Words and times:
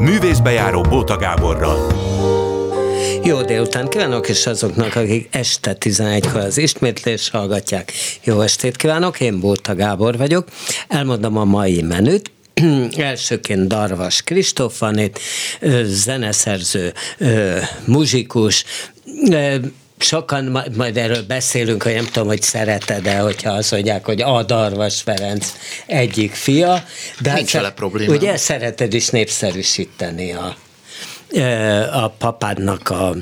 Művészbejáró 0.00 0.80
Bóta 0.80 1.16
Gáborral. 1.16 1.92
Jó 3.24 3.42
délután 3.42 3.88
kívánok, 3.88 4.28
és 4.28 4.46
azoknak, 4.46 4.96
akik 4.96 5.28
este 5.30 5.76
11-kor 5.80 6.40
az 6.40 6.58
ismétlés 6.58 7.30
hallgatják. 7.30 7.92
Jó 8.24 8.40
estét 8.40 8.76
kívánok, 8.76 9.20
én 9.20 9.40
Bóta 9.40 9.74
Gábor 9.74 10.16
vagyok. 10.16 10.48
Elmondom 10.88 11.36
a 11.36 11.44
mai 11.44 11.82
menüt. 11.82 12.30
Elsőként 12.96 13.68
Darvas 13.68 14.22
Kristófanét, 14.22 15.20
zeneszerző, 15.82 16.92
muzsikus, 17.84 18.64
sokan 19.98 20.66
majd 20.76 20.96
erről 20.96 21.22
beszélünk, 21.22 21.82
hogy 21.82 21.94
nem 21.94 22.04
tudom, 22.04 22.28
hogy 22.28 22.42
szereted-e, 22.42 23.18
hogyha 23.18 23.50
azt 23.50 23.70
mondják, 23.70 24.04
hogy 24.04 24.22
a 24.22 24.42
Darvas 24.42 25.00
Ferenc 25.00 25.52
egyik 25.86 26.34
fia. 26.34 26.84
De 27.20 27.32
Nincs 27.32 27.56
hát, 27.56 27.74
probléma. 27.74 28.12
Ugye 28.12 28.36
szereted 28.36 28.94
is 28.94 29.08
népszerűsíteni 29.08 30.32
a, 30.32 30.56
a 31.92 32.08
papádnak 32.08 32.90
a 32.90 33.16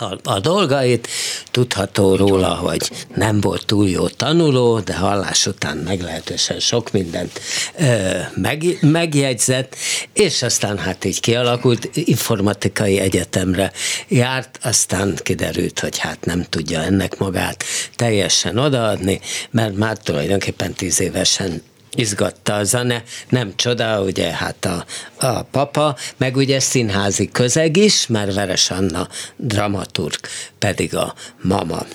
a, 0.00 0.18
a 0.22 0.40
dolgait. 0.40 1.08
Tudható 1.50 2.16
róla, 2.16 2.54
hogy 2.54 2.90
nem 3.14 3.40
volt 3.40 3.66
túl 3.66 3.88
jó 3.88 4.08
tanuló, 4.08 4.80
de 4.80 4.96
hallás 4.96 5.46
után 5.46 5.76
meglehetősen 5.76 6.58
sok 6.58 6.92
mindent 6.92 7.40
ö, 7.78 8.18
meg, 8.34 8.78
megjegyzett, 8.80 9.76
és 10.12 10.42
aztán 10.42 10.78
hát 10.78 11.04
így 11.04 11.20
kialakult, 11.20 11.90
informatikai 11.94 12.98
egyetemre 12.98 13.72
járt, 14.08 14.58
aztán 14.62 15.18
kiderült, 15.22 15.80
hogy 15.80 15.98
hát 15.98 16.24
nem 16.24 16.46
tudja 16.48 16.82
ennek 16.82 17.18
magát 17.18 17.64
teljesen 17.96 18.58
odaadni, 18.58 19.20
mert 19.50 19.76
már 19.76 19.98
tulajdonképpen 19.98 20.72
tíz 20.72 21.00
évesen 21.00 21.62
izgatta 21.94 22.54
a 22.54 22.64
zene, 22.64 23.02
nem 23.28 23.52
csoda, 23.56 24.02
ugye 24.02 24.32
hát 24.32 24.64
a, 24.64 24.84
a 25.26 25.42
papa, 25.42 25.96
meg 26.16 26.36
ugye 26.36 26.60
színházi 26.60 27.28
közeg 27.28 27.76
is, 27.76 28.06
mert 28.06 28.34
Veres 28.34 28.70
Anna 28.70 29.08
dramaturg, 29.36 30.20
pedig 30.58 30.96
a 30.96 31.14
mama. 31.42 31.86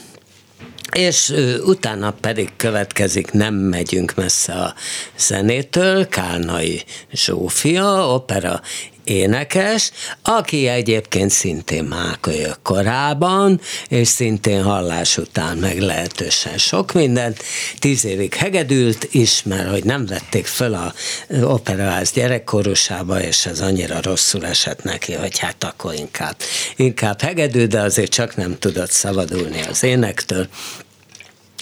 És 0.91 1.33
utána 1.65 2.11
pedig 2.11 2.49
következik, 2.55 3.31
nem 3.31 3.53
megyünk 3.53 4.15
messze 4.15 4.53
a 4.53 4.75
zenétől, 5.17 6.07
Kálnai 6.07 6.83
Zsófia, 7.11 8.13
opera 8.13 8.61
énekes, 9.05 9.91
aki 10.21 10.67
egyébként 10.67 11.31
szintén 11.31 11.83
mákölyök 11.83 12.57
korában, 12.63 13.61
és 13.87 14.07
szintén 14.07 14.63
hallás 14.63 15.17
után 15.17 15.57
meglehetősen 15.57 16.57
sok 16.57 16.93
mindent. 16.93 17.43
Tíz 17.79 18.05
évig 18.05 18.33
hegedült 18.33 19.07
is, 19.11 19.43
mert 19.43 19.69
hogy 19.69 19.83
nem 19.83 20.05
vették 20.05 20.45
föl 20.45 20.73
a 20.73 20.93
operaház 21.41 22.11
gyerekkorosába, 22.11 23.21
és 23.21 23.45
ez 23.45 23.61
annyira 23.61 24.01
rosszul 24.01 24.45
esett 24.45 24.83
neki, 24.83 25.13
hogy 25.13 25.39
hát 25.39 25.63
akkor 25.63 25.93
inkább, 25.93 26.35
inkább 26.75 27.21
hegedű, 27.21 27.65
de 27.65 27.81
azért 27.81 28.11
csak 28.11 28.35
nem 28.35 28.59
tudott 28.59 28.91
szabadulni 28.91 29.61
az 29.69 29.83
énektől 29.83 30.47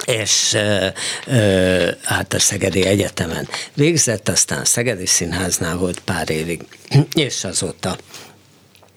és 0.05 0.53
ö, 0.53 0.87
ö, 1.27 1.91
hát 2.03 2.33
a 2.33 2.39
Szegedi 2.39 2.85
Egyetemen 2.85 3.47
végzett, 3.73 4.29
aztán 4.29 4.65
Szegedi 4.65 5.05
Színháznál 5.05 5.77
volt 5.77 5.99
pár 5.99 6.29
évig, 6.29 6.61
és 7.13 7.43
azóta 7.43 7.97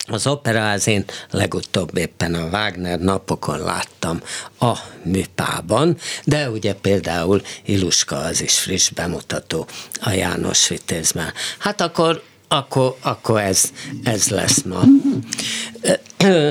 az 0.08 0.26
operázén 0.26 1.04
legutóbb 1.30 1.96
éppen 1.96 2.34
a 2.34 2.48
Wagner 2.48 2.98
napokon 2.98 3.58
láttam 3.58 4.22
a 4.60 4.72
műpában, 5.02 5.96
de 6.24 6.50
ugye 6.50 6.74
például 6.74 7.42
Iluska 7.64 8.16
az 8.16 8.42
is 8.42 8.58
friss 8.58 8.90
bemutató 8.90 9.66
a 10.00 10.10
János 10.10 10.68
Vitézben. 10.68 11.32
Hát 11.58 11.80
akkor 11.80 12.22
akkor, 12.48 12.96
akkor 13.00 13.40
ez, 13.40 13.72
ez 14.02 14.28
lesz 14.28 14.62
ma. 14.62 14.80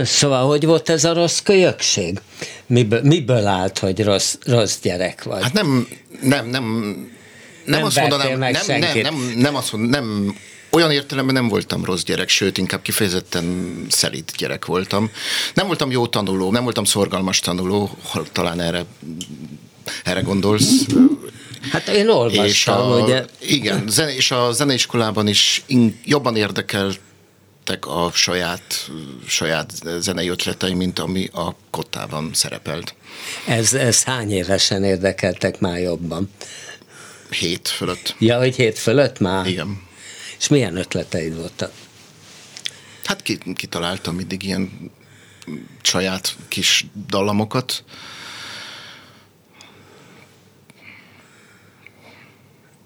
Szóval, 0.03 0.47
hogy 0.47 0.65
volt 0.65 0.89
ez 0.89 1.03
a 1.03 1.13
rossz 1.13 1.39
kölyökség? 1.39 2.21
Miből, 2.65 3.01
miből 3.01 3.45
állt, 3.45 3.79
hogy 3.79 4.03
rossz, 4.03 4.35
rossz 4.45 4.77
gyerek 4.81 5.23
vagy? 5.23 5.43
Hát 5.43 5.53
nem, 5.53 5.87
nem, 6.21 6.49
nem, 6.49 6.63
nem, 6.63 7.07
nem 7.65 7.83
azt 7.83 7.99
mondanám, 7.99 8.39
nem, 8.39 8.51
nem, 8.67 9.01
nem, 9.01 9.33
nem, 9.35 9.55
azt 9.55 9.71
mondanám, 9.71 10.05
nem 10.05 10.35
olyan 10.75 10.91
értelemben 10.91 11.35
nem 11.35 11.47
voltam 11.47 11.85
rossz 11.85 12.03
gyerek, 12.03 12.29
sőt, 12.29 12.57
inkább 12.57 12.81
kifejezetten 12.81 13.75
szelít 13.89 14.33
gyerek 14.37 14.65
voltam. 14.65 15.11
Nem 15.53 15.67
voltam 15.67 15.91
jó 15.91 16.07
tanuló, 16.07 16.51
nem 16.51 16.63
voltam 16.63 16.83
szorgalmas 16.83 17.39
tanuló, 17.39 17.97
talán 18.31 18.59
erre, 18.59 18.85
erre 20.03 20.21
gondolsz. 20.21 20.85
Hát 21.71 21.87
én 21.87 22.09
olvastam, 22.09 22.45
és 22.45 22.67
a, 22.67 22.99
ugye. 23.03 23.25
Igen, 23.39 23.83
zene, 23.87 24.15
és 24.15 24.31
a 24.31 24.51
zeneiskolában 24.51 25.27
is 25.27 25.63
in, 25.65 25.99
jobban 26.05 26.35
érdekeltek 26.35 27.85
a 27.85 28.11
saját, 28.13 28.89
saját 29.27 29.71
zenei 29.99 30.27
ötletei, 30.27 30.73
mint 30.73 30.99
ami 30.99 31.29
a 31.33 31.55
kottában 31.69 32.29
szerepelt. 32.33 32.95
Ez, 33.47 33.73
ez 33.73 34.03
hány 34.03 34.31
évesen 34.31 34.83
érdekeltek 34.83 35.59
már 35.59 35.79
jobban? 35.79 36.29
Hét 37.29 37.67
fölött. 37.67 38.15
Ja, 38.19 38.37
hogy 38.37 38.55
hét 38.55 38.79
fölött 38.79 39.19
már? 39.19 39.47
Igen. 39.47 39.81
És 40.39 40.47
milyen 40.47 40.77
ötleteid 40.77 41.35
voltak? 41.35 41.71
Hát 43.03 43.21
kitaláltam 43.55 44.15
mindig 44.15 44.43
ilyen 44.43 44.91
saját 45.81 46.35
kis 46.47 46.85
dallamokat, 47.09 47.83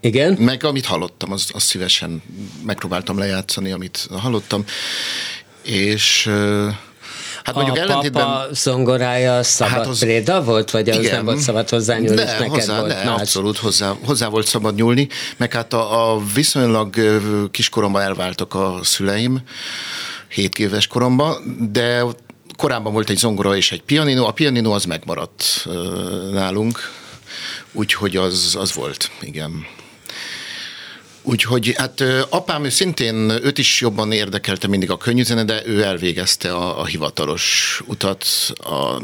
Igen. 0.01 0.33
Meg 0.33 0.63
amit 0.63 0.85
hallottam, 0.85 1.31
az, 1.31 1.49
az 1.53 1.63
szívesen 1.63 2.21
megpróbáltam 2.65 3.17
lejátszani, 3.17 3.71
amit 3.71 4.07
hallottam. 4.11 4.65
És 5.63 6.29
Hát 7.43 7.55
mondjuk 7.55 7.77
a 7.77 7.79
ellentétben... 7.79 8.23
papa 8.23 8.47
zongorája 8.51 9.43
szabad 9.43 9.73
hát 9.73 9.87
az... 9.87 9.99
préda 9.99 10.43
volt, 10.43 10.71
vagy 10.71 10.89
az 10.89 10.97
igen, 10.97 11.15
nem 11.15 11.25
volt 11.25 11.37
szabad 11.37 11.69
hozzányúlni, 11.69 12.21
és 12.21 12.31
neked 12.31 12.49
hozzá, 12.49 12.79
volt 12.79 13.03
ne, 13.03 13.09
más? 13.09 13.19
Abszolút 13.19 13.57
hozzá, 13.57 13.93
hozzá 14.05 14.27
volt 14.27 14.47
szabad 14.47 14.75
nyúlni, 14.75 15.07
meg 15.37 15.53
hát 15.53 15.73
a, 15.73 16.13
a 16.13 16.21
viszonylag 16.33 16.95
kiskoromban 17.51 18.01
elváltak 18.01 18.53
a 18.53 18.79
szüleim, 18.83 19.41
7 20.27 20.59
éves 20.59 20.87
koromban, 20.87 21.57
de 21.71 22.03
korábban 22.57 22.93
volt 22.93 23.09
egy 23.09 23.17
zongora 23.17 23.55
és 23.55 23.71
egy 23.71 23.81
pianino, 23.81 24.25
a 24.25 24.31
pianino 24.31 24.71
az 24.71 24.85
megmaradt 24.85 25.67
nálunk, 26.31 26.79
úgyhogy 27.71 28.15
az, 28.15 28.55
az 28.59 28.73
volt, 28.73 29.11
igen. 29.21 29.65
Úgyhogy 31.29 31.73
hát 31.77 32.03
apám 32.29 32.63
ő 32.63 32.69
szintén, 32.69 33.15
őt 33.29 33.57
is 33.57 33.81
jobban 33.81 34.11
érdekelte 34.11 34.67
mindig 34.67 34.91
a 34.91 34.97
könnyűzene, 34.97 35.43
de 35.43 35.61
ő 35.65 35.83
elvégezte 35.83 36.53
a, 36.53 36.79
a 36.79 36.85
hivatalos 36.85 37.81
utat, 37.85 38.25
a 38.57 39.01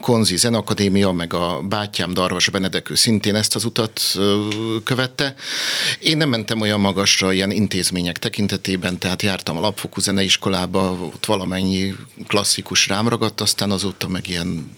Konzi 0.00 0.36
Zenakadémia, 0.36 1.12
meg 1.12 1.34
a 1.34 1.60
bátyám 1.68 2.14
Darvas 2.14 2.48
Benedek, 2.48 2.90
ő 2.90 2.94
szintén 2.94 3.34
ezt 3.34 3.54
az 3.54 3.64
utat 3.64 4.00
követte. 4.84 5.34
Én 6.00 6.16
nem 6.16 6.28
mentem 6.28 6.60
olyan 6.60 6.80
magasra 6.80 7.32
ilyen 7.32 7.50
intézmények 7.50 8.18
tekintetében, 8.18 8.98
tehát 8.98 9.22
jártam 9.22 9.56
a 9.56 9.60
lapfokú 9.60 10.00
zeneiskolába, 10.00 10.90
ott 10.90 11.26
valamennyi 11.26 11.94
klasszikus 12.26 12.88
rám 12.88 13.08
ragadt, 13.08 13.40
aztán 13.40 13.70
azóta 13.70 14.08
meg 14.08 14.28
ilyen 14.28 14.76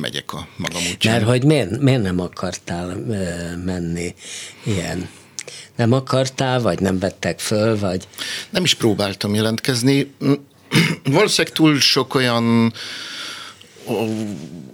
megyek 0.00 0.32
a 0.32 0.48
magam 0.56 0.82
útján. 0.92 1.14
Mert 1.14 1.26
hogy 1.26 1.44
miért, 1.44 1.80
miért 1.80 2.02
nem 2.02 2.20
akartál 2.20 2.96
menni 3.64 4.14
ilyen 4.62 5.08
nem 5.76 5.92
akartál, 5.92 6.60
vagy 6.60 6.80
nem 6.80 6.98
vettek 6.98 7.38
föl, 7.38 7.78
vagy... 7.78 8.08
Nem 8.50 8.64
is 8.64 8.74
próbáltam 8.74 9.34
jelentkezni. 9.34 10.14
Valószínűleg 11.04 11.52
túl 11.52 11.80
sok 11.80 12.14
olyan 12.14 12.72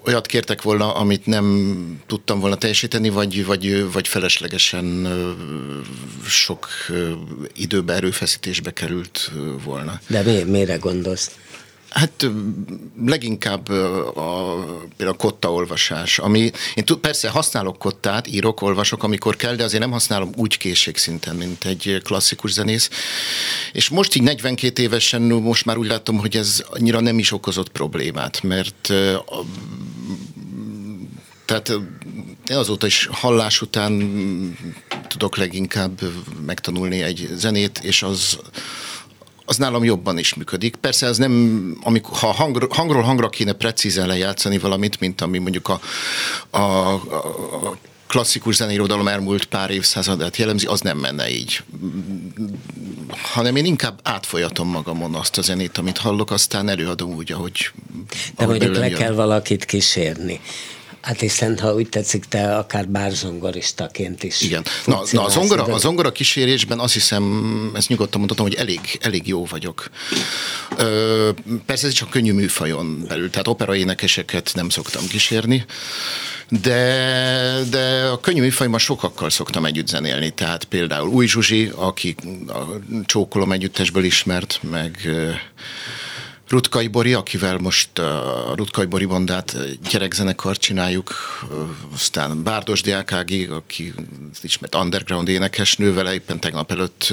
olyat 0.04 0.26
kértek 0.26 0.62
volna, 0.62 0.94
amit 0.94 1.26
nem 1.26 2.00
tudtam 2.06 2.40
volna 2.40 2.56
teljesíteni, 2.56 3.08
vagy, 3.08 3.46
vagy, 3.46 3.92
vagy 3.92 4.08
feleslegesen 4.08 5.08
sok 6.26 6.68
időbe, 7.54 7.94
erőfeszítésbe 7.94 8.72
került 8.72 9.30
volna. 9.64 10.00
De 10.06 10.22
mi, 10.22 10.42
mire 10.42 10.76
gondolsz? 10.76 11.30
Hát 11.94 12.26
leginkább 13.04 13.68
a, 13.68 14.58
a 14.98 15.12
kotta 15.16 15.52
olvasás, 15.52 16.18
ami, 16.18 16.50
én 16.74 16.84
persze 17.00 17.28
használok 17.28 17.78
kottát, 17.78 18.26
írok, 18.26 18.62
olvasok, 18.62 19.02
amikor 19.02 19.36
kell, 19.36 19.54
de 19.54 19.64
azért 19.64 19.82
nem 19.82 19.90
használom 19.90 20.30
úgy 20.36 20.56
készségszinten, 20.56 21.36
mint 21.36 21.64
egy 21.64 22.00
klasszikus 22.04 22.52
zenész. 22.52 22.90
És 23.72 23.88
most 23.88 24.14
így 24.14 24.22
42 24.22 24.82
évesen 24.82 25.22
most 25.22 25.64
már 25.64 25.76
úgy 25.76 25.86
látom, 25.86 26.18
hogy 26.18 26.36
ez 26.36 26.64
annyira 26.70 27.00
nem 27.00 27.18
is 27.18 27.32
okozott 27.32 27.70
problémát, 27.70 28.42
mert 28.42 28.88
a, 29.26 29.44
tehát 31.44 31.68
én 32.48 32.56
azóta 32.56 32.86
is 32.86 33.08
hallás 33.12 33.62
után 33.62 33.92
tudok 35.08 35.36
leginkább 35.36 36.00
megtanulni 36.46 37.02
egy 37.02 37.28
zenét, 37.34 37.78
és 37.78 38.02
az 38.02 38.38
az 39.44 39.56
nálam 39.56 39.84
jobban 39.84 40.18
is 40.18 40.34
működik. 40.34 40.76
Persze 40.76 41.06
ez 41.06 41.18
nem, 41.18 41.76
amikor, 41.82 42.18
ha 42.18 42.32
hang, 42.32 42.66
hangról 42.72 43.02
hangra 43.02 43.28
kéne 43.28 43.52
precízen 43.52 44.06
lejátszani 44.06 44.58
valamit, 44.58 45.00
mint 45.00 45.20
ami 45.20 45.38
mondjuk 45.38 45.68
a, 45.68 45.80
a, 46.50 46.92
a 46.92 47.76
klasszikus 48.06 48.54
zeneirodalom 48.54 49.08
elmúlt 49.08 49.44
pár 49.44 49.70
évszázadát 49.70 50.36
jellemzi, 50.36 50.66
az 50.66 50.80
nem 50.80 50.98
menne 50.98 51.30
így. 51.30 51.62
hanem 53.22 53.56
én 53.56 53.64
inkább 53.64 54.00
átfolyatom 54.02 54.68
magamon 54.68 55.14
azt 55.14 55.38
a 55.38 55.42
zenét, 55.42 55.78
amit 55.78 55.98
hallok, 55.98 56.30
aztán 56.30 56.68
előadom 56.68 57.14
úgy, 57.14 57.32
ahogy... 57.32 57.70
De 58.36 58.46
mondjuk 58.46 58.76
le 58.76 58.88
kell 58.88 59.12
valakit 59.12 59.64
kísérni. 59.64 60.40
Hát 61.04 61.20
hiszen, 61.20 61.58
ha 61.58 61.74
úgy 61.74 61.88
tetszik, 61.88 62.24
te 62.24 62.56
akár 62.56 62.88
bárzongoristaként 62.88 64.22
is 64.22 64.40
Igen. 64.40 64.64
Na, 64.84 65.02
na 65.12 65.24
a, 65.24 65.28
zongora, 65.28 65.62
a 65.64 65.78
zongora 65.78 66.12
kísérésben 66.12 66.78
azt 66.78 66.92
hiszem, 66.92 67.72
ezt 67.74 67.88
nyugodtan 67.88 68.18
mondhatom, 68.18 68.46
hogy 68.46 68.54
elég, 68.54 68.80
elég 69.00 69.26
jó 69.28 69.44
vagyok. 69.44 69.90
Ö, 70.76 71.30
persze 71.66 71.86
ez 71.86 71.92
csak 71.92 72.10
könnyű 72.10 72.32
műfajon 72.32 73.04
belül, 73.08 73.30
tehát 73.30 73.48
operaénekeseket 73.48 74.50
nem 74.54 74.68
szoktam 74.68 75.06
kísérni, 75.06 75.64
de, 76.48 77.58
de 77.70 78.08
a 78.12 78.20
könnyű 78.20 78.40
műfajban 78.40 78.78
sokakkal 78.78 79.30
szoktam 79.30 79.64
együtt 79.64 79.88
zenélni, 79.88 80.30
tehát 80.30 80.64
például 80.64 81.08
Új 81.08 81.26
Zsuzsi, 81.26 81.70
aki 81.74 82.14
a 82.46 82.62
Csókolom 83.06 83.52
együttesből 83.52 84.04
ismert, 84.04 84.60
meg 84.70 85.08
Rutkai 86.48 86.88
Bori, 86.88 87.12
akivel 87.12 87.58
most 87.58 87.98
a 87.98 88.52
Rutkai 88.56 88.86
Bori 88.86 89.04
bandát 89.04 89.56
gyerekzenekart 89.90 90.60
csináljuk, 90.60 91.14
aztán 91.92 92.42
Bárdos 92.42 92.82
Diákági, 92.82 93.44
aki 93.44 93.92
ismert 94.42 94.74
underground 94.74 95.28
énekesnő, 95.28 95.92
vele 95.92 96.14
éppen 96.14 96.40
tegnap 96.40 96.70
előtt 96.70 97.12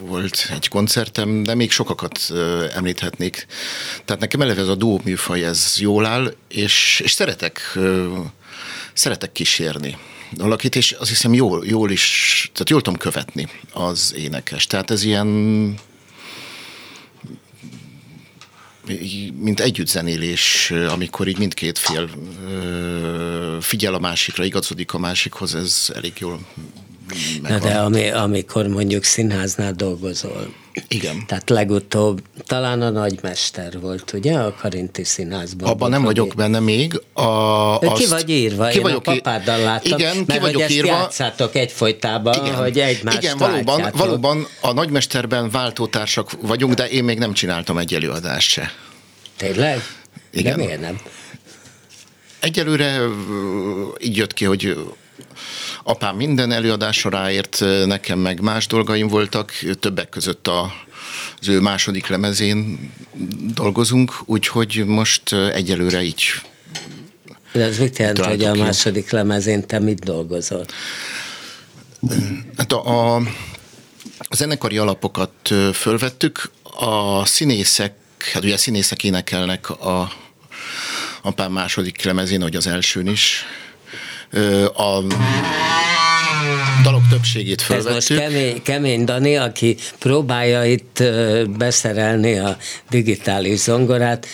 volt 0.00 0.48
egy 0.50 0.68
koncertem, 0.68 1.42
de 1.42 1.54
még 1.54 1.70
sokakat 1.70 2.32
említhetnék. 2.74 3.46
Tehát 4.04 4.20
nekem 4.20 4.40
eleve 4.40 4.60
ez 4.60 4.68
a 4.68 4.74
duó 4.74 5.00
műfaj, 5.04 5.44
ez 5.44 5.74
jól 5.78 6.06
áll, 6.06 6.34
és, 6.48 7.00
és 7.04 7.12
szeretek, 7.12 7.78
szeretek 8.92 9.32
kísérni 9.32 9.96
valakit, 10.36 10.76
és 10.76 10.92
azt 10.92 11.08
hiszem 11.08 11.34
jól, 11.34 11.66
jól 11.66 11.90
is, 11.90 12.50
tehát 12.52 12.70
jól 12.70 12.82
tudom 12.82 12.98
követni 12.98 13.48
az 13.72 14.14
énekes. 14.16 14.66
Tehát 14.66 14.90
ez 14.90 15.04
ilyen 15.04 15.26
mint 19.40 19.60
együttzenélés, 19.60 20.72
amikor 20.88 21.28
így 21.28 21.38
mindkét 21.38 21.78
fél 21.78 22.08
figyel 23.60 23.94
a 23.94 23.98
másikra, 23.98 24.44
igazodik 24.44 24.92
a 24.92 24.98
másikhoz, 24.98 25.54
ez 25.54 25.92
elég 25.94 26.12
jól 26.18 26.38
Na 27.42 27.58
de 27.58 27.78
ami, 27.78 28.10
amikor 28.10 28.66
mondjuk 28.66 29.04
színháznál 29.04 29.72
dolgozol, 29.72 30.52
igen. 30.88 31.26
Tehát 31.26 31.50
legutóbb 31.50 32.20
talán 32.46 32.82
a 32.82 32.90
nagymester 32.90 33.80
volt, 33.80 34.12
ugye, 34.12 34.38
a 34.38 34.54
Karinti 34.54 35.04
Színházban. 35.04 35.68
Abban 35.68 35.90
nem 35.90 36.02
vagyok 36.02 36.34
benne 36.36 36.60
még. 36.60 37.02
A, 37.12 37.22
azt, 37.78 38.02
ki 38.02 38.08
vagy 38.08 38.30
írva, 38.30 38.66
ki 38.66 38.76
én 38.76 38.82
vagyok 38.82 39.06
a 39.06 39.12
papáddal 39.12 39.58
láttam, 39.58 39.98
igen, 39.98 40.16
mert 40.16 40.32
ki 40.32 40.38
vagyok 40.38 40.62
hogy 40.62 40.70
írva. 40.70 40.88
játszátok 40.88 41.54
egyfolytában, 41.54 42.34
igen, 42.44 42.54
hogy 42.54 42.78
egymást 42.78 43.16
Igen, 43.22 43.38
valóban, 43.38 43.64
váltjátok. 43.64 43.98
valóban 43.98 44.46
a 44.60 44.72
nagymesterben 44.72 45.50
váltótársak 45.50 46.30
vagyunk, 46.42 46.74
de 46.74 46.88
én 46.88 47.04
még 47.04 47.18
nem 47.18 47.32
csináltam 47.32 47.78
egy 47.78 47.94
előadást 47.94 48.48
se. 48.48 48.72
Tényleg? 49.36 49.82
Igen. 50.30 50.56
De 50.56 50.64
miért 50.64 50.80
nem? 50.80 51.00
Egyelőre 52.40 53.00
így 53.98 54.16
jött 54.16 54.34
ki, 54.34 54.44
hogy 54.44 54.76
apám 55.84 56.16
minden 56.16 56.52
előadásra 56.52 57.10
ráért, 57.10 57.64
nekem 57.86 58.18
meg 58.18 58.40
más 58.40 58.66
dolgaim 58.66 59.08
voltak, 59.08 59.52
többek 59.80 60.08
között 60.08 60.46
a, 60.46 60.72
az 61.40 61.48
ő 61.48 61.60
második 61.60 62.06
lemezén 62.06 62.90
dolgozunk, 63.54 64.12
úgyhogy 64.24 64.84
most 64.86 65.32
egyelőre 65.32 66.02
így 66.02 66.24
De 67.52 67.64
ez 67.64 67.78
mit 67.78 67.98
jelent, 67.98 68.18
hogy 68.18 68.44
a 68.44 68.54
második 68.54 69.10
lemezén 69.10 69.66
te 69.66 69.78
mit 69.78 70.04
dolgozol? 70.04 70.64
Hát 72.56 72.72
a, 72.72 73.16
a, 73.16 73.22
zenekari 74.30 74.78
alapokat 74.78 75.54
fölvettük, 75.72 76.50
a 76.62 77.24
színészek, 77.24 77.94
hát 78.32 78.44
ugye 78.44 78.54
a 78.54 78.58
színészek 78.58 79.04
énekelnek 79.04 79.70
a 79.70 80.12
apám 81.22 81.52
második 81.52 82.02
lemezén, 82.02 82.42
hogy 82.42 82.56
az 82.56 82.66
elsőn 82.66 83.06
is. 83.06 83.44
A 84.76 85.02
dalok 86.82 87.02
többségét 87.10 87.62
fölvettük. 87.62 87.96
Ez 87.96 88.08
most 88.08 88.20
kemény, 88.20 88.62
kemény 88.62 89.04
Dani, 89.04 89.36
aki 89.36 89.76
próbálja 89.98 90.64
itt 90.64 91.02
beszerelni 91.58 92.38
a 92.38 92.56
digitális 92.90 93.58
zongorát. 93.58 94.26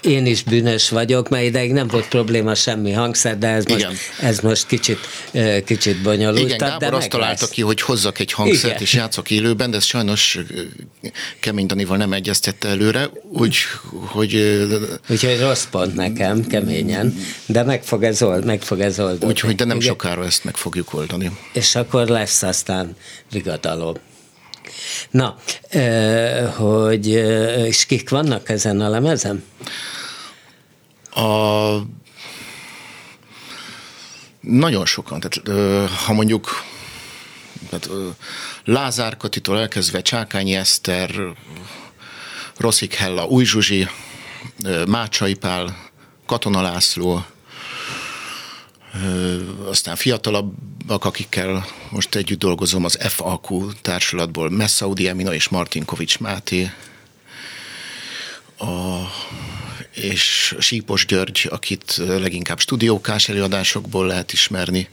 Én 0.00 0.26
is 0.26 0.42
bűnös 0.42 0.88
vagyok, 0.88 1.28
mert 1.28 1.44
ideig 1.44 1.72
nem 1.72 1.86
volt 1.88 2.08
probléma 2.08 2.54
semmi 2.54 2.92
hangszer, 2.92 3.38
de 3.38 3.48
ez 3.48 3.64
most, 3.64 3.80
Igen. 3.80 3.92
ez 4.20 4.38
most 4.38 4.66
kicsit, 4.66 4.98
kicsit 5.64 6.02
bonyolult. 6.02 6.44
Igen, 6.44 6.58
Gábor 6.58 6.78
de 6.78 6.96
azt 6.96 7.08
találta 7.08 7.46
ki, 7.46 7.62
hogy 7.62 7.80
hozzak 7.80 8.18
egy 8.18 8.32
hangszert, 8.32 8.64
Igen. 8.64 8.82
és 8.82 8.92
játszok 8.92 9.30
élőben, 9.30 9.70
de 9.70 9.76
ez 9.76 9.84
sajnos 9.84 10.38
Kemény 11.40 11.66
Danival 11.66 11.96
nem 11.96 12.12
egyeztette 12.12 12.68
előre, 12.68 13.10
úgy, 13.32 13.56
hogy... 13.92 14.34
Úgyhogy 15.08 15.40
rossz 15.40 15.64
pont 15.64 15.94
nekem, 15.94 16.46
keményen, 16.46 17.14
de 17.46 17.62
meg 17.62 17.82
fog 17.82 18.02
ez, 18.02 18.22
old, 18.22 18.44
meg 18.44 18.62
fog 18.62 18.80
ez 18.80 19.00
oldani. 19.00 19.32
Úgyhogy, 19.32 19.54
de 19.54 19.64
nem 19.64 19.76
Igen. 19.76 19.88
sokára 19.88 20.24
ezt 20.24 20.44
meg 20.44 20.56
fogjuk 20.56 20.94
oldani. 20.94 21.30
És 21.52 21.74
akkor 21.74 22.06
lesz 22.06 22.42
aztán 22.42 22.96
vigadalom. 23.30 23.94
Na, 25.10 25.36
hogy 26.56 27.06
és 27.66 27.86
kik 27.86 28.08
vannak 28.10 28.48
ezen 28.48 28.80
a 28.80 28.88
lemezen? 28.88 29.44
A... 31.10 31.76
Nagyon 34.40 34.86
sokan. 34.86 35.20
Tehát, 35.20 35.48
ha 36.04 36.12
mondjuk 36.12 36.64
tehát, 37.68 37.90
Lázár 38.64 39.16
Katitól 39.16 39.58
elkezdve 39.58 40.02
Csákányi 40.02 40.54
Eszter, 40.54 41.10
Rosszik 42.56 42.94
Hella, 42.94 43.26
Új 43.26 43.44
Zsuzsi, 43.44 43.88
Mácsai 44.86 45.34
Pál, 45.34 45.90
Katona 46.26 46.62
László, 46.62 47.24
aztán 49.68 49.96
fiatalabbak, 49.96 51.04
akikkel 51.04 51.66
most 51.90 52.14
együtt 52.14 52.38
dolgozom 52.38 52.84
az 52.84 52.98
FAQ 53.00 53.72
társulatból, 53.82 54.50
Messaudi 54.50 55.08
Emina 55.08 55.34
és 55.34 55.48
Martinkovics 55.48 56.18
Máté, 56.18 56.70
a, 58.58 58.98
és 59.92 60.56
Sípos 60.58 61.06
György, 61.06 61.46
akit 61.50 61.96
leginkább 61.96 62.58
stúdiókás 62.58 63.28
előadásokból 63.28 64.06
lehet 64.06 64.32
ismerni, 64.32 64.88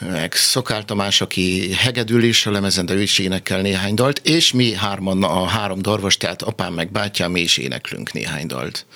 meg 0.00 0.34
Szokál 0.34 0.84
Tamás, 0.84 1.20
aki 1.20 1.72
hegedül 1.72 2.22
is 2.22 2.46
a 2.46 2.50
lemezen, 2.50 2.86
de 2.86 2.94
ő 2.94 3.02
is 3.02 3.18
énekel 3.18 3.60
néhány 3.60 3.94
dalt, 3.94 4.18
és 4.18 4.52
mi 4.52 4.74
hárman, 4.74 5.22
a 5.22 5.44
három 5.44 5.82
darvas, 5.82 6.16
tehát 6.16 6.42
apám 6.42 6.74
meg 6.74 6.92
bátyám, 6.92 7.30
mi 7.30 7.40
is 7.40 7.56
éneklünk 7.56 8.12
néhány 8.12 8.46
dalt. 8.46 8.86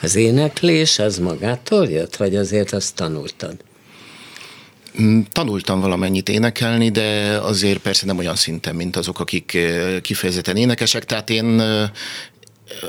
Az 0.00 0.14
éneklés 0.14 0.98
az 0.98 1.18
magától 1.18 1.88
jött, 1.88 2.16
vagy 2.16 2.36
azért 2.36 2.72
azt 2.72 2.94
tanultad? 2.94 3.56
Tanultam 5.32 5.80
valamennyit 5.80 6.28
énekelni, 6.28 6.90
de 6.90 7.38
azért 7.42 7.78
persze 7.78 8.06
nem 8.06 8.18
olyan 8.18 8.36
szinten, 8.36 8.74
mint 8.74 8.96
azok, 8.96 9.20
akik 9.20 9.58
kifejezetten 10.02 10.56
énekesek. 10.56 11.04
Tehát 11.04 11.30
én 11.30 11.60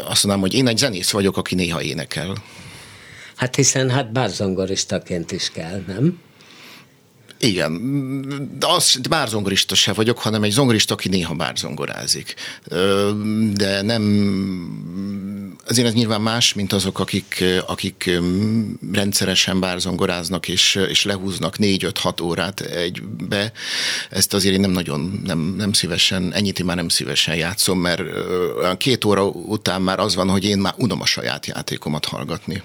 azt 0.07 0.23
mondanám, 0.23 0.39
hogy 0.39 0.53
én 0.53 0.67
egy 0.67 0.77
zenész 0.77 1.09
vagyok, 1.09 1.37
aki 1.37 1.55
néha 1.55 1.81
énekel. 1.81 2.35
Hát 3.35 3.55
hiszen 3.55 3.89
hát 3.89 4.11
bárzongoristaként 4.11 5.31
is 5.31 5.49
kell, 5.49 5.83
nem? 5.87 6.19
Igen, 7.39 8.57
de 8.59 8.67
az 8.67 8.99
bárzongorista 9.09 9.75
se 9.75 9.93
vagyok, 9.93 10.19
hanem 10.19 10.43
egy 10.43 10.51
zongorista, 10.51 10.93
aki 10.93 11.09
néha 11.09 11.33
bárzongorázik. 11.33 12.33
De 13.53 13.81
nem, 13.81 14.03
azért 15.67 15.87
ez 15.87 15.93
nyilván 15.93 16.21
más, 16.21 16.53
mint 16.53 16.73
azok, 16.73 16.99
akik, 16.99 17.43
akik 17.65 18.19
rendszeresen 18.91 19.59
bárzongoráznak 19.59 20.47
és, 20.47 20.79
és 20.89 21.03
lehúznak 21.03 21.57
négy-öt-hat 21.57 22.21
órát 22.21 22.61
egybe. 22.61 23.51
Ezt 24.09 24.33
azért 24.33 24.53
én 24.53 24.61
nem 24.61 24.71
nagyon, 24.71 25.21
nem, 25.25 25.39
nem 25.57 25.73
szívesen, 25.73 26.33
ennyit 26.33 26.59
én 26.59 26.65
már 26.65 26.75
nem 26.75 26.89
szívesen 26.89 27.35
játszom, 27.35 27.79
mert 27.79 28.01
két 28.77 29.05
óra 29.05 29.25
után 29.25 29.81
már 29.81 29.99
az 29.99 30.15
van, 30.15 30.29
hogy 30.29 30.45
én 30.45 30.57
már 30.57 30.73
unom 30.77 31.01
a 31.01 31.05
saját 31.05 31.45
játékomat 31.45 32.05
hallgatni. 32.05 32.63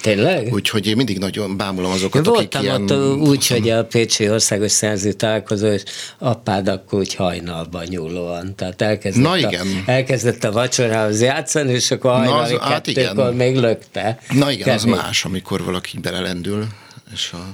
Tényleg? 0.00 0.52
Úgyhogy 0.52 0.86
én 0.86 0.96
mindig 0.96 1.18
nagyon 1.18 1.56
bámulom 1.56 1.90
azokat, 1.90 2.26
Én 2.26 2.32
akik 2.32 2.36
voltam 2.52 2.62
ilyen... 2.62 2.82
ott 2.82 3.28
úgy, 3.28 3.46
hogy 3.46 3.70
a 3.70 3.84
Pécsi 3.84 4.30
Országos 4.30 4.70
Szerző 4.72 5.12
találkozó, 5.12 5.66
és 5.66 5.82
apád 6.18 6.68
akkor 6.68 6.98
úgy 6.98 7.14
hajnalban 7.14 7.84
nyúlóan. 7.88 8.54
Tehát 8.56 8.82
elkezdett, 8.82 9.22
Na 9.22 9.30
a, 9.30 9.36
igen. 9.36 9.66
elkezdett 9.86 10.44
a 10.44 10.52
vacsorához 10.52 11.20
játszani, 11.20 11.72
és 11.72 11.90
akkor 11.90 12.10
hajnali 12.10 12.54
az- 12.54 12.60
hát 12.60 12.84
kettőkor 12.86 13.34
még 13.34 13.56
lökte. 13.56 14.18
Na 14.32 14.50
igen, 14.50 14.74
az 14.74 14.82
Kemény. 14.82 14.98
más, 14.98 15.24
amikor 15.24 15.64
valaki 15.64 15.98
belelendül, 15.98 16.66
és 17.14 17.30
a 17.32 17.44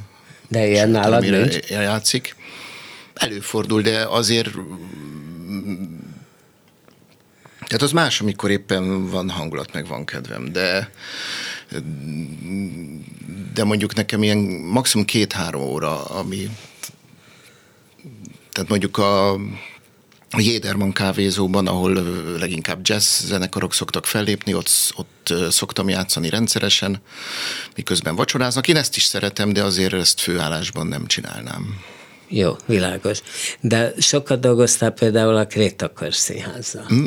De 0.48 0.66
ilyen 0.66 0.88
nálad 0.88 1.08
valamire 1.10 1.38
nincs. 1.38 1.68
játszik. 1.70 2.36
Előfordul, 3.14 3.80
de 3.82 4.06
azért 4.08 4.48
tehát 7.66 7.82
az 7.82 7.92
más, 7.92 8.20
amikor 8.20 8.50
éppen 8.50 9.10
van 9.10 9.30
hangulat, 9.30 9.72
meg 9.72 9.86
van 9.86 10.04
kedvem, 10.04 10.52
de 10.52 10.90
de 13.54 13.64
mondjuk 13.64 13.94
nekem 13.94 14.22
ilyen 14.22 14.38
maximum 14.70 15.06
két-három 15.06 15.62
óra, 15.62 16.04
ami 16.04 16.48
tehát 18.52 18.68
mondjuk 18.68 18.96
a 18.96 19.38
a 20.34 20.40
Jéderman 20.40 20.92
kávézóban, 20.92 21.66
ahol 21.66 21.92
leginkább 22.38 22.78
jazz 22.82 23.24
zenekarok 23.24 23.74
szoktak 23.74 24.06
fellépni, 24.06 24.54
ott, 24.54 24.68
ott 24.94 25.34
szoktam 25.50 25.88
játszani 25.88 26.28
rendszeresen, 26.28 27.00
miközben 27.76 28.14
vacsoráznak. 28.14 28.68
Én 28.68 28.76
ezt 28.76 28.96
is 28.96 29.02
szeretem, 29.02 29.52
de 29.52 29.62
azért 29.62 29.92
ezt 29.92 30.20
főállásban 30.20 30.86
nem 30.86 31.06
csinálnám. 31.06 31.80
Jó, 32.28 32.56
világos. 32.66 33.18
De 33.60 33.92
sokat 33.98 34.40
dolgoztál 34.40 34.90
például 34.90 35.36
a 35.36 35.46
Krétakör 35.46 36.14
színházzal. 36.14 36.86
Mm, 36.94 37.04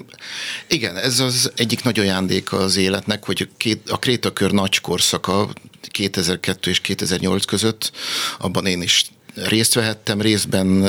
igen, 0.67 0.97
ez 0.97 1.19
az 1.19 1.51
egyik 1.55 1.83
nagy 1.83 1.99
ajándéka 1.99 2.57
az 2.57 2.75
életnek, 2.75 3.25
hogy 3.25 3.49
a 3.87 3.99
Krétakör 3.99 4.51
nagy 4.51 4.81
korszaka 4.81 5.49
2002 5.81 6.67
és 6.67 6.81
2008 6.81 7.45
között, 7.45 7.91
abban 8.39 8.65
én 8.65 8.81
is 8.81 9.05
részt 9.35 9.73
vehettem, 9.73 10.21
részben 10.21 10.85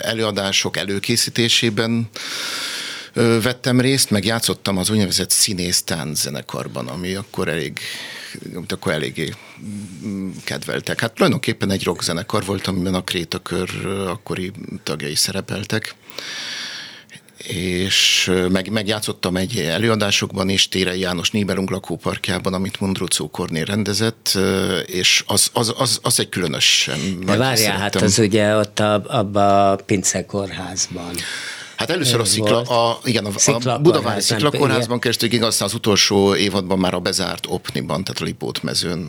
előadások 0.00 0.76
előkészítésében 0.76 2.08
vettem 3.42 3.80
részt, 3.80 4.10
meg 4.10 4.24
játszottam 4.24 4.76
az 4.76 4.90
úgynevezett 4.90 5.30
színész 5.30 5.84
zenekarban, 6.12 6.86
ami 6.86 7.14
akkor 7.14 7.48
elég 7.48 7.80
amit 8.54 8.72
akkor 8.72 8.92
eléggé 8.92 9.34
mm, 10.06 10.30
kedveltek. 10.44 11.00
Hát 11.00 11.12
tulajdonképpen 11.12 11.70
egy 11.70 11.84
rockzenekar 11.84 12.44
volt, 12.44 12.66
amiben 12.66 12.94
a 12.94 13.04
Krétakör 13.04 13.86
akkori 14.06 14.52
tagjai 14.82 15.14
szerepeltek 15.14 15.94
és 17.46 18.30
meg, 18.50 18.70
megjátszottam 18.70 19.36
egy 19.36 19.58
előadásokban 19.58 20.48
is, 20.48 20.68
Térei 20.68 21.00
János 21.00 21.30
Nibelung 21.30 21.70
lakóparkjában, 21.70 22.54
amit 22.54 22.80
Mundrucó 22.80 23.28
Kornél 23.28 23.64
rendezett, 23.64 24.38
és 24.86 25.24
az, 25.26 25.50
az, 25.52 25.74
az, 25.76 25.98
az 26.02 26.20
egy 26.20 26.28
különösen 26.28 27.20
De 27.24 27.36
várjál, 27.36 27.78
hát 27.78 27.94
az 27.94 28.18
ugye 28.18 28.56
ott 28.56 28.80
abban 28.80 29.72
a 29.72 29.76
Pince 29.76 30.26
kórházban. 30.26 31.14
Hát 31.78 31.90
először 31.90 32.20
a 32.20 32.24
Szikla, 32.24 32.60
a, 32.60 32.98
igen, 33.04 33.24
a, 33.24 33.38
szikla 33.38 33.74
a 33.74 33.78
Budavári 33.78 34.20
Sziklakórházban 34.20 35.00
keresztül, 35.00 35.44
aztán 35.44 35.68
az 35.68 35.74
utolsó 35.74 36.34
évadban 36.34 36.78
már 36.78 36.94
a 36.94 36.98
bezárt 36.98 37.46
Opniban, 37.48 38.04
tehát 38.04 38.20
a 38.20 38.24
Lipót 38.24 38.62
mezőn 38.62 39.08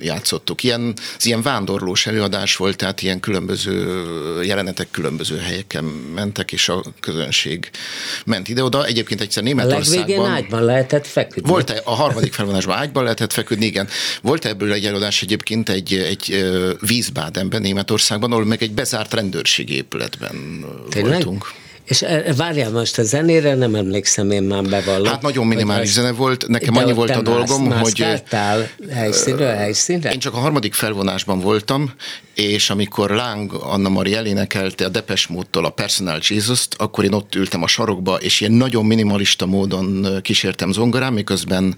játszottuk. 0.00 0.62
Ilyen, 0.62 0.94
ez 1.18 1.26
ilyen 1.26 1.42
vándorlós 1.42 2.06
előadás 2.06 2.56
volt, 2.56 2.76
tehát 2.76 3.02
ilyen 3.02 3.20
különböző 3.20 4.02
jelenetek 4.42 4.90
különböző 4.90 5.38
helyeken 5.38 5.84
mentek, 6.14 6.52
és 6.52 6.68
a 6.68 6.82
közönség 7.00 7.70
ment 8.24 8.48
ide-oda. 8.48 8.86
Egyébként 8.86 9.20
egyszer 9.20 9.42
Németországban... 9.42 10.02
A 10.02 10.06
legvégén 10.06 10.30
ágyban 10.30 10.64
lehetett 10.64 11.06
feküdni. 11.06 11.50
Volt 11.50 11.70
-e, 11.70 11.80
a 11.84 11.94
harmadik 11.94 12.32
felvonásban 12.32 12.76
ágyban 12.76 13.02
lehetett 13.02 13.32
feküdni, 13.32 13.66
igen. 13.66 13.88
Volt 14.22 14.44
ebből 14.44 14.72
egy 14.72 14.86
előadás 14.86 15.22
egyébként 15.22 15.68
egy, 15.68 15.94
egy 15.94 16.52
Vízbádenben, 16.80 17.60
Németországban, 17.60 18.32
ahol 18.32 18.44
meg 18.44 18.62
egy 18.62 18.72
bezárt 18.72 19.14
rendőrségi 19.14 19.74
épületben 19.74 20.64
Tényleg? 20.90 21.12
voltunk. 21.12 21.62
És 21.84 22.02
e, 22.02 22.34
várjál 22.36 22.70
most 22.70 22.98
a 22.98 23.02
zenére, 23.02 23.54
nem 23.54 23.74
emlékszem 23.74 24.30
én 24.30 24.42
már 24.42 24.62
bevallom. 24.62 25.06
Hát 25.06 25.22
nagyon 25.22 25.46
minimális 25.46 25.88
zene 25.88 26.12
volt, 26.12 26.46
nekem 26.48 26.76
annyi 26.76 26.92
volt 26.92 27.10
a 27.10 27.22
dolgom, 27.22 27.64
más, 27.64 27.80
hogy... 27.80 28.22
helyszínről 28.90 29.54
helyszínre? 29.54 30.12
Én 30.12 30.18
csak 30.18 30.34
a 30.34 30.38
harmadik 30.38 30.74
felvonásban 30.74 31.40
voltam, 31.40 31.92
és 32.34 32.70
amikor 32.70 33.10
Láng 33.10 33.52
Anna 33.52 33.88
Maria 33.88 34.16
elénekelte 34.16 34.84
a 34.84 34.88
Depes 34.88 35.26
módtól 35.26 35.64
a 35.64 35.70
Personal 35.70 36.18
Jesus-t, 36.22 36.74
akkor 36.78 37.04
én 37.04 37.12
ott 37.12 37.34
ültem 37.34 37.62
a 37.62 37.66
sarokba, 37.66 38.14
és 38.14 38.40
ilyen 38.40 38.52
nagyon 38.52 38.84
minimalista 38.84 39.46
módon 39.46 40.18
kísértem 40.22 40.72
zongorán, 40.72 41.12
miközben 41.12 41.76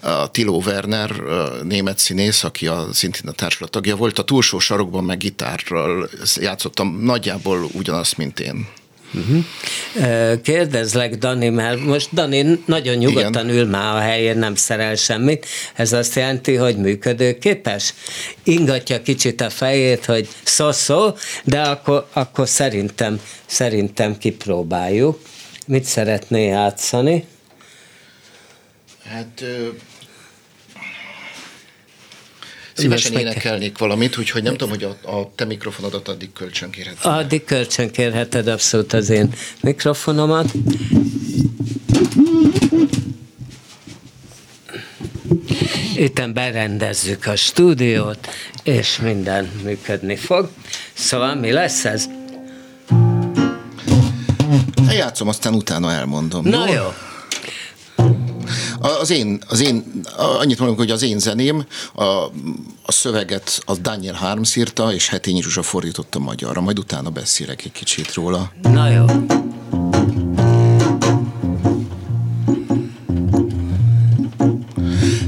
a 0.00 0.30
Tilo 0.30 0.62
Werner, 0.66 1.20
a 1.20 1.62
német 1.62 1.98
színész, 1.98 2.44
aki 2.44 2.66
a, 2.66 2.86
szintén 2.92 3.28
a 3.28 3.32
társulat 3.32 3.70
tagja 3.70 3.96
volt, 3.96 4.18
a 4.18 4.22
túlsó 4.22 4.58
sarokban 4.58 5.04
meg 5.04 5.18
gitárral 5.18 6.08
játszottam 6.36 6.98
nagyjából 7.02 7.68
ugyanazt, 7.74 8.16
mint 8.16 8.40
én. 8.40 8.66
Uh-huh. 9.14 10.40
Kérdezlek, 10.42 11.14
Dani, 11.14 11.48
mert 11.48 11.84
most 11.84 12.08
Dani 12.12 12.62
nagyon 12.66 12.96
nyugodtan 12.96 13.44
Igen. 13.44 13.56
ül 13.56 13.66
már 13.66 13.96
a 13.96 14.00
helyén, 14.00 14.38
nem 14.38 14.54
szerel 14.54 14.94
semmit. 14.94 15.46
Ez 15.74 15.92
azt 15.92 16.14
jelenti, 16.14 16.54
hogy 16.54 16.76
működőképes? 16.76 17.94
Ingatja 18.42 19.02
kicsit 19.02 19.40
a 19.40 19.50
fejét, 19.50 20.04
hogy 20.04 20.28
szó-szó, 20.42 21.14
de 21.44 21.60
akkor, 21.60 22.08
akkor 22.12 22.48
szerintem, 22.48 23.20
szerintem 23.46 24.18
kipróbáljuk. 24.18 25.20
Mit 25.66 25.84
szeretné 25.84 26.46
játszani? 26.46 27.24
Hát 29.04 29.44
Szívesen 32.74 33.18
énekelnék 33.18 33.78
valamit, 33.78 34.18
úgyhogy 34.18 34.42
nem 34.42 34.56
tudom, 34.56 34.68
hogy 34.68 34.84
a, 34.84 35.10
a 35.10 35.30
te 35.34 35.44
mikrofonodat 35.44 36.08
addig 36.08 36.32
kölcsönkérheted. 36.32 37.12
Addig 37.12 37.44
kölcsönkérheted 37.44 38.48
abszolút 38.48 38.92
az 38.92 39.10
én 39.10 39.32
mikrofonomat. 39.60 40.52
Itten 45.96 46.32
berendezzük 46.32 47.26
a 47.26 47.36
stúdiót, 47.36 48.28
és 48.62 48.98
minden 48.98 49.50
működni 49.62 50.16
fog. 50.16 50.50
Szóval 50.92 51.34
mi 51.34 51.50
lesz 51.50 51.84
ez? 51.84 52.08
Eljátszom, 54.88 55.28
aztán 55.28 55.54
utána 55.54 55.92
elmondom. 55.92 56.48
Na 56.48 56.68
jó. 56.68 56.74
jó. 56.74 56.92
Az 58.82 59.10
én, 59.10 59.42
az 59.48 59.60
én 59.60 60.02
annyit 60.16 60.58
mondom, 60.58 60.76
hogy 60.76 60.90
az 60.90 61.02
én 61.02 61.18
zeném, 61.18 61.66
a, 61.94 62.04
a 62.82 62.92
szöveget 62.92 63.62
a 63.66 63.76
Daniel 63.76 64.14
Harms 64.14 64.56
írta, 64.56 64.92
és 64.92 65.08
Hetényi 65.08 65.42
Zsuzsa 65.42 65.62
fordította 65.62 66.18
magyarra, 66.18 66.60
majd 66.60 66.78
utána 66.78 67.10
beszélek 67.10 67.64
egy 67.64 67.72
kicsit 67.72 68.14
róla. 68.14 68.52
Na 68.62 68.88
jó. 68.88 69.04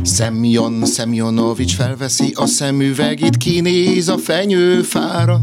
Szemjon 0.02 0.86
Szemjonovics 0.86 1.74
felveszi 1.74 2.32
a 2.36 2.46
szemüvegét, 2.46 3.36
kinéz 3.36 4.08
a 4.08 4.18
fenyőfára, 4.18 5.40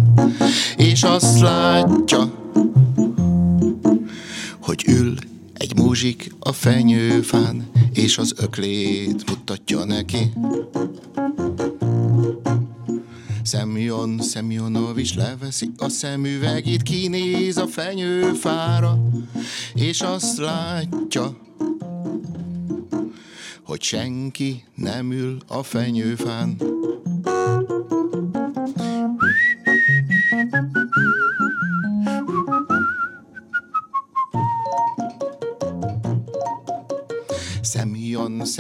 és 0.77 1.03
azt 1.03 1.39
látja, 1.39 2.33
hogy 4.59 4.83
ül 4.87 5.15
egy 5.61 5.75
muzsik 5.75 6.31
a 6.39 6.51
fenyőfán, 6.51 7.69
és 7.93 8.17
az 8.17 8.33
öklét 8.37 9.29
mutatja 9.29 9.85
neki. 9.85 10.31
Szemjon 13.43 14.19
Szemjonovics 14.21 15.15
leveszi 15.15 15.71
a 15.77 15.89
szemüvegét, 15.89 16.81
kinéz 16.81 17.57
a 17.57 17.67
fenyőfára, 17.67 19.03
és 19.73 20.01
azt 20.01 20.37
látja, 20.37 21.37
hogy 23.63 23.81
senki 23.81 24.63
nem 24.75 25.11
ül 25.11 25.37
a 25.47 25.63
fenyőfán. 25.63 26.57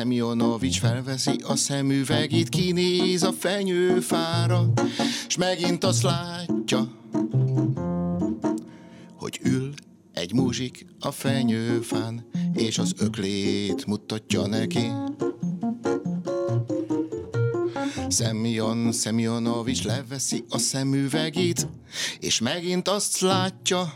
Semyon 0.01 0.37
Semyonovics 0.37 0.79
felveszi 0.79 1.35
a 1.43 1.55
szemüvegét, 1.55 2.49
kinéz 2.49 3.23
a 3.23 3.31
fenyőfára, 3.31 4.73
s 5.27 5.37
megint 5.37 5.83
azt 5.83 6.01
látja, 6.01 6.91
hogy 9.15 9.39
ül 9.43 9.73
egy 10.13 10.33
muzsik 10.33 10.85
a 10.99 11.11
fenyőfán, 11.11 12.25
és 12.53 12.77
az 12.77 12.93
öklét 12.97 13.85
mutatja 13.85 14.47
neki. 14.47 14.91
Semyon 18.09 18.91
Semyonovics 18.91 19.83
leveszi 19.83 20.43
a 20.49 20.57
szemüvegét, 20.57 21.67
és 22.19 22.39
megint 22.39 22.87
azt 22.87 23.19
látja, 23.19 23.93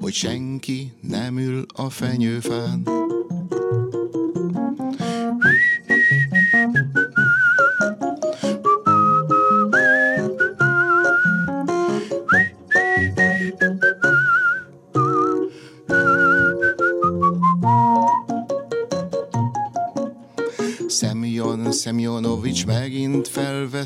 hogy 0.00 0.12
senki 0.12 0.92
nem 1.00 1.38
ül 1.38 1.66
a 1.74 1.90
fenyőfán. 1.90 2.88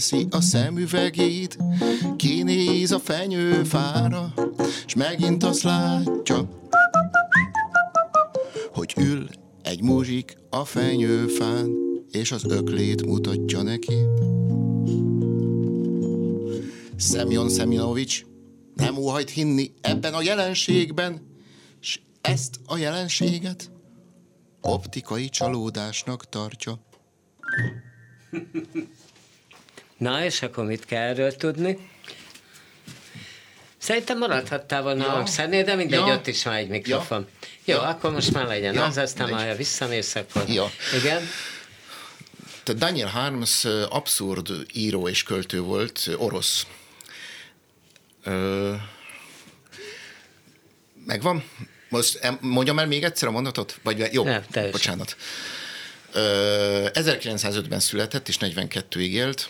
Felveszi 0.08 0.26
a 0.30 0.40
szemüvegét, 0.40 1.58
kinéz 2.16 2.92
a 2.92 2.98
fenyőfára, 2.98 4.34
s 4.86 4.94
megint 4.94 5.44
azt 5.44 5.62
látja, 5.62 6.48
hogy 8.72 8.94
ül 8.96 9.28
egy 9.62 9.82
muzsik 9.82 10.36
a 10.50 10.64
fenyőfán, 10.64 11.70
és 12.10 12.32
az 12.32 12.44
öklét 12.44 13.06
mutatja 13.06 13.62
neki. 13.62 13.94
Szemjon 16.96 17.48
Szemjonovics 17.48 18.24
nem 18.74 18.96
óhajt 18.96 19.30
hinni 19.30 19.72
ebben 19.80 20.14
a 20.14 20.22
jelenségben, 20.22 21.20
s 21.80 22.00
ezt 22.20 22.60
a 22.66 22.76
jelenséget 22.76 23.70
optikai 24.60 25.28
csalódásnak 25.28 26.28
tartja. 26.28 26.78
Na, 29.98 30.24
és 30.24 30.42
akkor 30.42 30.64
mit 30.64 30.84
kell 30.84 31.02
erről 31.02 31.36
tudni? 31.36 31.78
Szerintem 33.78 34.18
maradhattál 34.18 34.82
volna 34.82 35.04
ja. 35.04 35.10
a 35.10 35.14
hangszernél, 35.14 35.64
de 35.64 35.74
mindegy, 35.74 36.06
ja. 36.06 36.14
ott 36.14 36.26
is 36.26 36.44
van 36.44 36.54
egy 36.54 36.68
mikrofon. 36.68 37.26
Ja. 37.64 37.74
Jó, 37.74 37.74
ja. 37.74 37.88
akkor 37.88 38.12
most 38.12 38.32
már 38.32 38.46
legyen 38.46 38.74
ja. 38.74 38.84
az, 38.84 38.96
aztán 38.96 39.28
majd 39.28 39.56
visszamész, 39.56 40.14
akkor... 40.14 40.48
Ja. 40.48 40.70
Igen. 40.94 41.22
Daniel 42.64 43.08
Harms 43.08 43.64
abszurd 43.88 44.48
író 44.72 45.08
és 45.08 45.22
költő 45.22 45.60
volt, 45.60 46.10
orosz. 46.16 46.66
Ö, 48.24 48.74
megvan? 51.06 51.44
Most 51.88 52.36
mondjam 52.40 52.78
el 52.78 52.86
még 52.86 53.04
egyszer 53.04 53.28
a 53.28 53.30
mondatot? 53.30 53.78
Vagy 53.82 54.08
jó, 54.12 54.24
Nem, 54.24 54.44
bocsánat. 54.70 55.16
Ö, 56.12 56.86
1905-ben 56.92 57.80
született, 57.80 58.28
és 58.28 58.36
42-ig 58.40 59.10
élt 59.10 59.48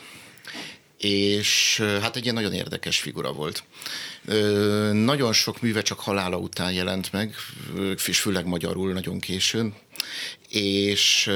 és 0.99 1.83
hát 2.01 2.17
egy 2.17 2.23
ilyen 2.23 2.35
nagyon 2.35 2.53
érdekes 2.53 2.99
figura 3.01 3.33
volt. 3.33 3.65
Nagyon 4.93 5.33
sok 5.33 5.61
műve 5.61 5.83
csak 5.83 6.01
halála 6.01 6.37
után 6.37 6.73
jelent 6.73 7.13
meg, 7.13 7.35
és 8.07 8.21
főleg 8.21 8.47
magyarul 8.47 8.93
nagyon 8.93 9.21
későn, 9.21 9.75
és 10.49 11.31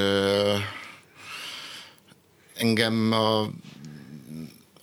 engem 2.55 3.11
a 3.11 3.49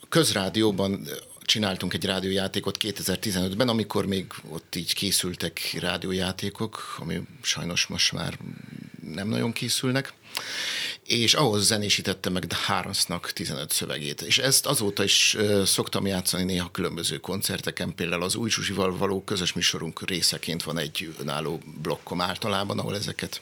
közrádióban 0.08 1.08
csináltunk 1.42 1.94
egy 1.94 2.04
rádiójátékot 2.04 2.76
2015-ben, 2.80 3.68
amikor 3.68 4.06
még 4.06 4.26
ott 4.48 4.74
így 4.74 4.94
készültek 4.94 5.76
rádiójátékok, 5.80 6.96
ami 6.98 7.20
sajnos 7.42 7.86
most 7.86 8.12
már 8.12 8.38
nem 9.12 9.28
nagyon 9.28 9.52
készülnek, 9.52 10.12
és 11.10 11.34
ahhoz 11.34 11.66
zenésítette 11.66 12.30
meg 12.30 12.46
Harmsnak 12.66 13.32
15 13.32 13.70
szövegét. 13.70 14.20
És 14.20 14.38
ezt 14.38 14.66
azóta 14.66 15.04
is 15.04 15.36
szoktam 15.64 16.06
játszani 16.06 16.44
néha 16.44 16.70
különböző 16.70 17.16
koncerteken, 17.16 17.94
például 17.94 18.22
az 18.22 18.34
Új 18.34 18.50
Zsuzsival 18.50 18.96
való 18.96 19.22
közös 19.24 19.52
műsorunk 19.52 20.08
részeként 20.08 20.62
van 20.62 20.78
egy 20.78 21.14
önálló 21.20 21.60
blokkom 21.82 22.20
általában, 22.20 22.78
ahol 22.78 22.96
ezeket 22.96 23.40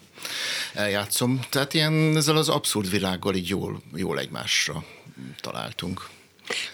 eljátszom. 0.74 1.40
Tehát 1.50 1.74
ilyen 1.74 2.16
ezzel 2.16 2.36
az 2.36 2.48
abszurd 2.48 2.90
világgal 2.90 3.34
így 3.34 3.48
jól, 3.48 3.82
jól 3.94 4.18
egymásra 4.18 4.84
találtunk. 5.40 6.08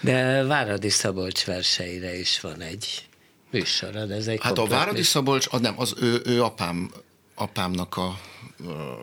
De 0.01 0.43
Váradi 0.43 0.91
Szabolcs 0.91 1.45
verseire 1.45 2.19
is 2.19 2.41
van 2.41 2.61
egy 2.61 3.07
műsorod, 3.51 4.11
ez 4.11 4.27
egy 4.27 4.39
Hát 4.43 4.59
a 4.59 4.67
Váradi 4.67 5.03
Szabolcs, 5.03 5.47
az 5.51 5.61
nem, 5.61 5.75
az 5.81 5.95
ő, 6.01 6.23
ő 6.25 6.43
apám, 6.43 6.91
apámnak 7.35 7.97
a 7.97 8.19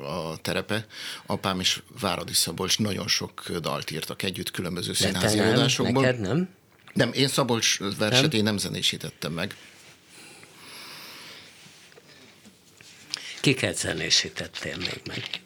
a 0.05 0.38
terepe. 0.41 0.86
Apám 1.25 1.60
és 1.60 1.81
Váradi 2.00 2.34
Szabolcs 2.34 2.79
nagyon 2.79 3.08
sok 3.08 3.50
dalt 3.50 3.91
írtak 3.91 4.24
együtt 4.24 4.51
különböző 4.51 4.93
színházi 4.93 5.38
nem, 5.38 5.46
előadásokból. 5.46 6.03
Neked 6.03 6.20
nem? 6.20 6.50
Nem, 6.93 7.13
én 7.13 7.27
Szabolcs 7.27 7.79
verset 7.79 8.22
nem? 8.22 8.31
én 8.31 8.43
nem 8.43 8.58
zenésítettem 8.58 9.34
meg. 9.34 9.55
Kiket 13.41 13.77
zenésítettél 13.77 14.77
még 14.77 15.01
meg? 15.08 15.41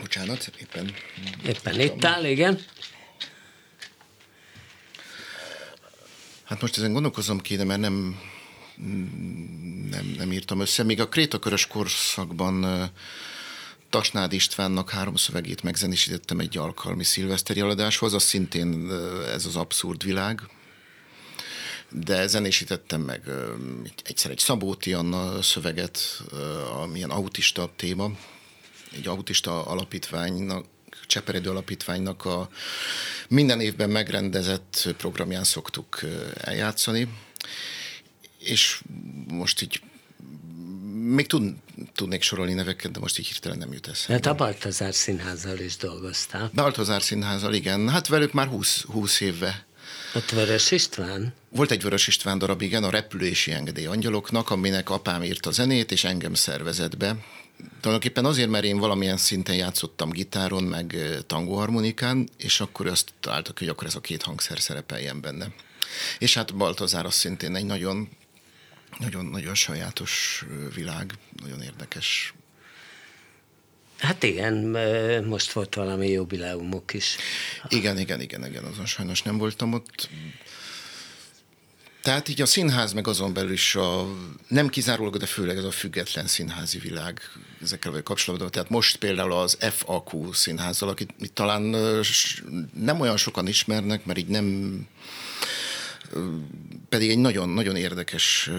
Bocsánat, 0.00 0.52
éppen... 0.60 0.94
Éppen 1.46 1.80
itt 1.80 2.04
áll, 2.04 2.24
igen. 2.24 2.64
Hát 6.44 6.60
most 6.60 6.76
ezen 6.76 6.92
gondolkozom 6.92 7.40
kéne, 7.40 7.64
mert 7.64 7.80
nem, 7.80 8.20
nem, 9.90 10.14
nem 10.16 10.32
írtam 10.32 10.60
össze. 10.60 10.82
Még 10.82 11.00
a 11.00 11.08
Krétakörös 11.08 11.66
korszakban 11.66 12.90
Tasnád 13.90 14.32
Istvánnak 14.32 14.90
három 14.90 15.16
szövegét 15.16 15.62
megzenésítettem 15.62 16.38
egy 16.38 16.58
alkalmi 16.58 17.04
szilveszteri 17.04 17.60
aladáshoz, 17.60 18.14
az 18.14 18.22
szintén 18.22 18.90
ez 19.32 19.46
az 19.46 19.56
abszurd 19.56 20.04
világ, 20.04 20.40
de 21.90 22.26
zenésítettem 22.26 23.00
meg 23.00 23.22
egyszer 24.04 24.30
egy 24.30 24.38
Szabóti 24.38 24.92
Anna 24.92 25.42
szöveget, 25.42 26.22
amilyen 26.82 27.10
autista 27.10 27.72
téma, 27.76 28.10
egy 28.92 29.06
autista 29.06 29.66
alapítványnak, 29.66 30.64
Cseperedő 31.06 31.50
Alapítványnak 31.50 32.24
a 32.24 32.48
minden 33.28 33.60
évben 33.60 33.90
megrendezett 33.90 34.94
programján 34.96 35.44
szoktuk 35.44 36.00
eljátszani, 36.34 37.08
és 38.46 38.80
most 39.28 39.62
így 39.62 39.80
még 40.92 41.26
tud, 41.26 41.54
tudnék 41.94 42.22
sorolni 42.22 42.52
neveket, 42.52 42.90
de 42.90 42.98
most 42.98 43.18
így 43.18 43.26
hirtelen 43.26 43.58
nem 43.58 43.72
jut 43.72 43.88
eszembe. 43.88 44.12
Hát 44.12 44.26
a 44.26 44.44
Baltazár 44.44 44.94
Színházzal 44.94 45.58
is 45.58 45.76
dolgoztál. 45.76 46.50
Baltazár 46.54 47.02
Színházzal, 47.02 47.54
igen. 47.54 47.88
Hát 47.88 48.06
velük 48.06 48.32
már 48.32 48.46
20, 48.46 48.82
20 48.82 49.20
évve. 49.20 49.66
Ott 50.14 50.30
Vörös 50.30 50.70
István? 50.70 51.34
Volt 51.48 51.70
egy 51.70 51.82
Vörös 51.82 52.06
István 52.06 52.38
darab, 52.38 52.62
igen, 52.62 52.84
a 52.84 52.90
Repülési 52.90 53.52
Engedély 53.52 53.86
Angyaloknak, 53.86 54.50
aminek 54.50 54.90
apám 54.90 55.22
írt 55.22 55.46
a 55.46 55.50
zenét, 55.50 55.92
és 55.92 56.04
engem 56.04 56.34
szervezett 56.34 56.96
be. 56.96 57.16
Tulajdonképpen 57.80 58.24
azért, 58.24 58.48
mert 58.48 58.64
én 58.64 58.78
valamilyen 58.78 59.16
szinten 59.16 59.54
játszottam 59.54 60.10
gitáron, 60.10 60.62
meg 60.62 60.96
tangóharmonikán, 61.26 62.28
és 62.36 62.60
akkor 62.60 62.86
azt 62.86 63.12
találtak, 63.20 63.58
hogy 63.58 63.68
akkor 63.68 63.86
ez 63.86 63.94
a 63.94 64.00
két 64.00 64.22
hangszer 64.22 64.60
szerepeljen 64.60 65.20
benne. 65.20 65.46
És 66.18 66.34
hát 66.34 66.56
Baltazár 66.56 67.06
az 67.06 67.14
szintén 67.14 67.56
egy 67.56 67.64
nagyon 67.64 68.08
nagyon-nagyon 68.98 69.54
sajátos 69.54 70.44
világ, 70.74 71.12
nagyon 71.42 71.62
érdekes. 71.62 72.34
Hát 73.98 74.22
igen, 74.22 74.54
most 75.26 75.52
volt 75.52 75.74
valami 75.74 76.10
jubileumok 76.10 76.94
is. 76.94 77.16
Igen, 77.68 77.98
igen, 77.98 78.20
igen, 78.20 78.46
igen, 78.46 78.64
azon 78.64 78.86
sajnos 78.86 79.22
nem 79.22 79.38
voltam 79.38 79.72
ott. 79.72 80.08
Tehát 82.02 82.28
így 82.28 82.40
a 82.42 82.46
színház, 82.46 82.92
meg 82.92 83.08
azon 83.08 83.32
belül 83.32 83.52
is 83.52 83.74
a, 83.74 84.06
nem 84.48 84.68
kizárólag, 84.68 85.16
de 85.16 85.26
főleg 85.26 85.56
ez 85.56 85.64
a 85.64 85.70
független 85.70 86.26
színházi 86.26 86.78
világ 86.78 87.20
ezekkel 87.62 87.92
vagy 87.92 88.02
kapcsolatban. 88.02 88.50
Tehát 88.50 88.70
most 88.70 88.96
például 88.96 89.32
az 89.32 89.56
FAQ 89.60 90.32
színházzal, 90.32 90.88
akit 90.88 91.12
talán 91.32 91.62
nem 92.74 93.00
olyan 93.00 93.16
sokan 93.16 93.46
ismernek, 93.46 94.04
mert 94.04 94.18
így 94.18 94.28
nem 94.28 94.78
pedig 96.88 97.10
egy 97.10 97.18
nagyon-nagyon 97.18 97.76
érdekes 97.76 98.50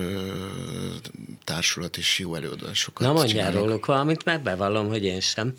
társulat 1.44 1.98
és 1.98 2.20
jó 2.20 2.36
előadásokat 2.36 3.08
Na 3.08 3.14
mondjál 3.14 3.52
róluk 3.52 3.86
valamit, 3.86 4.24
mert 4.24 4.44
bevallom, 4.44 4.88
hogy 4.88 5.04
én 5.04 5.20
sem. 5.20 5.54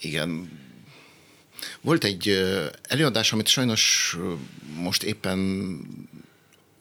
Igen. 0.00 0.58
Volt 1.80 2.04
egy 2.04 2.42
előadás, 2.82 3.32
amit 3.32 3.46
sajnos 3.46 4.16
most 4.76 5.02
éppen 5.02 5.38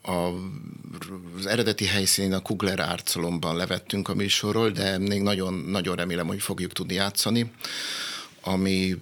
a, 0.01 0.29
az 1.37 1.45
eredeti 1.45 1.85
helyszínén 1.85 2.33
a 2.33 2.41
Kugler 2.41 2.79
Árcolomban 2.79 3.55
levettünk 3.55 4.07
a 4.07 4.13
műsorról, 4.13 4.69
de 4.69 4.97
még 4.97 5.21
nagyon, 5.21 5.53
nagyon 5.53 5.95
remélem, 5.95 6.27
hogy 6.27 6.41
fogjuk 6.41 6.73
tudni 6.73 6.93
játszani, 6.93 7.51
ami 8.41 8.97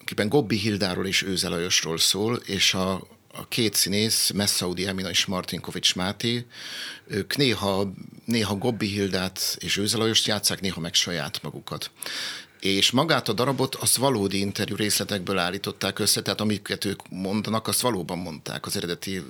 akiben 0.00 0.28
Gobbi 0.28 0.56
Hildáról 0.56 1.06
és 1.06 1.22
Őze 1.22 1.48
Lajosról 1.48 1.98
szól, 1.98 2.36
és 2.36 2.74
a, 2.74 3.06
a 3.38 3.48
két 3.48 3.74
színész, 3.74 4.30
Messaudi 4.30 4.86
Emina 4.86 5.10
és 5.10 5.26
Martinkovics 5.26 5.94
Máté, 5.94 6.46
ők 7.06 7.36
néha, 7.36 7.92
néha 8.24 8.56
Gobbi 8.56 8.86
Hildát 8.86 9.56
és 9.58 9.76
Őzelajost 9.76 10.26
játszák, 10.26 10.60
néha 10.60 10.80
meg 10.80 10.94
saját 10.94 11.42
magukat 11.42 11.90
és 12.60 12.90
magát 12.90 13.28
a 13.28 13.32
darabot 13.32 13.74
azt 13.74 13.96
valódi 13.96 14.38
interjú 14.38 14.76
részletekből 14.76 15.38
állították 15.38 15.98
össze, 15.98 16.22
tehát 16.22 16.40
amiket 16.40 16.84
ők 16.84 17.08
mondanak, 17.08 17.68
azt 17.68 17.80
valóban 17.80 18.18
mondták 18.18 18.66
az 18.66 18.76
eredeti 18.76 19.22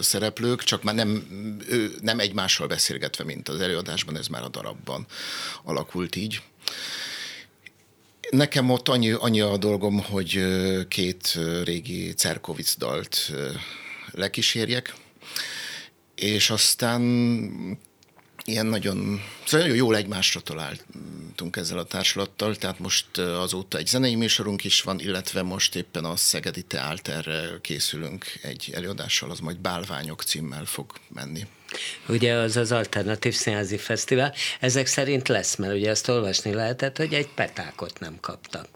szereplők, 0.00 0.62
csak 0.62 0.82
már 0.82 0.94
nem, 0.94 1.26
ő, 1.68 1.94
nem 2.00 2.18
egymással 2.18 2.66
beszélgetve, 2.66 3.24
mint 3.24 3.48
az 3.48 3.60
előadásban, 3.60 4.16
ez 4.16 4.26
már 4.26 4.42
a 4.42 4.48
darabban 4.48 5.06
alakult 5.64 6.16
így. 6.16 6.42
Nekem 8.30 8.70
ott 8.70 8.88
annyi, 8.88 9.10
annyi 9.10 9.40
a 9.40 9.56
dolgom, 9.56 9.98
hogy 9.98 10.46
két 10.88 11.38
régi 11.64 12.12
Cerkovic 12.12 12.76
dalt 12.76 13.32
lekísérjek, 14.10 14.94
és 16.14 16.50
aztán 16.50 17.00
ilyen 18.44 18.66
nagyon, 18.66 19.20
szóval 19.44 19.66
nagyon 19.66 19.76
jól 19.76 19.96
egymásra 19.96 20.40
találtunk 20.40 21.56
ezzel 21.56 21.78
a 21.78 21.84
társulattal, 21.84 22.56
tehát 22.56 22.78
most 22.78 23.18
azóta 23.18 23.78
egy 23.78 23.86
zenei 23.86 24.14
műsorunk 24.14 24.64
is 24.64 24.82
van, 24.82 25.00
illetve 25.00 25.42
most 25.42 25.74
éppen 25.74 26.04
a 26.04 26.16
Szegedi 26.16 26.62
Teálterre 26.62 27.58
készülünk 27.60 28.24
egy 28.42 28.70
előadással, 28.74 29.30
az 29.30 29.40
majd 29.40 29.58
Bálványok 29.58 30.22
címmel 30.22 30.64
fog 30.64 30.92
menni. 31.08 31.46
Ugye 32.08 32.32
az 32.32 32.56
az 32.56 32.72
Alternatív 32.72 33.34
Színházi 33.34 33.76
Fesztivál, 33.76 34.34
ezek 34.60 34.86
szerint 34.86 35.28
lesz, 35.28 35.56
mert 35.56 35.74
ugye 35.74 35.90
azt 35.90 36.08
olvasni 36.08 36.52
lehetett, 36.52 36.96
hogy 36.96 37.14
egy 37.14 37.28
petákot 37.28 37.98
nem 37.98 38.18
kaptak. 38.20 38.66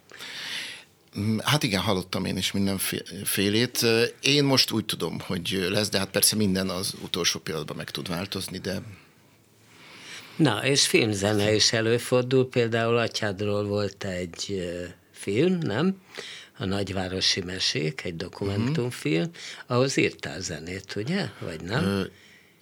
Hát 1.45 1.63
igen, 1.63 1.81
hallottam 1.81 2.25
én 2.25 2.37
is 2.37 2.53
mindenfélét. 2.53 3.87
Én 4.21 4.45
most 4.45 4.71
úgy 4.71 4.85
tudom, 4.85 5.21
hogy 5.21 5.67
lesz, 5.71 5.89
de 5.89 5.99
hát 5.99 6.11
persze 6.11 6.37
minden 6.37 6.69
az 6.69 6.95
utolsó 7.03 7.41
pillanatban 7.41 7.77
meg 7.77 7.91
tud 7.91 8.09
változni, 8.09 8.59
de 8.59 8.83
Na, 10.37 10.65
és 10.65 10.87
filmzene 10.87 11.55
is 11.55 11.73
előfordul, 11.73 12.49
például 12.49 12.97
Atyádról 12.97 13.65
volt 13.65 14.05
egy 14.05 14.71
film, 15.13 15.59
nem? 15.59 16.01
A 16.59 16.65
Nagyvárosi 16.65 17.41
Mesék, 17.41 18.05
egy 18.05 18.17
dokumentumfilm, 18.17 19.31
ahhoz 19.67 19.97
írtál 19.97 20.41
zenét, 20.41 20.97
ugye? 20.97 21.29
Vagy 21.39 21.61
nem? 21.61 21.85
Ö, 21.85 22.03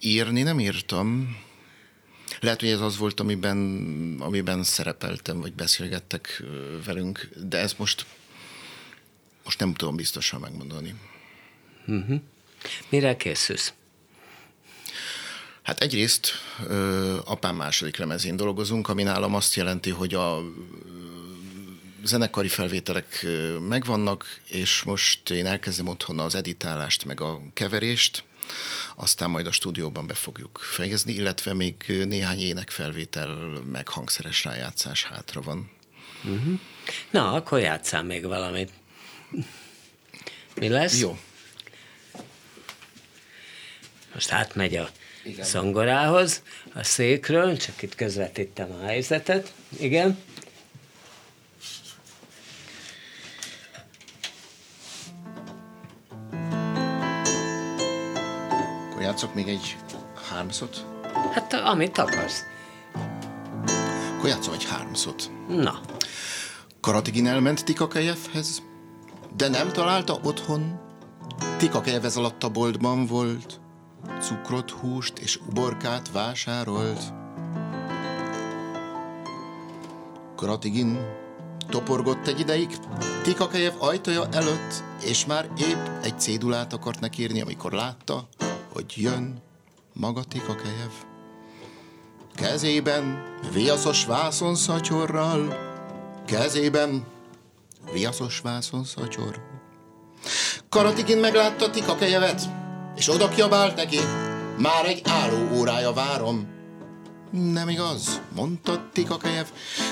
írni 0.03 0.41
nem 0.41 0.59
írtam. 0.59 1.37
Lehet, 2.39 2.59
hogy 2.59 2.69
ez 2.69 2.79
az 2.79 2.97
volt, 2.97 3.19
amiben, 3.19 3.57
amiben 4.19 4.63
szerepeltem, 4.63 5.39
vagy 5.39 5.53
beszélgettek 5.53 6.43
velünk, 6.85 7.29
de 7.47 7.57
ezt 7.57 7.79
most, 7.79 8.05
most 9.43 9.59
nem 9.59 9.73
tudom 9.73 9.95
biztosan 9.95 10.39
megmondani. 10.39 10.95
Mire 12.89 13.15
készülsz? 13.15 13.73
Hát 15.61 15.81
egyrészt 15.81 16.31
ö, 16.67 17.17
apám 17.25 17.55
második 17.55 17.97
lemezén 17.97 18.35
dolgozunk, 18.35 18.87
ami 18.87 19.03
nálam 19.03 19.35
azt 19.35 19.55
jelenti, 19.55 19.89
hogy 19.89 20.13
a 20.13 20.41
zenekari 22.03 22.47
felvételek 22.47 23.25
megvannak, 23.67 24.39
és 24.47 24.83
most 24.83 25.29
én 25.29 25.45
elkezdem 25.45 25.87
otthon 25.87 26.19
az 26.19 26.35
editálást, 26.35 27.05
meg 27.05 27.21
a 27.21 27.41
keverést, 27.53 28.23
aztán 28.95 29.29
majd 29.29 29.47
a 29.47 29.51
stúdióban 29.51 30.07
be 30.07 30.13
fogjuk 30.13 30.59
fejezni, 30.61 31.13
illetve 31.13 31.53
még 31.53 31.75
néhány 31.87 32.39
énekfelvétel, 32.39 33.35
meg 33.71 33.87
hangszeres 33.87 34.43
rájátszás 34.43 35.03
hátra 35.03 35.41
van. 35.41 35.71
Na, 37.09 37.33
akkor 37.33 37.59
játszál 37.59 38.03
még 38.03 38.25
valamit. 38.25 38.71
Mi 40.55 40.67
lesz? 40.67 40.99
Jó. 40.99 41.19
Most 44.13 44.31
átmegy 44.31 44.75
a 44.75 44.89
Igen. 45.23 45.45
zongorához, 45.45 46.41
a 46.73 46.83
székről, 46.83 47.57
csak 47.57 47.81
itt 47.81 47.95
közvetítem 47.95 48.71
a 48.71 48.85
helyzetet. 48.85 49.53
Igen. 49.79 50.19
Játszok 59.03 59.33
még 59.33 59.47
egy 59.47 59.77
hármszot? 60.29 60.85
Hát 61.31 61.53
amit 61.53 61.97
akarsz. 61.97 62.43
Akkor 64.17 64.29
játszom 64.29 64.53
egy 64.53 64.65
hármszot. 64.65 65.31
Na, 65.47 65.79
Karatigin 66.83 67.27
elment 67.27 67.65
Tikakejevhez, 67.65 68.61
de 69.37 69.47
nem 69.47 69.71
találta 69.71 70.19
otthon. 70.23 70.79
Tikakejev 71.57 72.05
ez 72.05 72.17
alatt 72.17 72.43
a 72.43 72.49
boltban 72.49 73.05
volt, 73.05 73.59
cukrot, 74.19 74.69
húst 74.71 75.17
és 75.17 75.39
uborkát 75.49 76.11
vásárolt. 76.11 77.03
Karatigin 80.35 80.99
toporgott 81.69 82.27
egy 82.27 82.39
ideig 82.39 82.77
Tikakejev 83.23 83.73
ajtaja 83.77 84.27
előtt, 84.31 84.83
és 85.03 85.25
már 85.25 85.49
épp 85.57 86.03
egy 86.03 86.19
cédulát 86.19 86.73
akart 86.73 86.99
neki 86.99 87.21
írni, 87.21 87.41
amikor 87.41 87.71
látta, 87.71 88.27
hogy 88.73 88.93
jön 88.95 89.41
maga 89.93 90.23
Tikakejev. 90.23 90.91
Kezében 92.35 93.23
viaszos 93.53 94.05
vászon 94.05 94.55
szatyorral, 94.55 95.57
kezében 96.25 97.05
viaszos 97.91 98.39
vászon 98.39 98.83
szatyor. 98.83 99.41
Karatigin 100.69 101.17
meglátta 101.17 101.69
Tikakejevet, 101.69 102.41
és 102.95 103.09
oda 103.09 103.29
kiabált 103.29 103.75
neki, 103.75 103.97
már 104.57 104.85
egy 104.85 105.01
álló 105.05 105.57
órája 105.57 105.93
várom. 105.93 106.47
Nem 107.31 107.69
igaz, 107.69 108.21
mondta 108.35 108.89
Tikakejev, 108.93 109.47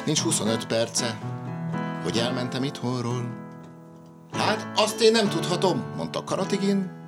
nincs 0.06 0.20
25 0.20 0.68
perce, 0.68 1.20
hogy 2.04 2.18
elmentem 2.18 2.64
itthonról. 2.64 3.40
Hát 4.32 4.72
azt 4.76 5.02
én 5.02 5.12
nem 5.12 5.30
tudhatom, 5.30 5.84
mondta 5.96 6.24
Karatigin. 6.24 7.01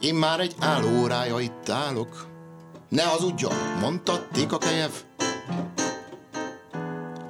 Én 0.00 0.14
már 0.14 0.40
egy 0.40 0.54
álló 0.58 1.00
órája 1.00 1.40
itt 1.40 1.68
állok. 1.68 2.26
Ne 2.88 3.02
hazudjon, 3.02 3.54
mondta 3.80 4.26
Tikakejev. 4.32 4.90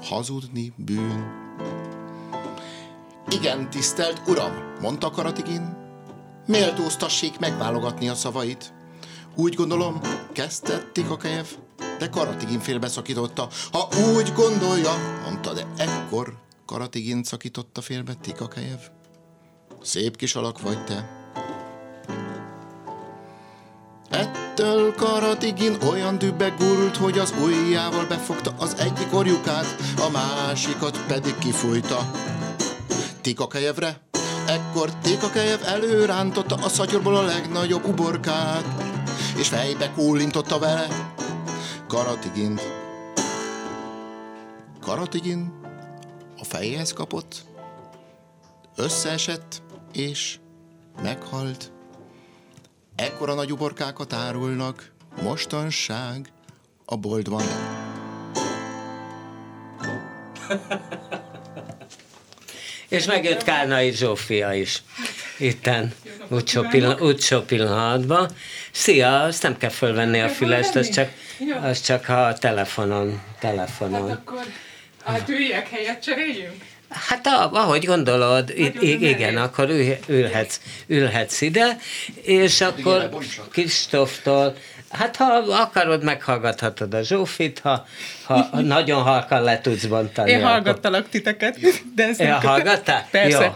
Hazudni 0.03 0.73
bűn. 0.77 1.39
Igen, 3.29 3.71
tisztelt 3.71 4.21
uram, 4.27 4.53
mondta 4.81 5.11
Karatigin. 5.11 5.77
Méltóztassék 6.47 7.39
megválogatni 7.39 8.09
a 8.09 8.15
szavait. 8.15 8.73
Úgy 9.35 9.55
gondolom, 9.55 10.01
kezdte 10.33 10.89
Tikakejev, 10.93 11.47
de 11.99 12.09
Karatigin 12.09 12.61
félbeszakította. 12.61 13.49
Ha 13.73 13.89
úgy 14.15 14.33
gondolja, 14.33 14.93
mondta, 15.25 15.53
de 15.53 15.67
ekkor 15.77 16.39
Karatigin 16.67 17.23
szakította 17.23 17.81
félbe 17.81 18.15
Tikakejev. 18.15 18.81
Szép 19.83 20.17
kis 20.17 20.35
alak 20.35 20.61
vagy 20.61 20.85
te. 20.85 21.20
Ettől 24.11 24.95
Karatigin 24.95 25.77
olyan 25.89 26.19
dübbe 26.19 26.49
gurult, 26.59 26.97
hogy 26.97 27.19
az 27.19 27.35
ujjával 27.43 28.07
befogta 28.07 28.55
az 28.59 28.77
egyik 28.79 29.15
orjukát, 29.15 29.77
a 29.99 30.11
másikat 30.11 31.05
pedig 31.07 31.39
kifújta. 31.39 32.11
Tikakejevre, 33.21 34.01
ekkor 34.47 34.91
Tikakejev 35.03 35.61
előrántotta 35.65 36.55
a 36.55 36.69
szatyorból 36.69 37.17
a 37.17 37.23
legnagyobb 37.23 37.85
uborkát, 37.85 38.65
és 39.39 39.49
fejbe 39.49 39.91
kólintotta 39.91 40.59
vele 40.59 41.15
Karatigint. 41.89 42.61
Karatigin 44.81 45.53
a 46.39 46.45
fejéhez 46.45 46.93
kapott, 46.93 47.45
összeesett 48.77 49.63
és 49.93 50.39
meghalt. 51.03 51.70
Ekkora 53.01 53.35
nagy 53.35 53.53
uborkákat 53.53 54.13
árulnak 54.13 54.91
mostanság 55.23 56.33
a 56.85 56.97
boltban. 56.97 57.43
és 62.89 63.05
megjött 63.05 63.43
Kárnai 63.43 63.93
Zsófia 63.93 64.53
is. 64.53 64.83
Itten, 65.39 65.95
utcsó, 66.29 66.63
pillan- 66.63 67.47
pillanatban. 67.47 68.31
Szia, 68.71 69.23
azt 69.23 69.43
nem 69.43 69.57
kell 69.57 69.71
fölvenni 69.71 70.21
a 70.21 70.29
fülest, 70.29 70.77
az 70.77 70.89
csak, 70.89 71.13
az 71.63 71.81
csak 71.81 72.05
ha 72.05 72.25
a 72.25 72.39
telefonon, 72.39 73.23
telefonon. 73.39 74.09
Hát 74.09 74.19
akkor 74.19 74.47
a 75.05 75.19
üljek 75.29 75.69
helyet 75.69 76.03
cseréljünk? 76.03 76.70
Hát 76.91 77.27
ahogy 77.53 77.85
gondolod, 77.85 78.51
i- 78.51 79.09
igen, 79.09 79.35
merő. 79.35 79.47
akkor 79.47 79.69
ül, 79.71 79.97
ülhetsz, 80.07 80.61
ülhetsz 80.87 81.41
ide, 81.41 81.77
és 82.23 82.61
akkor. 82.61 83.09
Kristóftól, 83.51 84.57
hát 84.91 85.17
ha 85.17 85.35
akarod, 85.49 86.05
meghallgathatod 86.05 86.95
a 86.95 87.03
Zsófit, 87.03 87.59
ha, 87.59 87.87
ha 88.25 88.49
nagyon 88.61 89.03
halkan 89.03 89.43
le 89.43 89.61
tudsz 89.61 89.85
bontani. 89.85 90.31
Én 90.31 90.37
akkor- 90.37 90.51
hallgattalak 90.51 91.09
titeket, 91.09 91.59
de 91.97 92.07
ezt 92.07 92.19
nem 92.19 92.41
hallgattál? 92.41 93.07
Persze. 93.11 93.45
Jó. 93.45 93.55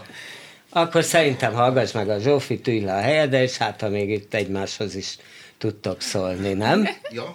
Akkor 0.69 1.03
szerintem 1.03 1.53
hallgass 1.53 1.91
meg 1.91 2.09
a 2.09 2.19
Zsófit, 2.19 2.67
ülj 2.67 2.79
le 2.79 2.93
a 2.93 3.01
helyedre, 3.01 3.41
és 3.41 3.57
hát 3.57 3.81
ha 3.81 3.89
még 3.89 4.09
itt 4.09 4.33
egymáshoz 4.33 4.95
is 4.95 5.17
tudtok 5.57 6.01
szólni, 6.01 6.53
nem? 6.53 6.87
Ja. 7.09 7.33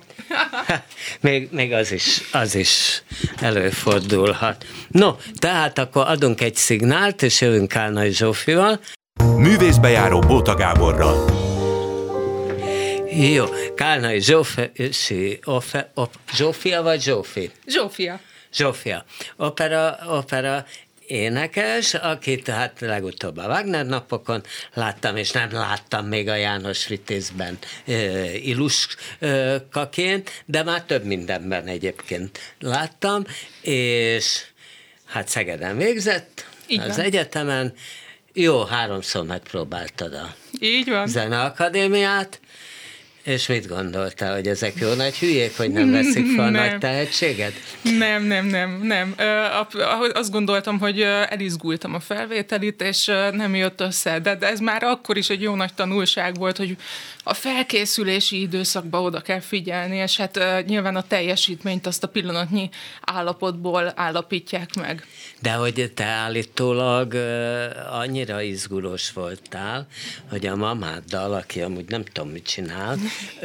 még, 1.20 1.48
még 1.52 1.72
az 1.72 1.92
is, 1.92 2.20
az 2.32 2.54
is 2.54 3.02
előfordulhat. 3.40 4.66
No, 4.88 5.16
tehát 5.38 5.78
akkor 5.78 6.06
adunk 6.06 6.40
egy 6.40 6.54
szignált, 6.54 7.22
és 7.22 7.40
jövünk 7.40 7.68
Kálnai 7.68 8.10
Zsófival. 8.10 8.80
Művészbejáró 9.36 10.18
Bóta 10.18 10.54
Gáborral. 10.54 11.30
Jó, 13.12 13.44
Kálnai 13.74 14.20
Zsófi, 14.20 14.70
Zsófia 16.32 16.82
vagy 16.82 17.02
Zsófi? 17.02 17.50
Zsófia. 17.66 18.20
Zsófia, 18.52 19.04
opera, 19.36 19.98
opera 20.08 20.64
énekes, 21.10 21.94
akit 21.94 22.48
hát 22.48 22.80
legutóbb 22.80 23.36
a 23.36 23.46
Wagner 23.46 23.86
napokon 23.86 24.42
láttam, 24.74 25.16
és 25.16 25.30
nem 25.30 25.52
láttam 25.52 26.06
még 26.06 26.28
a 26.28 26.34
János 26.34 26.86
Vitézben 26.86 27.58
e, 27.86 27.92
illuskaként, 28.36 30.42
de 30.46 30.62
már 30.62 30.82
több 30.82 31.04
mindenben 31.04 31.66
egyébként 31.66 32.38
láttam, 32.58 33.24
és 33.60 34.42
hát 35.06 35.28
Szegeden 35.28 35.76
végzett 35.76 36.46
Így 36.66 36.80
az 36.80 36.96
van. 36.96 37.04
egyetemen, 37.04 37.72
jó, 38.32 38.64
háromszor 38.64 39.24
megpróbáltad 39.24 40.14
a 40.14 40.34
Így 40.60 40.88
van. 40.88 41.06
zeneakadémiát, 41.06 42.40
És 43.22 43.46
mit 43.46 43.68
gondoltál, 43.68 44.34
hogy 44.34 44.46
ezek 44.46 44.72
jó 44.80 44.92
nagy 44.92 45.18
hülyék, 45.18 45.56
hogy 45.56 45.70
nem 45.70 45.90
veszik 45.90 46.26
fel 46.36 46.44
a 46.44 46.50
nagy 46.50 46.78
tehetséget? 46.78 47.52
Nem, 47.82 48.24
nem, 48.24 48.46
nem, 48.46 48.80
nem. 48.82 49.14
Azt 50.12 50.30
gondoltam, 50.30 50.78
hogy 50.78 51.00
elizgultam 51.28 51.94
a 51.94 52.00
felvételit, 52.00 52.82
és 52.82 53.04
nem 53.32 53.54
jött 53.54 53.80
össze, 53.80 54.18
de 54.18 54.38
ez 54.40 54.60
már 54.60 54.82
akkor 54.82 55.16
is 55.16 55.30
egy 55.30 55.42
jó 55.42 55.54
nagy 55.54 55.74
tanulság 55.74 56.34
volt, 56.34 56.56
hogy 56.56 56.76
a 57.30 57.34
felkészülési 57.34 58.40
időszakban 58.40 59.04
oda 59.04 59.20
kell 59.20 59.40
figyelni, 59.40 59.96
és 59.96 60.16
hát 60.16 60.64
nyilván 60.66 60.96
a 60.96 61.02
teljesítményt 61.02 61.86
azt 61.86 62.04
a 62.04 62.08
pillanatnyi 62.08 62.68
állapotból 63.00 63.92
állapítják 63.96 64.74
meg. 64.74 65.06
De 65.42 65.52
hogy 65.52 65.92
te 65.94 66.04
állítólag 66.04 67.14
annyira 67.90 68.40
izgulós 68.40 69.12
voltál, 69.12 69.86
hogy 70.28 70.46
a 70.46 70.56
mamáddal, 70.56 71.32
aki 71.32 71.60
amúgy 71.60 71.88
nem 71.88 72.04
tudom, 72.04 72.30
mit 72.30 72.46
csinál, 72.46 72.98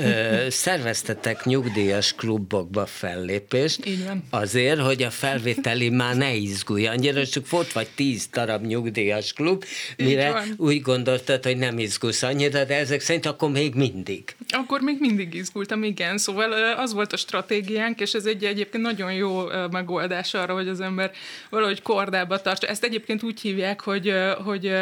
szerveztetek 0.49 1.43
nyugdíjas 1.43 2.13
klubokba 2.13 2.85
fellépést, 2.85 3.79
van. 4.05 4.23
azért, 4.29 4.79
hogy 4.79 5.03
a 5.03 5.09
felvételi 5.09 5.89
már 5.89 6.15
ne 6.15 6.33
izgulj 6.33 6.87
annyira, 6.87 7.27
csak 7.27 7.49
volt 7.49 7.73
vagy 7.73 7.87
tíz 7.95 8.27
darab 8.31 8.65
nyugdíjas 8.65 9.33
klub, 9.33 9.63
mire 9.97 10.43
úgy 10.57 10.81
gondoltad, 10.81 11.43
hogy 11.43 11.57
nem 11.57 11.79
izgulsz 11.79 12.23
annyira, 12.23 12.63
de 12.63 12.75
ezek 12.75 13.01
szerint 13.01 13.25
akkor 13.25 13.49
még 13.49 13.73
mindig. 13.75 14.35
Akkor 14.49 14.81
még 14.81 14.97
mindig 14.99 15.33
izgultam, 15.33 15.83
igen. 15.83 16.17
Szóval 16.17 16.51
az 16.73 16.93
volt 16.93 17.13
a 17.13 17.17
stratégiánk, 17.17 17.99
és 17.99 18.13
ez 18.13 18.25
egy 18.25 18.43
egyébként 18.43 18.83
nagyon 18.83 19.13
jó 19.13 19.43
megoldás 19.71 20.33
arra, 20.33 20.53
hogy 20.53 20.67
az 20.67 20.79
ember 20.79 21.11
valahogy 21.49 21.81
kordába 21.81 22.41
tartsa. 22.41 22.67
Ezt 22.67 22.83
egyébként 22.83 23.23
úgy 23.23 23.41
hívják, 23.41 23.81
hogy, 23.81 24.13
hogy 24.43 24.73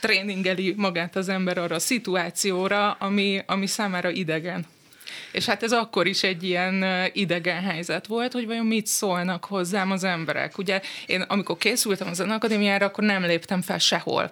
tréningeli 0.00 0.74
magát 0.76 1.16
az 1.16 1.28
ember 1.28 1.58
arra 1.58 1.74
a 1.74 1.78
szituációra, 1.78 2.90
ami, 2.90 3.40
ami 3.46 3.66
számára 3.66 4.10
idegen. 4.10 4.66
És 5.32 5.44
hát 5.44 5.62
ez 5.62 5.72
akkor 5.72 6.06
is 6.06 6.22
egy 6.22 6.42
ilyen 6.42 6.84
idegen 7.12 7.62
helyzet 7.62 8.06
volt, 8.06 8.32
hogy 8.32 8.46
vajon 8.46 8.66
mit 8.66 8.86
szólnak 8.86 9.44
hozzám 9.44 9.90
az 9.90 10.04
emberek. 10.04 10.58
Ugye 10.58 10.80
én 11.06 11.20
amikor 11.20 11.56
készültem 11.56 12.08
a 12.08 12.12
Zeneakadémiára, 12.12 12.86
akkor 12.86 13.04
nem 13.04 13.22
léptem 13.22 13.62
fel 13.62 13.78
sehol. 13.78 14.30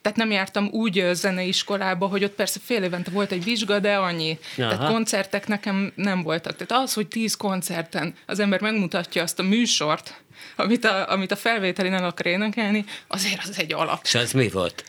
Tehát 0.00 0.18
nem 0.18 0.30
jártam 0.30 0.68
úgy 0.70 1.08
zeneiskolába, 1.12 2.06
hogy 2.06 2.24
ott 2.24 2.34
persze 2.34 2.60
fél 2.64 2.82
évente 2.82 3.10
volt 3.10 3.32
egy 3.32 3.44
vizsga, 3.44 3.78
de 3.78 3.96
annyi. 3.96 4.38
Aha. 4.58 4.68
Tehát 4.68 4.92
koncertek 4.92 5.46
nekem 5.46 5.92
nem 5.94 6.22
voltak. 6.22 6.56
Tehát 6.56 6.84
az, 6.84 6.92
hogy 6.94 7.06
tíz 7.06 7.34
koncerten 7.34 8.14
az 8.26 8.38
ember 8.38 8.60
megmutatja 8.60 9.22
azt 9.22 9.38
a 9.38 9.42
műsort, 9.42 10.22
amit 10.56 10.84
a, 10.84 11.10
amit 11.10 11.30
a 11.30 11.36
felvételin 11.36 11.92
el 11.92 12.04
akar 12.04 12.26
énekelni, 12.26 12.84
azért 13.06 13.42
az 13.42 13.58
egy 13.58 13.72
alap. 13.72 14.00
És 14.04 14.14
az 14.14 14.32
mi 14.32 14.48
volt? 14.48 14.84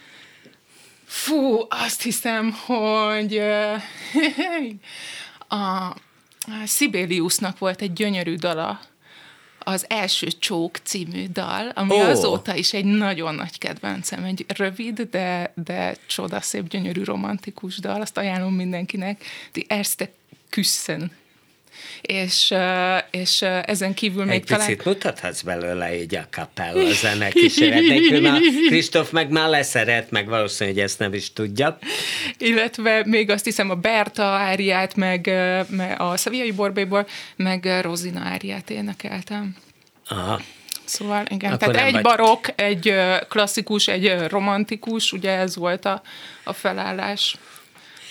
Fú, 1.05 1.65
azt 1.69 2.01
hiszem, 2.01 2.51
hogy 2.51 3.37
a 5.49 5.95
Sibeliusnak 6.67 7.57
volt 7.57 7.81
egy 7.81 7.93
gyönyörű 7.93 8.35
dala, 8.35 8.79
az 9.69 9.85
első 9.87 10.27
Csók 10.39 10.77
című 10.83 11.27
dal, 11.27 11.69
ami 11.69 11.91
oh. 11.91 12.07
azóta 12.07 12.55
is 12.55 12.73
egy 12.73 12.85
nagyon 12.85 13.35
nagy 13.35 13.57
kedvencem, 13.57 14.23
egy 14.23 14.45
rövid, 14.47 15.01
de, 15.01 15.53
de 15.55 15.95
csodaszép, 16.07 16.67
gyönyörű 16.67 17.03
romantikus 17.03 17.77
dal, 17.77 18.01
azt 18.01 18.17
ajánlom 18.17 18.53
mindenkinek. 18.53 19.23
Die 19.51 19.63
erste 19.67 20.11
Küssen 20.49 21.11
és, 22.01 22.53
és 23.11 23.41
ezen 23.41 23.93
kívül 23.93 24.25
még 24.25 24.33
Egy 24.33 24.43
talán... 24.43 24.65
picit 24.65 24.85
mutathatsz 24.85 25.41
belőle 25.41 25.99
így 26.01 26.15
a 26.15 26.27
kapella 26.31 26.91
zene 26.91 27.29
kísérlet 27.29 27.81
nélkül, 27.81 28.39
Kristóf 28.67 29.11
meg 29.11 29.29
már 29.29 29.49
leszeret, 29.49 30.11
meg 30.11 30.27
valószínűleg, 30.27 30.75
hogy 30.75 30.85
ezt 30.85 30.99
nem 30.99 31.13
is 31.13 31.33
tudja. 31.33 31.77
Illetve 32.37 33.01
még 33.05 33.29
azt 33.29 33.45
hiszem 33.45 33.69
a 33.69 33.75
Berta 33.75 34.23
áriát, 34.23 34.95
meg, 34.95 35.25
meg 35.69 35.95
a 36.01 36.17
Szaviai 36.17 36.51
Borbéból, 36.51 37.07
meg 37.35 37.79
Rozina 37.81 38.21
áriát 38.21 38.69
énekeltem. 38.69 39.55
Aha. 40.07 40.41
Szóval 40.85 41.25
igen, 41.29 41.51
Akkor 41.51 41.67
tehát 41.67 41.87
egy 41.87 41.93
vagy... 41.93 42.01
barokk, 42.01 42.47
egy 42.55 42.95
klasszikus, 43.29 43.87
egy 43.87 44.27
romantikus, 44.27 45.11
ugye 45.11 45.31
ez 45.31 45.55
volt 45.55 45.85
a, 45.85 46.01
a 46.43 46.53
felállás 46.53 47.35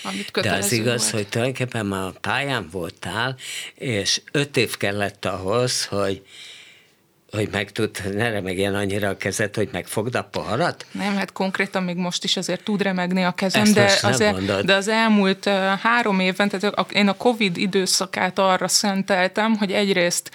amit 0.03 0.31
De 0.31 0.53
az 0.53 0.73
igaz, 0.73 1.03
volt. 1.03 1.15
hogy 1.15 1.29
tulajdonképpen 1.29 1.87
már 1.87 2.03
a 2.03 2.15
pályán 2.21 2.69
voltál, 2.71 3.37
és 3.75 4.21
öt 4.33 4.57
év 4.57 4.77
kellett 4.77 5.25
ahhoz, 5.25 5.85
hogy 5.85 6.23
hogy 7.31 7.49
meg 7.53 7.73
tud, 7.73 8.15
ne 8.15 8.31
remegjen 8.31 8.75
annyira 8.75 9.09
a 9.09 9.17
kezed, 9.17 9.55
hogy 9.55 9.69
megfogd 9.73 10.15
a 10.15 10.23
poharat? 10.23 10.87
Nem, 10.93 11.17
hát 11.17 11.33
konkrétan 11.33 11.83
még 11.83 11.97
most 11.97 12.25
is 12.25 12.37
azért 12.37 12.63
tud 12.63 12.83
remegni 12.83 13.25
a 13.25 13.33
kezem, 13.33 13.63
Ezt 13.63 13.75
de, 13.75 13.99
azért, 14.03 14.65
de 14.65 14.75
az 14.75 14.89
elmúlt 14.89 15.45
három 15.83 16.21
évben, 16.21 16.49
tehát 16.49 16.79
a, 16.79 16.87
én 16.93 17.09
a 17.09 17.17
Covid 17.17 17.57
időszakát 17.57 18.39
arra 18.39 18.69
szenteltem, 18.69 19.57
hogy 19.57 19.73
egyrészt 19.73 20.31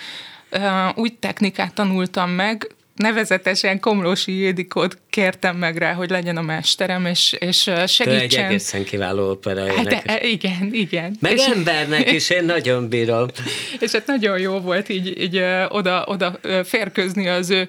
úgy 0.95 1.13
technikát 1.13 1.73
tanultam 1.73 2.29
meg, 2.29 2.72
nevezetesen 2.95 3.79
Komlósi 3.79 4.31
Jédikot 4.31 4.97
kértem 5.09 5.57
meg 5.57 5.77
rá, 5.77 5.93
hogy 5.93 6.09
legyen 6.09 6.37
a 6.37 6.41
mesterem, 6.41 7.05
és, 7.05 7.35
és 7.39 7.61
segítsen. 7.85 8.07
Ő 8.07 8.19
egy 8.19 8.33
egészen 8.33 8.83
kiváló 8.83 9.29
opera 9.29 9.75
hát, 9.75 9.85
de, 9.85 10.19
igen, 10.21 10.69
igen. 10.71 11.15
Meg 11.19 11.31
és, 11.31 11.45
embernek 11.45 12.11
is, 12.11 12.29
én 12.29 12.45
nagyon 12.45 12.89
bírom. 12.89 13.27
És 13.79 13.91
hát 13.91 14.05
nagyon 14.05 14.39
jó 14.39 14.59
volt 14.59 14.89
így, 14.89 15.21
így 15.21 15.43
oda, 15.67 16.05
oda 16.07 16.39
férközni 16.63 17.27
az 17.27 17.49
ő 17.49 17.67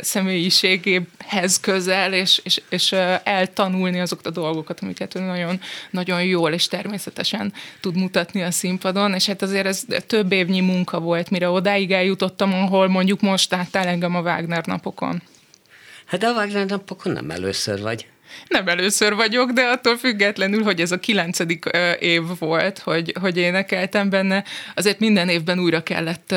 személyiségéhez 0.00 1.60
közel, 1.60 2.12
és, 2.12 2.40
és, 2.44 2.60
és 2.68 2.92
eltanulni 3.24 4.00
azokat 4.00 4.26
a 4.26 4.30
dolgokat, 4.30 4.80
amiket 4.80 5.14
ő 5.14 5.20
nagyon, 5.20 5.60
nagyon 5.90 6.24
jól 6.24 6.52
és 6.52 6.68
természetesen 6.68 7.52
tud 7.80 7.96
mutatni 7.96 8.42
a 8.42 8.50
színpadon, 8.50 9.14
és 9.14 9.26
hát 9.26 9.42
azért 9.42 9.66
ez 9.66 9.84
több 10.06 10.32
évnyi 10.32 10.60
munka 10.60 11.00
volt, 11.00 11.30
mire 11.30 11.48
odáig 11.48 11.90
eljutottam, 11.90 12.52
ahol 12.52 12.88
mondjuk 12.88 13.20
most 13.20 13.54
áttál 13.54 13.86
engem 13.86 14.14
a 14.14 14.20
Wagner 14.20 14.59
napokon. 14.66 15.22
Hát 16.06 16.22
a 16.22 16.32
Wagner 16.32 16.66
napokon 16.66 17.12
nem 17.12 17.30
először 17.30 17.80
vagy. 17.80 18.06
Nem 18.48 18.68
először 18.68 19.14
vagyok, 19.14 19.50
de 19.50 19.62
attól 19.62 19.96
függetlenül, 19.96 20.62
hogy 20.62 20.80
ez 20.80 20.92
a 20.92 20.98
kilencedik 20.98 21.64
év 21.98 22.22
volt, 22.38 22.78
hogy, 22.78 23.14
hogy 23.20 23.36
énekeltem 23.36 24.10
benne, 24.10 24.44
azért 24.74 24.98
minden 24.98 25.28
évben 25.28 25.58
újra 25.58 25.82
kellett, 25.82 26.34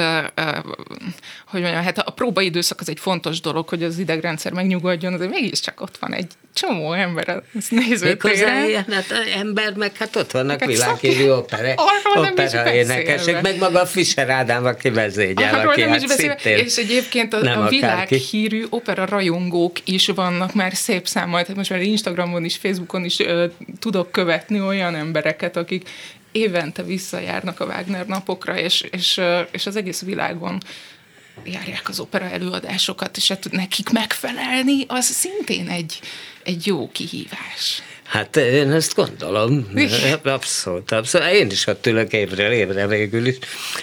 hogy 1.47 1.61
mondjam, 1.61 1.83
hát 1.83 1.97
a 1.97 2.11
próbaidőszak 2.11 2.79
az 2.79 2.89
egy 2.89 2.99
fontos 2.99 3.41
dolog, 3.41 3.69
hogy 3.69 3.83
az 3.83 3.97
idegrendszer 3.97 4.51
megnyugodjon, 4.51 5.13
azért 5.13 5.29
mégiscsak 5.29 5.81
ott 5.81 5.97
van 5.97 6.13
egy 6.13 6.31
csomó 6.53 6.93
ember 6.93 7.43
az 7.55 7.67
nézőtéren. 7.69 8.67
ilyen 8.67 8.85
hát 8.89 9.05
ember, 9.35 9.73
meg 9.73 9.97
hát 9.97 10.15
ott 10.15 10.31
vannak 10.31 10.65
világhírű 10.65 11.29
opera, 11.29 11.73
opera 12.15 12.73
énekesek, 12.73 13.41
meg 13.41 13.57
maga 13.57 13.81
a 13.81 13.85
Fischer 13.85 14.29
Ádám, 14.29 14.65
aki 14.65 14.89
vezényel, 14.89 15.55
Arról 15.55 15.71
aki 15.71 15.81
nem 15.81 15.89
hát 15.89 16.07
szintén 16.07 16.57
És 16.57 16.75
egyébként 16.75 17.33
a, 17.33 17.63
a 17.63 17.67
világhírű 17.67 18.65
opera 18.69 19.05
rajongók 19.05 19.75
is 19.83 20.07
vannak 20.07 20.53
már 20.53 20.73
szép 20.73 21.07
számmal, 21.07 21.41
tehát 21.41 21.55
most 21.55 21.69
már 21.69 21.81
Instagramon 21.81 22.45
is, 22.45 22.55
Facebookon 22.55 23.05
is 23.05 23.19
ö, 23.19 23.45
tudok 23.79 24.11
követni 24.11 24.61
olyan 24.61 24.95
embereket, 24.95 25.57
akik 25.57 25.89
évente 26.31 26.83
visszajárnak 26.83 27.59
a 27.59 27.65
Wagner 27.65 28.05
napokra, 28.05 28.57
és, 28.57 28.81
és, 28.91 29.21
és 29.51 29.65
az 29.65 29.75
egész 29.75 30.01
világon 30.01 30.57
járják 31.43 31.89
az 31.89 31.99
opera 31.99 32.25
előadásokat, 32.29 33.17
és 33.17 33.27
hát 33.27 33.51
nekik 33.51 33.89
megfelelni, 33.89 34.85
az 34.87 35.05
szintén 35.05 35.69
egy, 35.69 35.99
egy 36.43 36.67
jó 36.67 36.91
kihívás. 36.91 37.81
Hát 38.03 38.35
én 38.35 38.71
ezt 38.71 38.95
gondolom. 38.95 39.67
Abszolút, 40.23 40.91
abszolút. 40.91 41.27
Én 41.27 41.49
is 41.49 41.67
ott 41.67 41.85
ülök 41.85 42.13
évre, 42.13 42.53
évre 42.53 42.87
végül 42.87 43.25
is. 43.25 43.37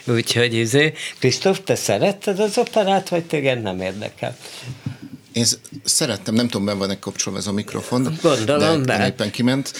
Úgyhogy 0.05 0.55
izé, 0.55 0.93
Kristóf, 1.19 1.61
te 1.65 1.75
szeretted 1.75 2.39
az 2.39 2.59
operát, 2.59 3.09
vagy 3.09 3.25
téged 3.25 3.63
nem 3.63 3.81
érdekel? 3.81 4.37
Én 5.33 5.45
szerettem, 5.85 6.35
nem 6.35 6.49
tudom, 6.49 6.67
ben 6.67 6.79
van-e 6.79 6.99
kapcsolva 6.99 7.39
ez 7.39 7.47
a 7.47 7.53
mikrofon. 7.53 8.19
Gondolom, 8.23 8.83
de, 8.83 8.97
de. 8.97 9.07
éppen 9.07 9.31
kiment. 9.31 9.73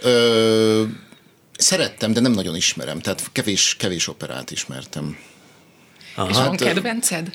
Ö, 0.00 0.82
szerettem, 1.58 2.12
de 2.12 2.20
nem 2.20 2.32
nagyon 2.32 2.56
ismerem, 2.56 3.00
tehát 3.00 3.22
kevés, 3.32 3.76
kevés 3.78 4.08
operát 4.08 4.50
ismertem. 4.50 5.18
Aha. 6.18 6.28
És 6.28 6.36
van 6.36 6.44
hát, 6.44 6.56
kedvenced? 6.56 7.30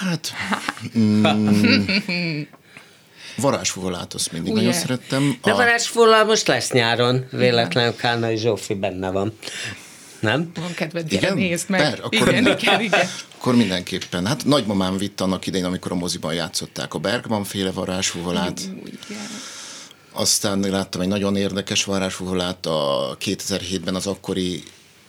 Hát... 0.00 0.32
Mm, 0.98 1.26
Varázsfogalát 3.36 4.14
azt 4.14 4.32
mindig 4.32 4.52
Ugye? 4.52 4.62
nagyon 4.62 4.78
szerettem. 4.80 5.38
De 5.42 5.52
a... 5.52 5.56
varázsfogalát 5.56 6.26
most 6.26 6.46
lesz 6.46 6.70
nyáron, 6.70 7.24
véletlenül 7.30 7.96
Kálnai 7.96 8.36
Zsófi 8.36 8.74
benne 8.74 9.10
van. 9.10 9.36
Nem? 10.20 10.50
Van 10.54 10.74
kedved, 10.74 11.08
gyere, 11.08 11.26
igen? 11.26 11.38
nézd 11.38 11.70
meg. 11.70 11.80
Per, 11.80 11.98
akkor, 12.02 12.28
igen, 12.28 12.46
igen, 12.46 12.80
igen. 12.80 13.06
Akkor 13.38 13.56
mindenképpen. 13.56 14.26
Hát 14.26 14.44
nagymamám 14.44 14.96
vitt 14.96 15.20
annak 15.20 15.46
idején, 15.46 15.66
amikor 15.66 15.92
a 15.92 15.94
moziban 15.94 16.34
játszották 16.34 16.94
a 16.94 16.98
Bergman 16.98 17.44
féle 17.44 17.70
varázsfogalát. 17.70 18.60
Aztán 20.12 20.60
láttam 20.60 21.00
egy 21.00 21.08
nagyon 21.08 21.36
érdekes 21.36 21.84
varázsfogalát 21.84 22.66
a 22.66 23.16
2007-ben 23.20 23.94
az 23.94 24.06
akkori 24.06 24.62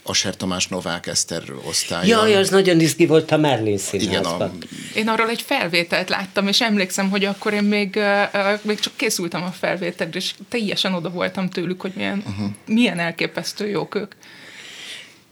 Aser 0.03 0.35
Tamás 0.35 0.67
Novák 0.67 1.07
Eszter 1.07 1.43
osztálya. 1.67 2.17
Jaj, 2.17 2.35
az 2.35 2.49
nagyon 2.49 2.79
izgi 2.79 3.05
volt 3.05 3.31
a 3.31 3.37
Merlin 3.37 3.65
Igen, 3.67 3.75
a, 3.75 3.79
színházban. 3.79 4.57
Én 4.95 5.07
arról 5.07 5.29
egy 5.29 5.41
felvételt 5.41 6.09
láttam, 6.09 6.47
és 6.47 6.61
emlékszem, 6.61 7.09
hogy 7.09 7.25
akkor 7.25 7.53
én 7.53 7.63
még, 7.63 7.95
uh, 7.95 8.59
még 8.61 8.79
csak 8.79 8.93
készültem 8.95 9.43
a 9.43 9.51
felvételre, 9.51 10.17
és 10.17 10.33
teljesen 10.49 10.93
oda 10.93 11.09
voltam 11.09 11.49
tőlük, 11.49 11.81
hogy 11.81 11.91
milyen, 11.95 12.23
uh-huh. 12.27 12.49
milyen 12.65 12.99
elképesztő 12.99 13.67
jók 13.67 13.95
ők. 13.95 14.13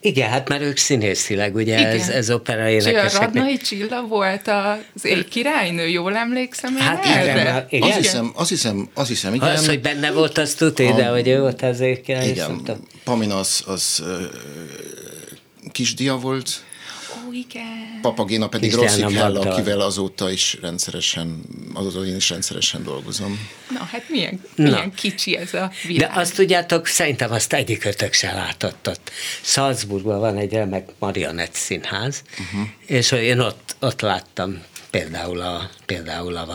Igen, 0.03 0.29
hát 0.29 0.49
már 0.49 0.61
ők 0.61 0.77
színészileg, 0.77 1.55
ugye 1.55 1.79
Igen. 1.79 1.91
ez, 1.99 2.09
ez 2.09 2.31
opera 2.31 2.69
És 2.69 2.85
a. 2.85 3.19
Radnai 3.19 3.57
Csilla 3.57 4.01
volt 4.01 4.47
az 4.47 5.05
egy 5.05 5.27
királynő, 5.27 5.87
jól 5.87 6.15
emlékszem 6.15 6.75
én 6.75 6.81
Hát 6.81 7.05
erre? 7.05 7.23
igen, 7.23 7.43
már- 7.53 7.65
igen. 7.73 7.87
Azt 7.89 7.97
hiszem, 7.97 8.31
azt 8.35 8.49
hiszem, 8.49 8.89
azt 8.93 9.07
hiszem, 9.09 9.33
igen. 9.33 9.49
Az, 9.49 9.67
hogy 9.67 9.81
benne 9.81 10.11
volt, 10.11 10.37
azt 10.37 10.57
tudni, 10.57 10.93
de 10.93 11.05
hogy 11.07 11.27
ő 11.27 11.39
volt 11.39 11.61
azért 11.61 12.01
király, 12.01 12.27
igen, 12.27 12.47
szoktam. 12.47 12.87
Pamina 13.03 13.37
az, 13.39 13.63
az 13.65 14.03
kisdia 15.71 16.15
volt, 16.17 16.63
Ó, 17.31 17.33
igen. 17.33 17.99
Papagéna 18.01 18.47
pedig 18.47 18.73
Rossi 18.73 19.01
Magda. 19.01 19.39
akivel 19.39 19.79
azóta 19.79 20.31
is 20.31 20.57
rendszeresen, 20.61 21.41
azóta 21.73 22.05
én 22.05 22.15
is 22.15 22.29
rendszeresen 22.29 22.83
dolgozom. 22.83 23.47
Na, 23.69 23.83
hát 23.83 24.09
milyen, 24.09 24.41
Na. 24.55 24.63
milyen 24.63 24.93
kicsi 24.93 25.35
ez 25.37 25.53
a 25.53 25.67
De 25.67 25.87
világ. 25.87 26.17
azt 26.17 26.35
tudjátok, 26.35 26.87
szerintem 26.87 27.31
azt 27.31 27.53
egyikötök 27.53 28.13
se 28.13 28.33
látott 28.33 28.87
ott. 28.87 29.11
Salzburgban 29.41 30.19
van 30.19 30.37
egy 30.37 30.51
remek 30.53 30.89
marionett 30.99 31.53
színház, 31.53 32.21
uh-huh. 32.31 32.67
és 32.85 33.11
én 33.11 33.39
ott, 33.39 33.75
ott 33.79 34.01
láttam 34.01 34.61
például 34.91 35.41
a, 35.41 35.69
például 35.85 36.35
a 36.35 36.45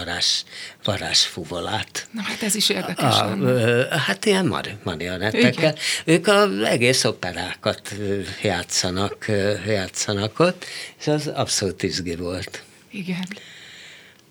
varázs, 0.84 1.22
fuvolát. 1.24 2.06
Na, 2.10 2.22
hát 2.22 2.42
ez 2.42 2.54
is 2.54 2.68
érdekes. 2.68 3.20
A, 3.20 3.36
ö, 3.40 3.84
hát 3.88 4.24
ilyen 4.24 4.46
mar- 4.46 4.84
marionettekkel. 4.84 5.74
Ők 6.04 6.26
az 6.26 6.60
egész 6.60 7.04
operákat 7.04 7.94
játszanak, 8.42 9.26
játszanak 9.66 10.38
ott, 10.38 10.64
és 10.98 11.06
az 11.06 11.26
abszolút 11.26 11.82
izgi 11.82 12.16
volt. 12.16 12.62
Igen. 12.90 13.26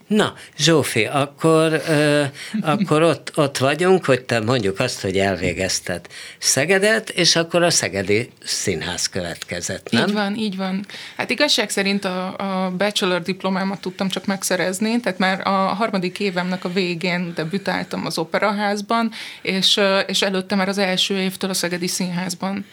Na, 0.07 0.33
Zsófi, 0.57 1.05
akkor, 1.05 1.81
ö, 1.87 2.23
akkor 2.61 3.01
ott, 3.01 3.31
ott 3.35 3.57
vagyunk, 3.57 4.05
hogy 4.05 4.21
te 4.21 4.39
mondjuk 4.39 4.79
azt, 4.79 5.01
hogy 5.01 5.17
elvégezted 5.17 6.07
Szegedet, 6.37 7.09
és 7.09 7.35
akkor 7.35 7.63
a 7.63 7.69
Szegedi 7.69 8.29
Színház 8.43 9.09
következett, 9.09 9.89
nem? 9.91 10.07
Így 10.07 10.13
van, 10.13 10.35
így 10.35 10.57
van. 10.57 10.85
Hát 11.17 11.29
igazság 11.29 11.69
szerint 11.69 12.05
a, 12.05 12.35
a 12.37 12.71
bachelor 12.77 13.21
diplomámat 13.21 13.81
tudtam 13.81 14.09
csak 14.09 14.25
megszerezni, 14.25 14.99
tehát 14.99 15.19
már 15.19 15.47
a 15.47 15.51
harmadik 15.51 16.19
évemnek 16.19 16.65
a 16.65 16.71
végén 16.71 17.31
debütáltam 17.35 18.05
az 18.05 18.17
operaházban, 18.17 19.11
és, 19.41 19.79
és 20.07 20.21
előtte 20.21 20.55
már 20.55 20.67
az 20.67 20.77
első 20.77 21.17
évtől 21.17 21.49
a 21.49 21.53
Szegedi 21.53 21.87
Színházban 21.87 22.65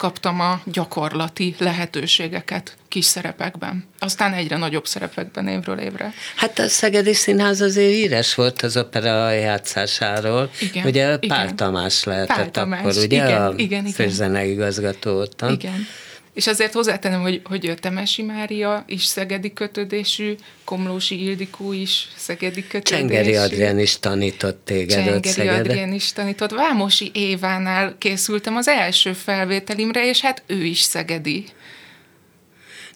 kaptam 0.00 0.40
a 0.40 0.60
gyakorlati 0.64 1.54
lehetőségeket 1.58 2.76
kis 2.88 3.04
szerepekben. 3.04 3.84
Aztán 3.98 4.32
egyre 4.32 4.56
nagyobb 4.56 4.86
szerepekben 4.86 5.48
évről 5.48 5.78
évre. 5.78 6.12
Hát 6.36 6.58
a 6.58 6.68
Szegedi 6.68 7.14
Színház 7.14 7.60
azért 7.60 7.92
híres 7.92 8.34
volt 8.34 8.62
az 8.62 8.76
opera 8.76 9.30
játszásáról. 9.30 10.50
Igen, 10.60 10.86
ugye 10.86 11.16
igen. 11.20 11.28
Pál 11.28 11.54
Tamás 11.54 12.04
lehetett 12.04 12.36
Pál 12.36 12.50
Tamás, 12.50 12.78
akkor, 12.80 12.92
ugye 12.96 13.24
igen, 13.24 13.42
a 13.42 13.52
igen, 13.56 13.80
igen. 13.80 13.92
főzeneigazgató 13.92 15.18
ottan. 15.18 15.52
Igen. 15.52 15.86
És 16.34 16.46
azért 16.46 16.72
hozzátenem, 16.72 17.20
hogy, 17.20 17.40
hogy 17.44 17.74
Temesi 17.80 18.22
Mária 18.22 18.84
is 18.86 19.04
szegedi 19.04 19.52
kötődésű, 19.52 20.34
Komlósi 20.64 21.24
Ildikó 21.24 21.72
is 21.72 22.08
szegedi 22.16 22.66
kötődésű. 22.66 22.96
Csengeri 22.96 23.36
Adrián 23.36 23.78
is 23.78 23.98
tanított 23.98 24.64
téged 24.64 24.90
Csengeri 25.04 25.28
Szegeden. 25.28 25.60
Adrián 25.60 25.92
is 25.92 26.12
tanított. 26.12 26.50
Vámosi 26.50 27.10
Évánál 27.14 27.94
készültem 27.98 28.56
az 28.56 28.68
első 28.68 29.12
felvételimre, 29.12 30.08
és 30.08 30.20
hát 30.20 30.42
ő 30.46 30.64
is 30.64 30.80
szegedi. 30.80 31.44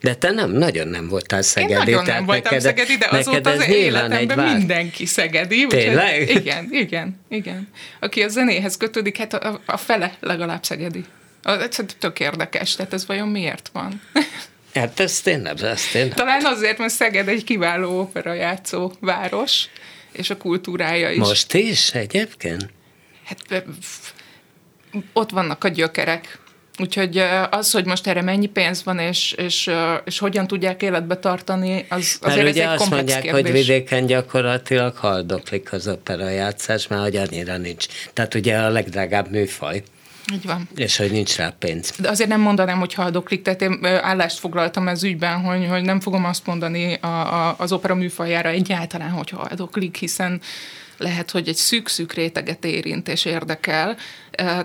De 0.00 0.14
te 0.14 0.30
nem, 0.30 0.50
nagyon 0.50 0.88
nem 0.88 1.08
voltál 1.08 1.38
Én 1.38 1.44
Szegedi. 1.44 1.74
nagyon 1.74 2.04
tehát 2.04 2.18
nem 2.18 2.24
voltam 2.26 2.42
neked- 2.54 2.60
szegedi, 2.60 2.96
de 2.96 3.06
azóta 3.18 3.50
az 3.50 3.68
életemben 3.68 4.36
vágy. 4.36 4.56
mindenki 4.56 5.06
szegedi. 5.06 5.64
úgyhogy- 5.64 5.82
Tényleg? 5.82 6.30
Igen, 6.30 6.68
igen, 6.70 7.20
igen. 7.28 7.68
Aki 8.00 8.22
a 8.22 8.28
zenéhez 8.28 8.76
kötődik, 8.76 9.16
hát 9.16 9.32
a, 9.34 9.60
a 9.66 9.76
fele 9.76 10.14
legalább 10.20 10.64
szegedi. 10.64 11.04
Az 11.46 11.58
ez 11.58 11.84
tök 11.98 12.20
érdekes, 12.20 12.74
tehát 12.74 12.92
ez 12.92 13.06
vajon 13.06 13.28
miért 13.28 13.70
van? 13.72 14.00
Hát 14.74 14.98
nem, 14.98 15.06
ezt 15.06 15.26
én 15.26 15.40
nem. 15.40 16.10
Talán 16.14 16.44
azért, 16.44 16.78
mert 16.78 16.92
Szeged 16.92 17.28
egy 17.28 17.44
kiváló 17.44 18.00
operajátszó 18.00 18.92
város, 19.00 19.64
és 20.12 20.30
a 20.30 20.36
kultúrája 20.36 21.10
is. 21.10 21.18
Most 21.18 21.54
is 21.54 21.90
egyébként? 21.90 22.68
Hát 23.24 23.64
ott 25.12 25.30
vannak 25.30 25.64
a 25.64 25.68
gyökerek. 25.68 26.38
Úgyhogy 26.78 27.18
az, 27.50 27.70
hogy 27.70 27.84
most 27.84 28.06
erre 28.06 28.22
mennyi 28.22 28.46
pénz 28.46 28.84
van, 28.84 28.98
és, 28.98 29.32
és, 29.32 29.70
és 30.04 30.18
hogyan 30.18 30.46
tudják 30.46 30.82
életbe 30.82 31.16
tartani, 31.16 31.86
az, 31.88 32.18
Mert 32.20 32.34
azért 32.34 32.46
ez 32.46 32.52
ugye 32.52 32.70
egy 32.70 32.80
azt 32.80 32.90
mondják, 32.90 33.22
kérdés. 33.22 33.42
hogy 33.42 33.52
vidéken 33.52 34.06
gyakorlatilag 34.06 34.96
haldoklik 34.96 35.72
az 35.72 35.88
opera 35.88 36.28
játszás, 36.28 36.86
már 36.86 37.00
hogy 37.00 37.16
annyira 37.16 37.56
nincs. 37.56 37.86
Tehát 38.12 38.34
ugye 38.34 38.58
a 38.58 38.68
legdrágább 38.68 39.30
műfaj, 39.30 39.82
Így 40.32 40.46
van. 40.46 40.68
és 40.76 40.96
hogy 40.96 41.10
nincs 41.10 41.36
rá 41.36 41.54
pénz. 41.58 41.94
De 41.98 42.08
azért 42.08 42.28
nem 42.28 42.40
mondanám, 42.40 42.78
hogy 42.78 42.94
haldoklik, 42.94 43.42
tehát 43.42 43.62
én 43.62 43.84
állást 43.84 44.38
foglaltam 44.38 44.88
ez 44.88 45.02
ügyben, 45.02 45.40
hogy, 45.40 45.66
hogy 45.68 45.82
nem 45.82 46.00
fogom 46.00 46.24
azt 46.24 46.46
mondani 46.46 46.94
a, 46.94 47.06
a, 47.06 47.54
az 47.58 47.72
opera 47.72 47.94
műfajára 47.94 48.48
egyáltalán, 48.48 49.10
hogy 49.10 49.30
haldoklik, 49.30 49.96
hiszen 49.96 50.40
lehet, 50.98 51.30
hogy 51.30 51.48
egy 51.48 51.56
szűk-szűk 51.56 52.12
réteget 52.12 52.64
érint 52.64 53.08
és 53.08 53.24
érdekel, 53.24 53.96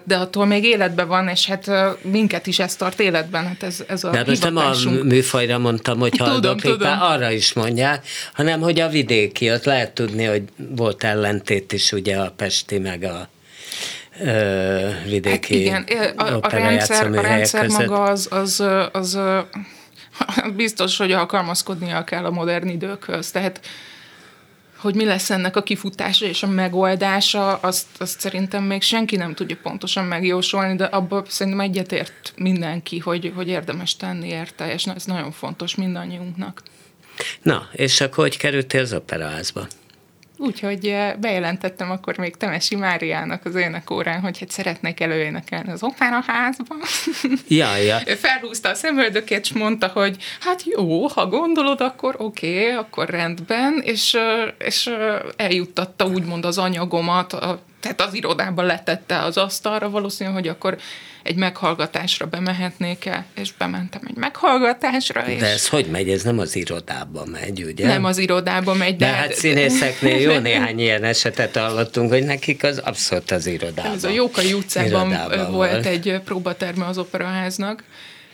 de 0.03 0.17
attól 0.17 0.45
még 0.45 0.63
életben 0.63 1.07
van, 1.07 1.27
és 1.27 1.45
hát 1.45 1.71
minket 2.01 2.47
is 2.47 2.59
ez 2.59 2.75
tart 2.75 2.99
életben, 2.99 3.47
hát 3.47 3.63
ez, 3.63 3.83
ez 3.87 4.03
a 4.03 4.09
De 4.09 4.17
hát 4.17 4.27
most 4.27 4.43
nem 4.43 4.57
a 4.57 4.73
műfajra 5.03 5.57
mondtam, 5.57 5.99
hogy 5.99 6.11
Tudom, 6.11 6.27
haldoklik, 6.27 6.71
tudom. 6.71 6.87
már 6.87 7.01
arra 7.01 7.31
is 7.31 7.53
mondják, 7.53 8.07
hanem 8.33 8.61
hogy 8.61 8.79
a 8.79 8.89
vidéki, 8.89 9.51
ott 9.51 9.63
lehet 9.63 9.91
tudni, 9.91 10.23
hogy 10.23 10.43
volt 10.55 11.03
ellentét 11.03 11.73
is 11.73 11.91
ugye 11.91 12.17
a 12.17 12.33
pesti 12.35 12.77
meg 12.77 13.03
a 13.03 13.29
ö, 14.21 14.89
Hát 14.89 15.03
vidéki 15.03 15.61
igen, 15.61 15.85
ö, 15.87 16.21
a, 16.21 16.39
a 16.41 16.49
rendszer, 16.49 17.07
a 17.07 17.21
rendszer 17.21 17.65
között. 17.65 17.79
maga 17.79 18.03
az, 18.03 18.27
az, 18.31 18.63
az, 18.91 19.13
ö, 19.13 19.39
biztos, 20.55 20.97
hogy 20.97 21.11
alkalmazkodnia 21.11 22.03
kell 22.03 22.25
a 22.25 22.31
modern 22.31 22.67
időkhöz. 22.67 23.31
Tehát 23.31 23.59
hogy 24.79 24.95
mi 24.95 25.05
lesz 25.05 25.29
ennek 25.29 25.55
a 25.55 25.63
kifutása 25.63 26.25
és 26.25 26.43
a 26.43 26.47
megoldása, 26.47 27.55
azt, 27.55 27.87
azt 27.97 28.19
szerintem 28.19 28.63
még 28.63 28.81
senki 28.81 29.15
nem 29.15 29.33
tudja 29.33 29.57
pontosan 29.61 30.05
megjósolni, 30.05 30.75
de 30.75 30.83
abban 30.83 31.23
szerintem 31.27 31.61
egyetért 31.61 32.33
mindenki, 32.35 32.99
hogy, 32.99 33.31
hogy 33.35 33.47
érdemes 33.47 33.95
tenni 33.95 34.27
érte, 34.27 34.73
és 34.73 34.85
ez 34.85 35.05
nagyon 35.05 35.31
fontos 35.31 35.75
mindannyiunknak. 35.75 36.61
Na, 37.41 37.67
és 37.71 38.01
akkor 38.01 38.23
hogy 38.23 38.37
kerültél 38.37 38.81
az 38.81 38.93
operaházba? 38.93 39.67
Úgyhogy 40.41 40.85
eh, 40.85 41.13
bejelentettem 41.15 41.91
akkor 41.91 42.17
még 42.17 42.37
Temesi 42.37 42.75
Máriának 42.75 43.45
az 43.45 43.55
énekórán, 43.55 44.21
hogy 44.21 44.39
hát 44.39 44.51
szeretnék 44.51 44.99
előénekelni 44.99 45.71
az 45.71 45.83
operaházban. 45.83 46.79
Ja, 47.47 47.75
ja. 47.75 47.99
Felhúzta 47.99 48.69
a 48.69 48.73
szemöldökét, 48.73 49.39
és 49.39 49.53
mondta, 49.53 49.87
hogy 49.87 50.17
hát 50.39 50.63
jó, 50.63 51.07
ha 51.07 51.27
gondolod, 51.27 51.81
akkor 51.81 52.15
oké, 52.17 52.61
okay, 52.61 52.75
akkor 52.75 53.09
rendben, 53.09 53.81
és, 53.83 54.13
ö, 54.13 54.47
és 54.57 54.87
ö, 54.87 55.15
eljuttatta 55.35 56.05
úgymond 56.05 56.45
az 56.45 56.57
anyagomat, 56.57 57.33
a, 57.33 57.59
tehát 57.79 58.01
az 58.01 58.13
irodában 58.13 58.65
letette 58.65 59.21
az 59.21 59.37
asztalra, 59.37 59.89
valószínű, 59.89 60.31
hogy 60.31 60.47
akkor 60.47 60.77
egy 61.23 61.35
meghallgatásra 61.35 62.25
bemehetnék-e, 62.25 63.25
és 63.35 63.53
bementem 63.57 64.01
egy 64.07 64.15
meghallgatásra, 64.15 65.27
és 65.27 65.39
De 65.39 65.45
ez 65.47 65.67
hogy 65.67 65.85
megy? 65.85 66.09
Ez 66.09 66.23
nem 66.23 66.39
az 66.39 66.55
irodába 66.55 67.25
megy, 67.25 67.63
ugye? 67.63 67.87
nem 67.87 68.05
az 68.05 68.17
irodába 68.17 68.73
megy, 68.73 68.95
De 68.95 69.05
hát 69.05 69.33
színészeknél 69.33 70.19
jó 70.19 70.37
néhány 70.49 70.79
ilyen 70.79 71.03
esetet 71.03 71.57
hallottunk, 71.57 72.11
hogy 72.11 72.23
nekik 72.23 72.63
az 72.63 72.77
abszolút 72.77 73.31
az 73.31 73.45
irodában. 73.45 73.91
Ez 73.91 74.03
a 74.03 74.09
Jókai 74.09 74.53
utcában 74.53 74.87
Irodában 74.87 75.51
volt 75.51 75.71
volt. 75.71 75.85
egy 75.85 76.19
próbaterme 76.25 76.85
az 76.85 76.97
operaháznak, 76.97 77.83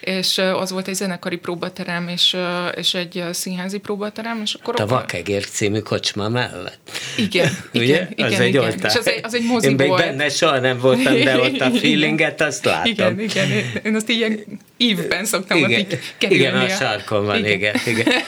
és 0.05 0.37
az 0.37 0.71
volt 0.71 0.87
egy 0.87 0.93
zenekari 0.95 1.37
próbaterem, 1.37 2.07
és, 2.07 2.37
és 2.75 2.93
egy 2.93 3.23
színházi 3.31 3.77
próbaterem, 3.77 4.41
és 4.43 4.53
akkor 4.53 4.81
A 4.81 4.85
Vakegér 4.85 5.45
című 5.45 5.79
kocsma 5.79 6.29
mellett. 6.29 6.79
Igen, 7.17 7.49
igen, 7.71 7.83
Ugye? 7.83 8.07
igen, 8.11 8.33
az 8.33 8.39
egy 8.39 8.47
igen. 8.47 8.63
oltár. 8.63 8.91
És 8.91 8.97
az 8.97 9.07
egy, 9.07 9.19
az 9.23 9.33
egy 9.33 9.45
mozi 9.45 9.67
Én 9.69 9.75
még 9.75 9.87
volt. 9.87 10.01
benne 10.01 10.29
soha 10.29 10.59
nem 10.59 10.79
voltam, 10.79 11.13
de 11.23 11.39
ott 11.39 11.59
a 11.59 11.69
feelinget 11.79 12.41
azt 12.41 12.65
látom. 12.65 12.91
Igen, 12.91 13.19
igen, 13.19 13.51
én- 13.83 13.95
azt 13.95 14.09
ilyen 14.09 14.39
ívben 14.77 15.25
szoktam 15.25 15.63
ott 15.63 15.69
így 15.69 15.99
kerülni. 16.17 16.43
igen, 16.43 16.55
a 16.55 16.67
sarkon 16.67 17.25
van, 17.25 17.37
igen. 17.37 17.51
igen. 17.51 17.75
igen. 17.85 18.05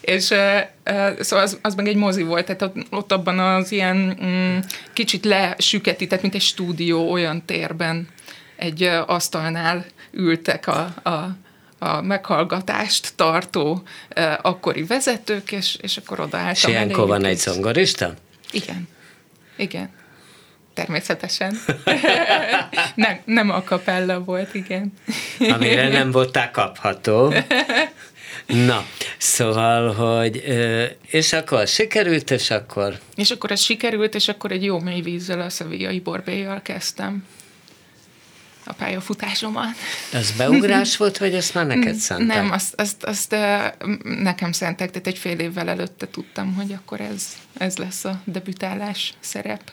És 0.00 0.30
uh, 0.30 1.20
szóval 1.20 1.44
az, 1.44 1.58
az 1.62 1.74
meg 1.74 1.88
egy 1.88 1.96
mozi 1.96 2.22
volt, 2.22 2.44
tehát 2.44 2.62
ott, 2.62 2.76
ott 2.90 3.12
abban 3.12 3.38
az 3.38 3.72
ilyen 3.72 4.18
mm, 4.24 4.58
kicsit 4.92 5.24
lesüketített, 5.24 6.22
mint 6.22 6.34
egy 6.34 6.40
stúdió 6.40 7.10
olyan 7.10 7.44
térben 7.44 8.08
egy 8.56 8.82
uh, 8.82 9.10
asztalnál 9.10 9.84
ültek 10.14 10.66
a, 10.66 10.94
a, 11.02 11.36
a 11.78 12.00
meghallgatást 12.00 13.12
tartó 13.16 13.82
uh, 14.16 14.32
akkori 14.42 14.82
vezetők, 14.82 15.52
és, 15.52 15.76
és 15.80 15.96
akkor 15.96 16.20
odaálltam. 16.20 16.52
És 16.52 16.64
ilyenkor 16.64 17.06
van 17.06 17.24
egy 17.24 17.38
zongorista? 17.38 18.14
Igen. 18.50 18.88
Igen. 19.56 19.90
Természetesen. 20.74 21.58
nem, 22.94 23.18
nem 23.24 23.50
a 23.50 23.62
kapella 23.62 24.20
volt, 24.20 24.54
igen. 24.54 24.92
Amire 25.38 25.88
nem 25.88 26.10
voltál 26.18 26.50
kapható. 26.50 27.34
Na, 28.46 28.86
szóval, 29.18 29.92
hogy 29.92 30.42
és 31.06 31.32
akkor 31.32 31.66
sikerült, 31.66 32.30
és 32.30 32.50
akkor... 32.50 32.98
És 33.14 33.30
akkor 33.30 33.50
ez 33.50 33.60
sikerült, 33.60 34.14
és 34.14 34.28
akkor 34.28 34.52
egy 34.52 34.64
jó 34.64 34.78
mély 34.78 35.00
vízzel 35.00 35.40
a 35.40 35.48
szeviai 35.50 36.00
borbéjjal 36.00 36.62
kezdtem 36.62 37.24
a 38.66 38.72
pályafutásomat. 38.72 39.74
Ez 40.12 40.32
beugrás 40.32 40.96
volt, 40.96 41.18
vagy 41.18 41.34
ezt 41.34 41.54
már 41.54 41.66
neked 41.66 41.94
szánták? 41.94 42.26
Nem, 42.26 42.50
azt, 42.50 42.74
azt, 42.80 43.04
azt 43.04 43.36
nekem 44.02 44.52
szánták, 44.52 44.90
tehát 44.90 45.06
egy 45.06 45.18
fél 45.18 45.38
évvel 45.38 45.68
előtte 45.68 46.08
tudtam, 46.08 46.54
hogy 46.54 46.72
akkor 46.72 47.00
ez, 47.00 47.26
ez 47.58 47.76
lesz 47.76 48.04
a 48.04 48.20
debütálás 48.24 49.14
szerep. 49.20 49.70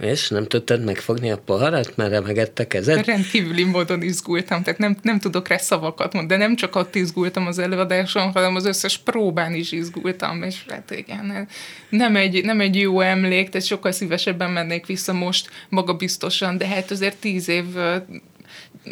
És 0.00 0.28
nem 0.28 0.46
tudtad 0.46 0.84
megfogni 0.84 1.30
a 1.30 1.38
poharat, 1.38 1.96
mert 1.96 2.10
remegett 2.10 2.58
a 2.58 2.66
kezed? 2.66 3.04
Rendkívüli 3.04 3.64
módon 3.64 4.02
izgultam, 4.02 4.62
tehát 4.62 4.78
nem, 4.78 4.96
nem 5.02 5.18
tudok 5.18 5.48
rá 5.48 5.56
szavakat 5.56 6.12
mondani, 6.12 6.40
de 6.40 6.46
nem 6.46 6.56
csak 6.56 6.76
ott 6.76 6.94
izgultam 6.94 7.46
az 7.46 7.58
előadáson, 7.58 8.32
hanem 8.32 8.54
az 8.54 8.64
összes 8.64 8.98
próbán 8.98 9.54
is 9.54 9.72
izgultam, 9.72 10.42
és 10.42 10.64
hát 10.68 10.90
igen, 10.90 11.48
nem 11.88 12.16
egy, 12.16 12.44
nem 12.44 12.60
egy 12.60 12.76
jó 12.76 13.00
emlék, 13.00 13.48
tehát 13.48 13.66
sokkal 13.66 13.92
szívesebben 13.92 14.50
mennék 14.50 14.86
vissza 14.86 15.12
most 15.12 15.50
magabiztosan, 15.68 16.58
de 16.58 16.66
hát 16.66 16.90
azért 16.90 17.16
tíz 17.16 17.48
év 17.48 17.64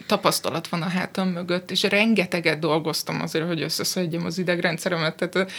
tapasztalat 0.06 0.68
van 0.68 0.82
a 0.82 0.88
hátam 0.88 1.28
mögött, 1.28 1.70
és 1.70 1.82
rengeteget 1.82 2.58
dolgoztam 2.58 3.20
azért, 3.20 3.46
hogy 3.46 3.62
összeszedjem 3.62 4.24
az 4.24 4.38
idegrendszeremet, 4.38 5.16
tehát 5.16 5.52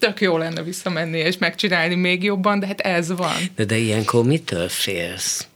tök 0.00 0.20
jó 0.20 0.36
lenne 0.38 0.62
visszamenni 0.62 1.18
és 1.18 1.38
megcsinálni 1.38 1.94
még 1.94 2.22
jobban, 2.22 2.58
de 2.60 2.66
hát 2.66 2.80
ez 2.80 3.12
van. 3.16 3.36
De, 3.56 3.64
de 3.64 3.76
ilyenkor 3.76 4.24
mitől 4.24 4.68
félsz? 4.68 5.46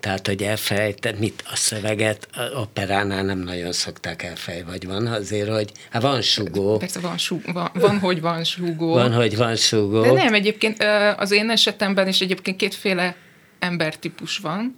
Tehát, 0.00 0.26
hogy 0.26 0.42
elfelejted, 0.42 1.18
mit 1.18 1.44
a 1.50 1.56
szöveget, 1.56 2.28
a 2.32 2.58
operánál 2.58 3.24
nem 3.24 3.38
nagyon 3.38 3.72
szokták 3.72 4.22
elfej, 4.22 4.62
vagy 4.62 4.86
van 4.86 5.06
azért, 5.06 5.48
hogy 5.48 5.72
hát 5.90 6.02
van 6.02 6.22
sugó. 6.22 6.76
Persze 6.76 7.00
van, 7.00 7.18
sugó, 7.18 7.52
van, 7.52 7.70
van, 7.74 7.98
hogy 7.98 8.20
van 8.20 8.44
sugó. 8.44 8.92
Van, 8.92 9.12
hogy 9.12 9.36
van 9.36 9.56
sugó. 9.56 10.02
De 10.02 10.12
nem, 10.12 10.34
egyébként 10.34 10.84
az 11.16 11.30
én 11.30 11.50
esetemben 11.50 12.08
is 12.08 12.20
egyébként 12.20 12.56
kétféle 12.56 13.16
embertípus 13.58 14.38
van, 14.38 14.76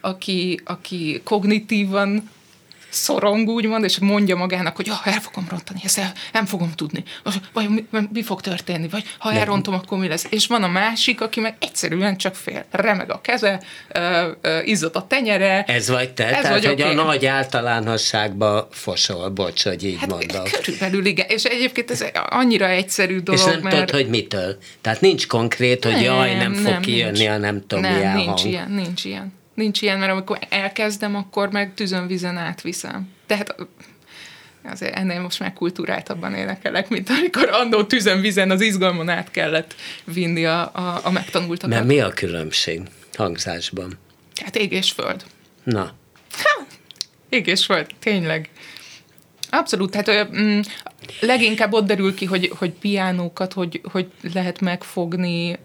aki, 0.00 0.60
aki 0.64 1.20
kognitívan 1.24 2.30
szorong, 2.88 3.48
úgymond, 3.48 3.84
és 3.84 3.98
mondja 3.98 4.36
magának, 4.36 4.76
hogy 4.76 4.88
ah, 4.88 5.06
el 5.06 5.20
fogom 5.20 5.46
rontani, 5.50 5.80
ezt 5.84 5.98
el, 5.98 6.12
nem 6.32 6.46
fogom 6.46 6.72
tudni, 6.74 7.02
vagy 7.52 7.68
mi, 7.68 7.84
mi 8.12 8.22
fog 8.22 8.40
történni, 8.40 8.88
vagy 8.88 9.04
ha 9.18 9.32
elrontom, 9.32 9.74
akkor 9.74 9.98
mi 9.98 10.08
lesz. 10.08 10.26
És 10.30 10.46
van 10.46 10.62
a 10.62 10.68
másik, 10.68 11.20
aki 11.20 11.40
meg 11.40 11.56
egyszerűen 11.60 12.16
csak 12.16 12.34
fél, 12.34 12.64
remeg 12.70 13.10
a 13.10 13.20
keze, 13.20 13.60
izzad 14.64 14.96
a 14.96 15.06
tenyere. 15.06 15.64
Ez 15.64 15.88
vagy 15.88 16.12
te, 16.12 16.36
ez 16.36 16.42
tehát, 16.42 16.64
hogy 16.64 16.78
én. 16.78 16.98
a 16.98 17.04
nagy 17.04 17.26
általánosságba 17.26 18.68
fosol, 18.70 19.28
bocs, 19.28 19.64
hogy 19.64 19.84
így 19.84 19.98
hát, 19.98 20.08
mondok. 20.08 20.50
Körülbelül 20.50 21.06
igen, 21.06 21.26
és 21.28 21.44
egyébként 21.44 21.90
ez 21.90 22.04
annyira 22.28 22.68
egyszerű 22.68 23.18
dolog, 23.20 23.40
És 23.40 23.46
nem 23.46 23.60
mert... 23.60 23.74
tudod, 23.74 23.90
hogy 23.90 24.08
mitől? 24.08 24.56
Tehát 24.80 25.00
nincs 25.00 25.26
konkrét, 25.26 25.84
hogy 25.84 25.92
nem, 25.92 26.02
jaj, 26.02 26.34
nem, 26.34 26.52
nem 26.52 26.64
fog 26.64 26.80
kijönni, 26.80 27.26
a 27.26 27.36
nem 27.36 27.60
tudom, 27.66 27.84
nem, 27.84 27.94
milyen 27.94 28.16
nincs 28.16 28.40
hang. 28.40 28.52
ilyen, 28.52 28.70
nincs 28.70 29.04
ilyen. 29.04 29.37
Nincs 29.58 29.82
ilyen, 29.82 29.98
mert 29.98 30.12
amikor 30.12 30.38
elkezdem, 30.48 31.14
akkor 31.14 31.50
meg 31.50 31.74
tűzön 31.74 32.06
vizen 32.06 32.36
átviszem. 32.36 33.08
Tehát 33.26 33.54
azért 34.64 34.94
ennél 34.94 35.20
most 35.20 35.40
már 35.40 35.52
kultúráltabban 35.52 36.34
énekelek, 36.34 36.88
mint 36.88 37.08
amikor 37.10 37.48
annó 37.52 37.84
tűzön 37.84 38.20
vizen 38.20 38.50
az 38.50 38.60
izgalmon 38.60 39.08
át 39.08 39.30
kellett 39.30 39.74
vinni 40.04 40.46
a, 40.46 40.60
a, 40.74 41.00
a 41.02 41.10
megtanultakat. 41.10 41.70
Mert 41.70 41.86
mi 41.86 42.00
a 42.00 42.08
különbség 42.08 42.82
hangzásban? 43.14 43.98
Hát 44.44 44.56
ég 44.56 44.72
és 44.72 44.90
föld. 44.90 45.24
Na. 45.62 45.94
Ha, 46.32 46.66
ég 47.28 47.46
és 47.46 47.64
föld, 47.64 47.86
tényleg. 47.98 48.50
Abszolút, 49.50 49.90
tehát 49.90 50.30
mm, 50.40 50.60
leginkább 51.20 51.72
ott 51.72 51.86
derül 51.86 52.14
ki, 52.14 52.24
hogy, 52.24 52.52
hogy 52.58 52.70
piánókat, 52.70 53.52
hogy, 53.52 53.80
hogy 53.92 54.06
lehet 54.34 54.60
megfogni. 54.60 55.58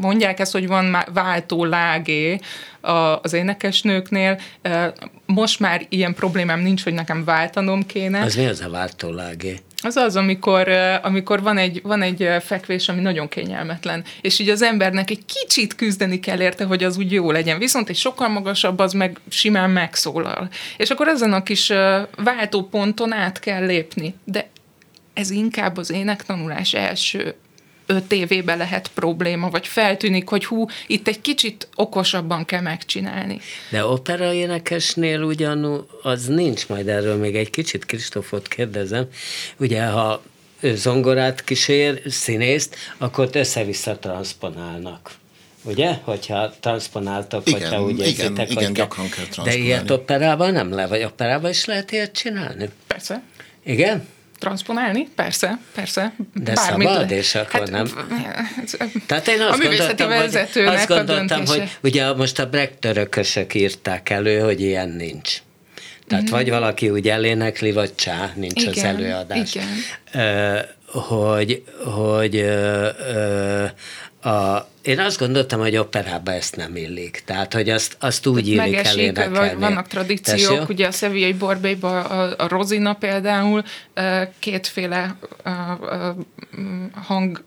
Mondják 0.00 0.40
ezt, 0.40 0.52
hogy 0.52 0.66
van 0.66 0.96
váltó 1.12 1.64
lágé 1.64 2.38
az 3.22 3.32
énekesnőknél. 3.32 4.40
Most 5.26 5.60
már 5.60 5.86
ilyen 5.88 6.14
problémám 6.14 6.60
nincs, 6.60 6.82
hogy 6.84 6.94
nekem 6.94 7.24
váltanom 7.24 7.86
kéne. 7.86 8.20
Az 8.20 8.34
mi 8.34 8.46
az 8.46 8.60
a 8.60 8.70
váltó 8.70 9.10
lágé? 9.10 9.60
Az 9.82 9.96
az, 9.96 10.16
amikor, 10.16 10.68
amikor 11.02 11.42
van, 11.42 11.58
egy, 11.58 11.80
van 11.82 12.02
egy 12.02 12.28
fekvés, 12.40 12.88
ami 12.88 13.00
nagyon 13.00 13.28
kényelmetlen, 13.28 14.04
és 14.20 14.38
így 14.38 14.48
az 14.48 14.62
embernek 14.62 15.10
egy 15.10 15.24
kicsit 15.24 15.74
küzdeni 15.74 16.20
kell 16.20 16.40
érte, 16.40 16.64
hogy 16.64 16.84
az 16.84 16.98
úgy 16.98 17.12
jó 17.12 17.30
legyen. 17.30 17.58
Viszont 17.58 17.88
egy 17.88 17.96
sokkal 17.96 18.28
magasabb, 18.28 18.78
az 18.78 18.92
meg 18.92 19.20
simán 19.28 19.70
megszólal. 19.70 20.48
És 20.76 20.90
akkor 20.90 21.08
ezen 21.08 21.32
a 21.32 21.42
kis 21.42 21.72
váltóponton 22.16 23.12
át 23.12 23.38
kell 23.38 23.66
lépni. 23.66 24.14
De 24.24 24.48
ez 25.14 25.30
inkább 25.30 25.76
az 25.76 25.90
énektanulás 25.90 26.74
első 26.74 27.34
öt 27.90 28.12
évében 28.12 28.58
lehet 28.58 28.90
probléma, 28.94 29.50
vagy 29.50 29.66
feltűnik, 29.66 30.28
hogy 30.28 30.44
hú, 30.44 30.66
itt 30.86 31.08
egy 31.08 31.20
kicsit 31.20 31.68
okosabban 31.74 32.44
kell 32.44 32.60
megcsinálni. 32.60 33.40
De 33.70 33.84
opera 33.84 34.32
énekesnél 34.32 35.22
ugyan 35.22 35.86
az 36.02 36.26
nincs, 36.26 36.68
majd 36.68 36.88
erről 36.88 37.16
még 37.16 37.36
egy 37.36 37.50
kicsit 37.50 37.86
Kristófot 37.86 38.48
kérdezem. 38.48 39.06
Ugye, 39.56 39.84
ha 39.84 40.22
zongorát 40.62 41.44
kísér, 41.44 42.02
színészt, 42.06 42.76
akkor 42.98 43.28
össze-vissza 43.32 43.98
transponálnak. 43.98 45.10
Ugye? 45.62 45.92
Hogyha 46.02 46.52
transponáltak, 46.60 47.48
igen, 47.48 47.60
hogyha 47.60 47.82
úgy 47.82 48.06
igen, 48.06 48.32
igen, 48.32 48.46
igen, 48.50 48.72
gyakran 48.72 49.08
kell 49.08 49.44
De 49.44 49.54
ilyet 49.54 49.90
operában 49.90 50.52
nem 50.52 50.72
le, 50.72 50.86
vagy 50.86 51.04
operában 51.04 51.50
is 51.50 51.64
lehet 51.64 51.92
ilyet 51.92 52.12
csinálni? 52.12 52.68
Persze. 52.86 53.22
Igen? 53.64 54.08
Transponálni? 54.38 55.08
Persze, 55.14 55.58
persze. 55.74 56.14
De 56.34 56.52
Bármit 56.52 56.88
szabad, 56.88 57.10
és 57.10 57.34
akkor 57.34 57.60
hát, 57.60 57.70
nem. 57.70 57.86
Tehát 59.06 59.28
én 59.28 59.40
azt 59.40 59.60
a 59.60 59.62
gondoltam, 59.62 60.10
hogy, 60.10 60.36
azt 60.66 60.88
gondoltam, 60.88 61.46
hogy 61.46 61.62
ugye 61.82 62.14
most 62.14 62.38
a 62.38 62.48
brektörökösök 62.48 63.54
írták 63.54 64.10
elő, 64.10 64.40
hogy 64.40 64.60
ilyen 64.60 64.88
nincs. 64.88 65.36
Tehát 66.06 66.24
mm-hmm. 66.24 66.32
vagy 66.32 66.50
valaki 66.50 66.90
úgy 66.90 67.08
elénekli, 67.08 67.72
vagy 67.72 67.94
csá, 67.94 68.32
nincs 68.34 68.62
igen, 68.62 68.72
az 68.72 68.84
előadás. 68.84 69.54
Igen. 69.54 69.68
Ö, 70.12 70.58
hogy, 70.86 71.62
hogy 71.84 72.36
ö, 72.36 72.88
ö, 73.14 73.64
a, 74.22 74.66
én 74.82 74.98
azt 74.98 75.18
gondoltam, 75.18 75.60
hogy 75.60 75.76
operában 75.76 76.34
ezt 76.34 76.56
nem 76.56 76.76
illik. 76.76 77.22
Tehát, 77.24 77.54
hogy 77.54 77.68
azt, 77.68 77.96
azt 78.00 78.26
úgy 78.26 78.46
illik 78.46 78.70
Megesik, 78.70 78.98
elénekelni. 78.98 79.60
Vannak 79.60 79.86
tradíciók, 79.86 80.36
Tessél? 80.38 80.66
ugye 80.68 80.86
a 80.86 80.90
szeviai 80.90 81.32
borbélyban 81.32 82.04
a, 82.04 82.34
a 82.38 82.48
Rozina 82.48 82.94
például 82.94 83.62
kétféle 84.38 85.16
hang 87.06 87.44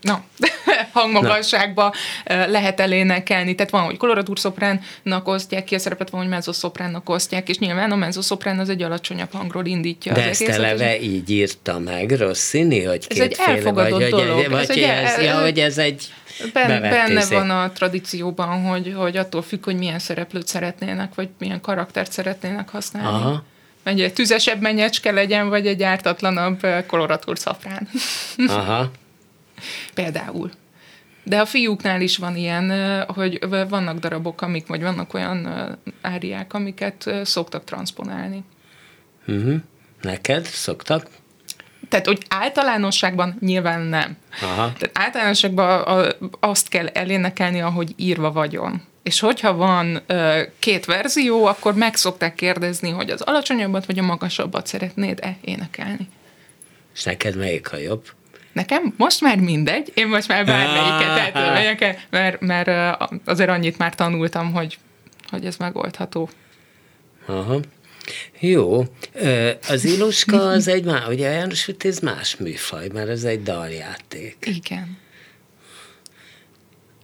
na, 0.00 0.24
hangmagasságba 0.92 1.94
na. 2.24 2.46
lehet 2.46 2.80
elénekelni. 2.80 3.54
Tehát 3.54 3.70
van, 3.70 3.82
hogy 3.82 3.96
koloratúr-szopránnak 3.96 5.28
osztják 5.28 5.64
ki 5.64 5.74
a 5.74 5.78
szerepet, 5.78 6.10
van, 6.10 6.20
hogy 6.20 6.30
mezzoszopránnak 6.30 7.08
osztják, 7.08 7.48
és 7.48 7.58
nyilván 7.58 7.90
a 7.90 7.96
mezzoszoprán 7.96 8.58
az 8.58 8.68
egy 8.68 8.82
alacsonyabb 8.82 9.32
hangról 9.32 9.66
indítja 9.66 10.12
De 10.12 10.20
az 10.20 10.26
ezt 10.26 10.40
egészet, 10.40 10.62
eleve 10.62 10.98
és... 10.98 11.04
így 11.04 11.30
írta 11.30 11.78
meg 11.78 12.10
Rossini, 12.10 12.84
hogy 12.84 13.06
ez 13.08 13.18
egy 13.18 13.36
elfogadott 13.46 14.00
vagy, 14.00 14.10
dolog. 14.10 14.36
Vagy, 14.50 14.66
vagy 14.66 14.78
ez, 14.78 15.10
ez, 15.10 15.24
ja, 15.24 15.40
hogy 15.40 15.58
ez 15.58 15.78
egy 15.78 16.12
ben, 16.52 16.80
Benne 16.80 17.26
van 17.26 17.50
a 17.50 17.72
tradícióban, 17.72 18.62
hogy, 18.62 18.94
hogy 18.96 19.16
attól 19.16 19.42
függ, 19.42 19.64
hogy 19.64 19.76
milyen 19.76 19.98
szereplőt 19.98 20.46
szeretnének, 20.46 21.14
vagy 21.14 21.28
milyen 21.38 21.60
karaktert 21.60 22.12
szeretnének 22.12 22.68
használni. 22.68 23.08
Aha. 23.08 23.44
Egy 23.82 24.12
tüzesebb 24.14 24.60
menyecske 24.60 25.10
legyen, 25.10 25.48
vagy 25.48 25.66
egy 25.66 25.82
ártatlanabb 25.82 26.66
koloratúr 26.86 27.38
szaprán. 27.38 27.88
Aha. 28.48 28.90
Például. 29.94 30.50
De 31.22 31.40
a 31.40 31.46
fiúknál 31.46 32.00
is 32.00 32.16
van 32.16 32.36
ilyen, 32.36 33.02
hogy 33.06 33.38
vannak 33.68 33.98
darabok, 33.98 34.42
amik, 34.42 34.66
vagy 34.66 34.82
vannak 34.82 35.14
olyan 35.14 35.48
áriák, 36.00 36.54
amiket 36.54 37.10
szoktak 37.22 37.64
transponálni. 37.64 38.44
Uh-huh. 39.26 39.60
Neked 40.00 40.44
szoktak? 40.44 41.08
Tehát, 41.88 42.06
hogy 42.06 42.24
általánosságban 42.28 43.36
nyilván 43.40 43.80
nem. 43.80 44.16
Aha. 44.42 44.72
Tehát 44.78 44.90
általánosságban 44.92 45.84
azt 46.40 46.68
kell 46.68 46.86
elénekelni, 46.86 47.60
ahogy 47.60 47.92
írva 47.96 48.32
vagyon. 48.32 48.82
És 49.02 49.20
hogyha 49.20 49.54
van 49.54 50.02
ö, 50.06 50.42
két 50.58 50.84
verzió, 50.84 51.44
akkor 51.44 51.74
meg 51.74 51.96
szokták 51.96 52.34
kérdezni, 52.34 52.90
hogy 52.90 53.10
az 53.10 53.20
alacsonyabbat 53.20 53.86
vagy 53.86 53.98
a 53.98 54.02
magasabbat 54.02 54.66
szeretnéd-e 54.66 55.36
énekelni. 55.40 56.08
És 56.94 57.02
neked 57.02 57.36
melyik 57.36 57.72
a 57.72 57.76
jobb? 57.76 58.04
Nekem 58.52 58.94
most 58.96 59.20
már 59.20 59.38
mindegy, 59.38 59.92
én 59.94 60.06
most 60.08 60.28
már 60.28 60.46
bármelyiket 60.46 61.34
el 61.34 61.52
megyek, 61.52 62.06
mert, 62.10 62.40
mert 62.40 62.98
azért 63.24 63.50
annyit 63.50 63.78
már 63.78 63.94
tanultam, 63.94 64.52
hogy, 64.52 64.78
hogy 65.30 65.44
ez 65.44 65.56
megoldható. 65.56 66.28
Aha. 67.26 67.60
Jó. 68.38 68.84
Az 69.68 69.84
Iluska 69.84 70.48
az 70.48 70.68
egy 70.68 70.84
más, 70.84 71.06
ugye 71.08 71.30
János 71.30 71.64
Vitéz 71.64 72.00
más 72.00 72.36
műfaj, 72.36 72.88
mert 72.92 73.08
ez 73.08 73.24
egy 73.24 73.42
daljáték. 73.42 74.36
Igen. 74.40 74.98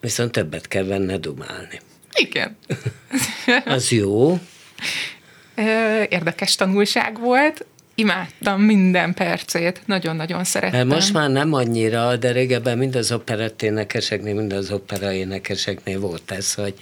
Viszont 0.00 0.32
többet 0.32 0.68
kell 0.68 0.84
benne 0.84 1.16
dumálni. 1.16 1.80
Igen. 2.14 2.56
Az 3.64 3.90
jó. 3.90 4.40
Érdekes 6.08 6.54
tanulság 6.54 7.20
volt. 7.20 7.66
Imádtam 7.98 8.60
minden 8.60 9.14
percét, 9.14 9.80
nagyon-nagyon 9.86 10.44
szerettem. 10.44 10.86
Most 10.86 11.12
már 11.12 11.30
nem 11.30 11.52
annyira, 11.52 12.16
de 12.16 12.32
régebben 12.32 12.78
mind 12.78 12.96
az 12.96 13.12
operetténekeseknél, 13.12 14.34
mind 14.34 14.52
az 14.52 14.70
opera 14.70 15.12
énekeseknél 15.12 16.00
volt 16.00 16.30
ez, 16.30 16.54
hogy 16.54 16.74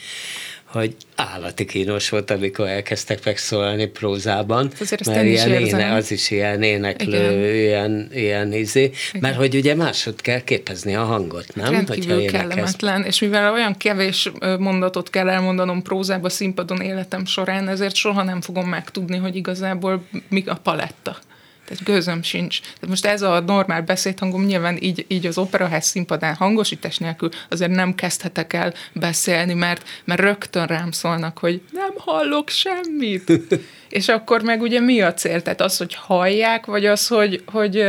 hogy 0.74 0.96
állati 1.16 1.64
kínos 1.64 2.08
volt, 2.08 2.30
amikor 2.30 2.66
elkezdtek 2.66 3.24
megszólalni 3.24 3.86
prózában. 3.86 4.70
Azért 4.80 5.06
mert 5.06 5.24
ilyen 5.24 5.52
éne, 5.52 5.94
az 5.94 6.10
is 6.10 6.30
ilyen 6.30 6.62
éneklő, 6.62 7.08
Igen. 7.08 7.54
ilyen, 7.54 8.08
ilyen 8.12 8.52
izé, 8.52 8.82
Igen. 8.82 9.20
mert 9.20 9.36
hogy 9.36 9.54
ugye 9.54 9.74
másod 9.74 10.20
kell 10.20 10.40
képezni 10.40 10.94
a 10.94 11.04
hangot, 11.04 11.54
nem? 11.54 11.72
Rendkívül 11.72 12.20
Hogyha 12.20 12.38
kellemetlen, 12.38 13.02
és 13.02 13.20
mivel 13.20 13.52
olyan 13.52 13.76
kevés 13.76 14.32
mondatot 14.58 15.10
kell 15.10 15.28
elmondanom 15.28 15.82
prózába 15.82 16.28
színpadon 16.28 16.80
életem 16.80 17.24
során, 17.24 17.68
ezért 17.68 17.94
soha 17.94 18.22
nem 18.22 18.40
fogom 18.40 18.68
megtudni, 18.68 19.16
hogy 19.16 19.36
igazából 19.36 20.04
mi 20.28 20.42
a 20.46 20.54
paletta. 20.62 21.18
Tehát 21.64 21.84
gőzöm 21.84 22.22
sincs. 22.22 22.60
Tehát 22.60 22.88
most 22.88 23.06
ez 23.06 23.22
a 23.22 23.40
normál 23.40 23.82
beszédhangom 23.82 24.44
nyilván 24.44 24.76
így, 24.80 25.04
így 25.08 25.26
az 25.26 25.38
operaház 25.38 25.84
színpadán 25.84 26.34
hangosítás 26.34 26.98
nélkül 26.98 27.28
azért 27.50 27.70
nem 27.70 27.94
kezdhetek 27.94 28.52
el 28.52 28.74
beszélni, 28.92 29.54
mert, 29.54 29.88
mert 30.04 30.20
rögtön 30.20 30.66
rám 30.66 30.90
szólnak, 30.90 31.38
hogy 31.38 31.60
nem 31.72 31.92
hallok 31.96 32.48
semmit. 32.48 33.32
És 33.88 34.08
akkor 34.08 34.42
meg 34.42 34.60
ugye 34.60 34.80
mi 34.80 35.00
a 35.00 35.14
cél? 35.14 35.42
Tehát 35.42 35.60
az, 35.60 35.76
hogy 35.76 35.94
hallják, 35.94 36.66
vagy 36.66 36.86
az, 36.86 37.06
hogy, 37.06 37.42
hogy 37.46 37.86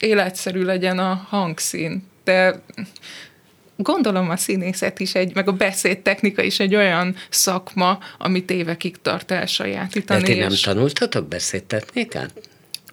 életszerű 0.00 0.62
legyen 0.62 0.98
a 0.98 1.26
hangszín. 1.28 2.02
De 2.24 2.62
gondolom 3.76 4.30
a 4.30 4.36
színészet 4.36 5.00
is 5.00 5.14
egy, 5.14 5.34
meg 5.34 5.48
a 5.48 5.52
beszédtechnika 5.52 6.42
is 6.42 6.60
egy 6.60 6.74
olyan 6.74 7.16
szakma, 7.28 7.98
amit 8.18 8.50
évekig 8.50 8.96
tart 9.02 9.30
elsajátítani. 9.30 10.20
De 10.20 10.26
ti 10.26 10.38
nem 10.38 10.52
tanultatok 10.62 11.28
beszédtechnikát? 11.28 12.45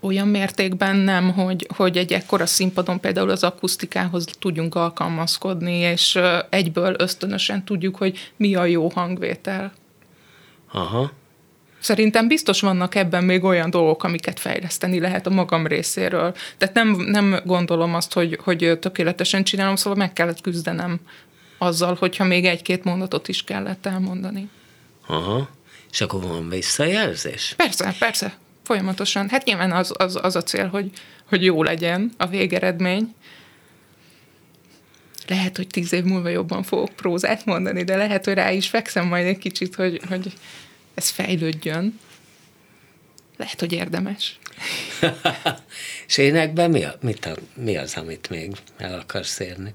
Olyan 0.03 0.27
mértékben 0.27 0.95
nem, 0.95 1.31
hogy, 1.31 1.67
hogy 1.75 1.97
egy 1.97 2.13
ekkora 2.13 2.45
színpadon 2.45 2.99
például 2.99 3.29
az 3.29 3.43
akusztikához 3.43 4.25
tudjunk 4.39 4.75
alkalmazkodni, 4.75 5.73
és 5.73 6.19
egyből 6.49 6.95
ösztönösen 6.97 7.65
tudjuk, 7.65 7.95
hogy 7.95 8.31
mi 8.35 8.55
a 8.55 8.65
jó 8.65 8.89
hangvétel. 8.89 9.73
Aha. 10.71 11.11
Szerintem 11.79 12.27
biztos 12.27 12.61
vannak 12.61 12.95
ebben 12.95 13.23
még 13.23 13.43
olyan 13.43 13.69
dolgok, 13.69 14.03
amiket 14.03 14.39
fejleszteni 14.39 14.99
lehet 14.99 15.27
a 15.27 15.29
magam 15.29 15.67
részéről. 15.67 16.35
Tehát 16.57 16.75
nem, 16.75 16.87
nem 16.89 17.39
gondolom 17.45 17.95
azt, 17.95 18.13
hogy, 18.13 18.39
hogy 18.43 18.77
tökéletesen 18.79 19.43
csinálom, 19.43 19.75
szóval 19.75 19.99
meg 19.99 20.13
kellett 20.13 20.41
küzdenem 20.41 20.99
azzal, 21.57 21.95
hogyha 21.99 22.23
még 22.23 22.45
egy-két 22.45 22.83
mondatot 22.83 23.27
is 23.27 23.43
kellett 23.43 23.85
elmondani. 23.85 24.49
Aha. 25.07 25.49
És 25.91 26.01
akkor 26.01 26.21
van 26.21 26.49
visszajelzés? 26.49 27.53
Persze, 27.57 27.95
persze 27.99 28.33
folyamatosan. 28.63 29.29
Hát 29.29 29.45
nyilván 29.45 29.71
az, 29.71 29.93
az, 29.97 30.19
az 30.21 30.35
a 30.35 30.43
cél, 30.43 30.67
hogy, 30.67 30.91
hogy 31.25 31.43
jó 31.43 31.63
legyen 31.63 32.11
a 32.17 32.27
végeredmény. 32.27 33.15
Lehet, 35.27 35.57
hogy 35.57 35.67
tíz 35.67 35.93
év 35.93 36.03
múlva 36.03 36.29
jobban 36.29 36.63
fogok 36.63 36.95
prózát 36.95 37.45
mondani, 37.45 37.83
de 37.83 37.95
lehet, 37.95 38.25
hogy 38.25 38.33
rá 38.33 38.51
is 38.51 38.67
fekszem 38.67 39.07
majd 39.07 39.25
egy 39.25 39.37
kicsit, 39.37 39.75
hogy, 39.75 40.01
hogy 40.07 40.33
ez 40.93 41.09
fejlődjön. 41.09 41.99
Lehet, 43.37 43.59
hogy 43.59 43.71
érdemes. 43.71 44.39
És 46.07 46.17
énekben 46.17 46.71
mi, 46.71 46.83
a, 46.83 46.95
mit 47.01 47.25
a, 47.25 47.35
mi 47.55 47.77
az, 47.77 47.95
amit 47.95 48.29
még 48.29 48.51
el 48.77 48.99
akarsz 48.99 49.39
érni? 49.39 49.73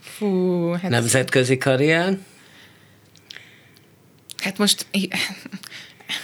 Fú, 0.00 0.70
hát 0.72 0.90
Nemzetközi 0.90 1.58
karrier? 1.58 2.18
Hát 4.36 4.58
most 4.58 4.86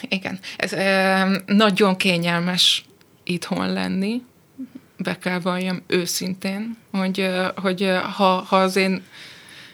igen, 0.08 0.38
ez 0.56 0.72
e, 0.72 1.28
nagyon 1.46 1.96
kényelmes 1.96 2.84
itthon 3.24 3.72
lenni, 3.72 4.22
be 4.96 5.18
kell 5.18 5.40
valljam 5.40 5.82
őszintén, 5.86 6.76
hogy, 6.90 7.28
hogy 7.56 7.90
ha, 8.16 8.24
ha 8.24 8.56
az 8.56 8.76
én 8.76 9.04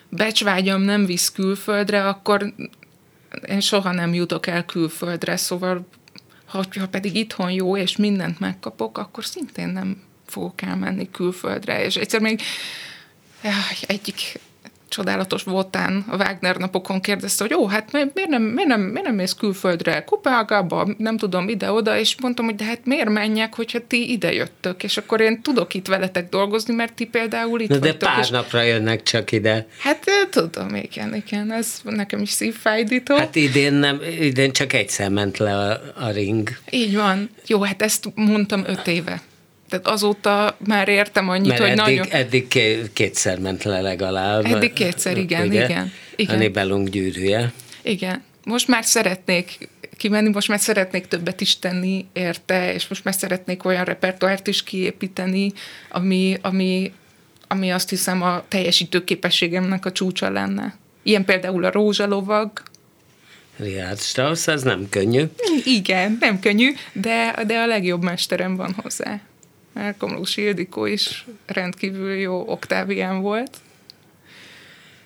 becsvágyam 0.09 0.81
nem 0.81 1.07
visz 1.07 1.33
külföldre, 1.33 2.09
akkor 2.09 2.55
én 3.49 3.61
soha 3.61 3.93
nem 3.93 4.15
jutok 4.15 4.47
el 4.47 4.65
külföldre, 4.65 5.37
szóval 5.37 5.87
ha, 6.45 6.65
ha 6.79 6.89
pedig 6.89 7.15
itthon 7.17 7.51
jó, 7.51 7.77
és 7.77 7.97
mindent 7.97 8.41
megkapok, 8.41 8.99
akkor 8.99 9.25
szintén 9.25 9.69
nem 9.69 10.03
fogok 10.27 10.62
elmenni 10.62 11.11
külföldre. 11.11 11.85
És 11.85 11.97
egyszer 11.97 12.21
még 12.21 12.41
egyik 13.87 14.41
csodálatos 14.95 15.43
voltán 15.43 16.05
a 16.09 16.17
Wagner 16.17 16.57
napokon 16.57 17.01
kérdezte, 17.01 17.45
hogy 17.45 17.55
ó, 17.55 17.67
hát 17.67 17.93
miért 17.93 18.29
nem, 18.29 18.43
miért 18.43 18.69
nem, 18.69 18.81
miért 18.81 19.07
nem 19.07 19.15
mész 19.15 19.33
külföldre, 19.33 20.05
Kopenhágába, 20.05 20.89
nem 20.99 21.17
tudom, 21.17 21.49
ide-oda, 21.49 21.99
és 21.99 22.21
mondtam, 22.21 22.45
hogy 22.45 22.55
de 22.55 22.65
hát 22.65 22.81
miért 22.85 23.09
menjek, 23.09 23.55
hogyha 23.55 23.79
ti 23.87 24.11
ide 24.13 24.33
jöttök, 24.33 24.83
és 24.83 24.97
akkor 24.97 25.21
én 25.21 25.43
tudok 25.43 25.75
itt 25.75 25.87
veletek 25.87 26.29
dolgozni, 26.29 26.75
mert 26.75 26.93
ti 26.93 27.05
például 27.05 27.61
itt 27.61 27.69
Na. 27.69 27.79
De 27.79 27.95
pár 27.95 28.19
és... 28.19 28.29
napra 28.29 28.63
jönnek 28.63 29.03
csak 29.03 29.33
ide. 29.33 29.67
Hát 29.79 30.05
tudom, 30.31 30.75
igen, 30.75 31.15
igen, 31.15 31.53
ez 31.53 31.81
nekem 31.83 32.21
is 32.21 32.31
szívfájdító. 32.31 33.17
Hát 33.17 33.37
idén, 33.37 33.73
nem, 33.73 34.01
idén 34.21 34.53
csak 34.53 34.73
egyszer 34.73 35.11
ment 35.11 35.39
le 35.39 35.57
a, 35.57 35.81
a 35.95 36.11
ring. 36.11 36.49
Így 36.71 36.97
van. 36.97 37.31
Jó, 37.47 37.63
hát 37.63 37.83
ezt 37.83 38.09
mondtam 38.15 38.65
öt 38.67 38.87
éve. 38.87 39.21
Tehát 39.69 39.87
azóta 39.87 40.57
már 40.67 40.89
értem 40.89 41.29
annyit, 41.29 41.47
Mert 41.47 41.61
hogy 41.61 41.69
eddig, 41.69 41.81
nagyon... 41.81 42.07
eddig 42.11 42.49
kétszer 42.93 43.39
ment 43.39 43.62
le 43.62 43.81
legalább. 43.81 44.45
Eddig 44.45 44.73
kétszer, 44.73 45.17
igen, 45.17 45.47
ugye? 45.47 45.65
igen. 45.65 45.93
igen. 46.17 46.35
A 46.35 46.39
Nibelung 46.39 46.89
gyűrűje. 46.89 47.53
Igen. 47.83 48.23
Most 48.45 48.69
már 48.69 48.85
szeretnék 48.85 49.69
kimenni, 49.97 50.29
most 50.29 50.49
már 50.49 50.61
szeretnék 50.61 51.07
többet 51.07 51.41
is 51.41 51.59
tenni 51.59 52.07
érte, 52.12 52.75
és 52.75 52.89
most 52.89 53.05
már 53.05 53.15
szeretnék 53.15 53.65
olyan 53.65 53.85
repertoárt 53.85 54.47
is 54.47 54.62
kiépíteni, 54.62 55.53
ami, 55.89 56.39
ami, 56.43 56.93
ami 57.49 57.71
azt 57.71 57.89
hiszem 57.89 58.23
a 58.23 58.45
teljesítő 58.49 59.05
képességemnek 59.05 59.85
a 59.85 59.93
csúcsa 59.93 60.31
lenne. 60.31 60.77
Ilyen 61.03 61.25
például 61.25 61.65
a 61.65 61.71
rózsalovag. 61.71 62.51
Richard 63.57 64.01
Strauss, 64.01 64.47
az 64.47 64.62
nem 64.62 64.89
könnyű. 64.89 65.25
Igen, 65.65 66.17
nem 66.21 66.41
könnyű, 66.41 66.73
de, 66.93 67.35
de 67.47 67.59
a 67.59 67.67
legjobb 67.67 68.03
mesterem 68.03 68.57
van 68.57 68.75
hozzá 68.83 69.21
mert 69.75 69.99
Komlós 69.99 70.37
Ildikó 70.37 70.87
is 70.87 71.27
rendkívül 71.47 72.14
jó 72.14 72.49
oktávián 72.49 73.20
volt. 73.20 73.57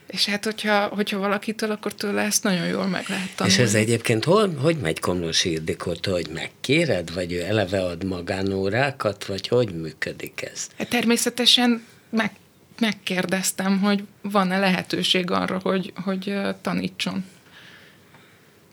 És 0.06 0.26
hát, 0.26 0.44
hogyha, 0.44 0.86
hogyha 0.86 1.18
valakitől, 1.18 1.70
akkor 1.70 1.94
tőle 1.94 2.22
ezt 2.22 2.42
nagyon 2.42 2.66
jól 2.66 2.86
meg 2.86 3.04
lehet 3.08 3.34
tanulni. 3.36 3.58
És 3.58 3.66
ez 3.66 3.74
egyébként 3.74 4.24
hol, 4.24 4.54
hogy 4.54 4.76
megy 4.76 5.00
Komlós 5.00 5.44
Ildikótól, 5.44 6.14
hogy 6.14 6.28
megkéred, 6.32 7.14
vagy 7.14 7.32
ő 7.32 7.42
eleve 7.42 7.84
ad 7.84 8.04
magánórákat, 8.04 9.26
vagy 9.26 9.48
hogy 9.48 9.74
működik 9.74 10.48
ez? 10.52 10.68
Hát 10.78 10.88
természetesen 10.88 11.84
meg, 12.10 12.30
megkérdeztem, 12.78 13.80
hogy 13.80 14.04
van-e 14.22 14.58
lehetőség 14.58 15.30
arra, 15.30 15.58
hogy, 15.62 15.92
hogy 16.04 16.34
tanítson. 16.60 17.24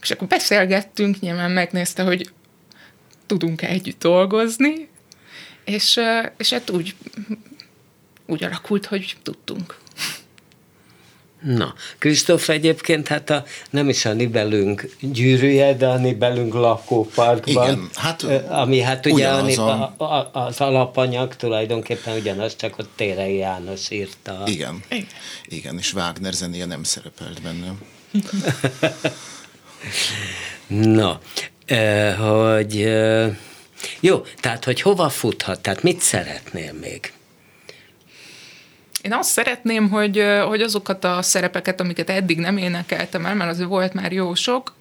És 0.01 0.11
akkor 0.11 0.27
beszélgettünk, 0.27 1.19
nyilván 1.19 1.51
megnézte, 1.51 2.03
hogy 2.03 2.29
tudunk-e 3.25 3.67
együtt 3.67 3.99
dolgozni, 3.99 4.89
és, 5.65 5.99
és 6.37 6.49
hát 6.49 6.69
úgy, 6.69 6.95
úgy 8.25 8.43
alakult, 8.43 8.85
hogy 8.85 9.15
tudtunk. 9.23 9.77
Na, 11.45 11.73
Kristóf 11.97 12.49
egyébként 12.49 13.07
hát 13.07 13.29
a, 13.29 13.43
nem 13.69 13.89
is 13.89 14.05
a 14.05 14.13
Nibelünk 14.13 14.89
gyűrűje, 14.99 15.73
de 15.73 15.87
a 15.87 15.97
Nibelünk 15.97 16.53
lakóparkban. 16.53 17.63
Igen, 17.63 17.89
hát 17.93 18.23
ami 18.49 18.79
hát 18.79 19.05
ugye 19.05 19.13
ugyanaz 19.13 19.57
a, 19.57 19.95
a, 19.97 20.29
az 20.33 20.61
alapanyag 20.61 21.35
tulajdonképpen 21.35 22.17
ugyanaz, 22.17 22.55
csak 22.55 22.77
ott 22.77 22.89
Térei 22.95 23.35
János 23.35 23.89
írta. 23.89 24.43
Igen, 24.45 24.83
igen, 24.89 25.07
igen 25.47 25.77
és 25.77 25.93
Wagner 25.93 26.33
zenéje 26.33 26.65
nem 26.65 26.83
szerepelt 26.83 27.41
benne. 27.41 27.73
Na, 30.97 31.19
hogy 32.17 32.87
jó, 33.99 34.25
tehát 34.39 34.63
hogy 34.65 34.81
hova 34.81 35.09
futhat, 35.09 35.61
tehát 35.61 35.83
mit 35.83 35.99
szeretnél 35.99 36.73
még? 36.73 37.13
Én 39.01 39.13
azt 39.13 39.29
szeretném, 39.29 39.89
hogy, 39.89 40.23
hogy 40.47 40.61
azokat 40.61 41.03
a 41.03 41.21
szerepeket, 41.21 41.79
amiket 41.79 42.09
eddig 42.09 42.37
nem 42.37 42.57
énekeltem 42.57 43.25
el, 43.25 43.35
mert 43.35 43.51
azért 43.51 43.67
volt 43.67 43.93
már 43.93 44.11
jó 44.11 44.33
sok, 44.33 44.73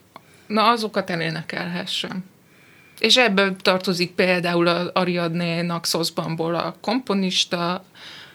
na 0.47 0.69
azokat 0.69 1.11
elénekelhessem. 1.11 2.25
És 2.99 3.17
ebből 3.17 3.57
tartozik 3.57 4.11
például 4.11 4.67
az 4.67 4.91
Ariadné 4.93 5.61
Naxosbanból 5.61 6.55
a 6.55 6.77
komponista, 6.81 7.85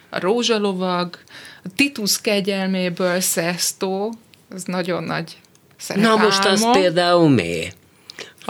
a 0.09 0.19
rózsalovag, 0.19 1.17
a 1.63 1.67
Titus 1.75 2.21
kegyelméből 2.21 3.19
Szesztó, 3.19 4.13
ez 4.53 4.63
nagyon 4.63 5.03
nagy 5.03 5.37
szerepálmom. 5.77 6.19
Na 6.19 6.25
most 6.25 6.45
az 6.45 6.71
például 6.71 7.29
mi? 7.29 7.67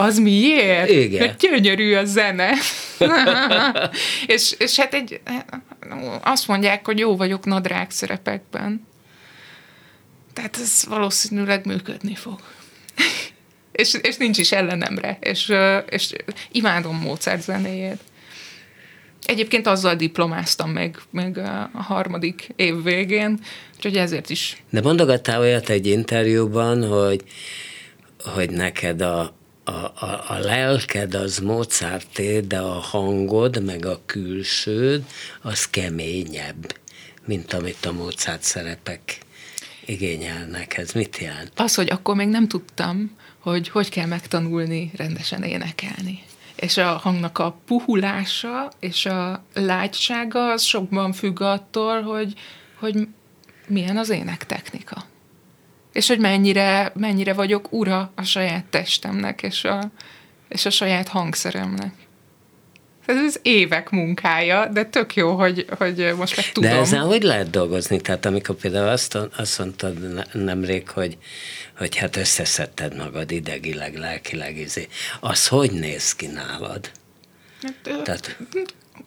Az 0.00 0.18
miért? 0.18 0.88
Igen. 0.88 1.28
Hogy 1.28 1.36
gyönyörű 1.36 1.94
a 1.94 2.04
zene. 2.04 2.52
és, 4.26 4.54
és 4.58 4.76
hát 4.76 4.94
egy, 4.94 5.20
azt 6.22 6.48
mondják, 6.48 6.86
hogy 6.86 6.98
jó 6.98 7.16
vagyok 7.16 7.44
nadrág 7.44 7.90
szerepekben. 7.90 8.86
tehát 10.32 10.56
ez 10.60 10.84
valószínűleg 10.88 11.66
működni 11.66 12.14
fog. 12.14 12.40
és, 13.72 13.94
és 14.02 14.16
nincs 14.16 14.38
is 14.38 14.52
ellenemre, 14.52 15.18
és, 15.20 15.52
és 15.88 16.12
imádom 16.52 16.96
Mozart 16.96 17.42
zenéjét. 17.42 18.00
Egyébként 19.24 19.66
azzal 19.66 19.94
diplomáztam 19.94 20.70
meg, 20.70 20.98
meg 21.10 21.38
a 21.72 21.82
harmadik 21.82 22.48
év 22.56 22.82
végén, 22.82 23.40
úgyhogy 23.76 23.96
ezért 23.96 24.30
is. 24.30 24.62
De 24.70 24.80
mondogattál 24.80 25.40
olyat 25.40 25.68
egy 25.68 25.86
interjúban, 25.86 26.88
hogy, 26.88 27.22
hogy 28.18 28.50
neked 28.50 29.00
a, 29.00 29.38
a, 29.70 30.04
a, 30.06 30.24
a 30.28 30.38
lelked 30.38 31.14
az 31.14 31.38
Mozarté, 31.38 32.40
de 32.40 32.58
a 32.58 32.78
hangod, 32.80 33.64
meg 33.64 33.86
a 33.86 34.00
külsőd, 34.06 35.04
az 35.42 35.68
keményebb, 35.68 36.76
mint 37.24 37.52
amit 37.52 37.86
a 37.86 37.92
Mozart 37.92 38.42
szerepek 38.42 39.18
igényelnek. 39.84 40.76
Ez 40.76 40.92
mit 40.92 41.18
jelent? 41.18 41.52
Az, 41.56 41.74
hogy 41.74 41.90
akkor 41.90 42.14
még 42.14 42.28
nem 42.28 42.48
tudtam, 42.48 43.16
hogy 43.38 43.68
hogy 43.68 43.88
kell 43.88 44.06
megtanulni 44.06 44.90
rendesen 44.96 45.42
énekelni 45.42 46.22
és 46.60 46.76
a 46.76 46.86
hangnak 46.86 47.38
a 47.38 47.56
puhulása 47.66 48.70
és 48.80 49.06
a 49.06 49.44
lágysága 49.54 50.52
az 50.52 50.62
sokban 50.62 51.12
függ 51.12 51.40
attól, 51.40 52.02
hogy, 52.02 52.34
hogy 52.78 53.08
milyen 53.66 53.96
az 53.96 54.08
énektechnika. 54.08 55.04
És 55.92 56.08
hogy 56.08 56.18
mennyire, 56.18 56.92
mennyire 56.94 57.32
vagyok 57.32 57.72
ura 57.72 58.12
a 58.14 58.22
saját 58.22 58.64
testemnek 58.64 59.42
és 59.42 59.64
a, 59.64 59.90
és 60.48 60.66
a 60.66 60.70
saját 60.70 61.08
hangszeremnek. 61.08 61.92
Ez 63.06 63.36
évek 63.42 63.90
munkája, 63.90 64.66
de 64.66 64.84
tök 64.84 65.14
jó, 65.14 65.36
hogy, 65.36 65.66
hogy 65.78 66.12
most 66.16 66.36
meg 66.36 66.52
tudom. 66.52 66.70
De 66.70 66.76
ezzel 66.76 67.04
hogy 67.04 67.22
lehet 67.22 67.50
dolgozni? 67.50 68.00
Tehát 68.00 68.26
amikor 68.26 68.54
például 68.54 68.88
azt, 68.88 69.18
azt 69.36 69.58
mondtad 69.58 70.26
nemrég, 70.32 70.88
hogy, 70.88 71.18
hogy 71.78 71.96
hát 71.96 72.16
összeszedted 72.16 72.96
magad 72.96 73.30
idegileg, 73.30 73.96
lelkileg, 73.96 74.56
izé. 74.56 74.88
az 75.20 75.46
hogy 75.46 75.70
néz 75.70 76.14
ki 76.14 76.26
nálad? 76.26 76.90
Hát, 77.62 78.02
Tehát... 78.02 78.36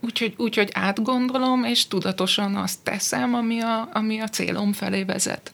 Úgyhogy 0.01 0.33
úgy, 0.37 0.55
hogy 0.55 0.69
átgondolom, 0.73 1.63
és 1.63 1.87
tudatosan 1.87 2.55
azt 2.55 2.79
teszem, 2.83 3.33
ami 3.33 3.59
a, 3.59 3.89
ami 3.93 4.19
a 4.19 4.27
célom 4.27 4.73
felé 4.73 5.03
vezet 5.03 5.51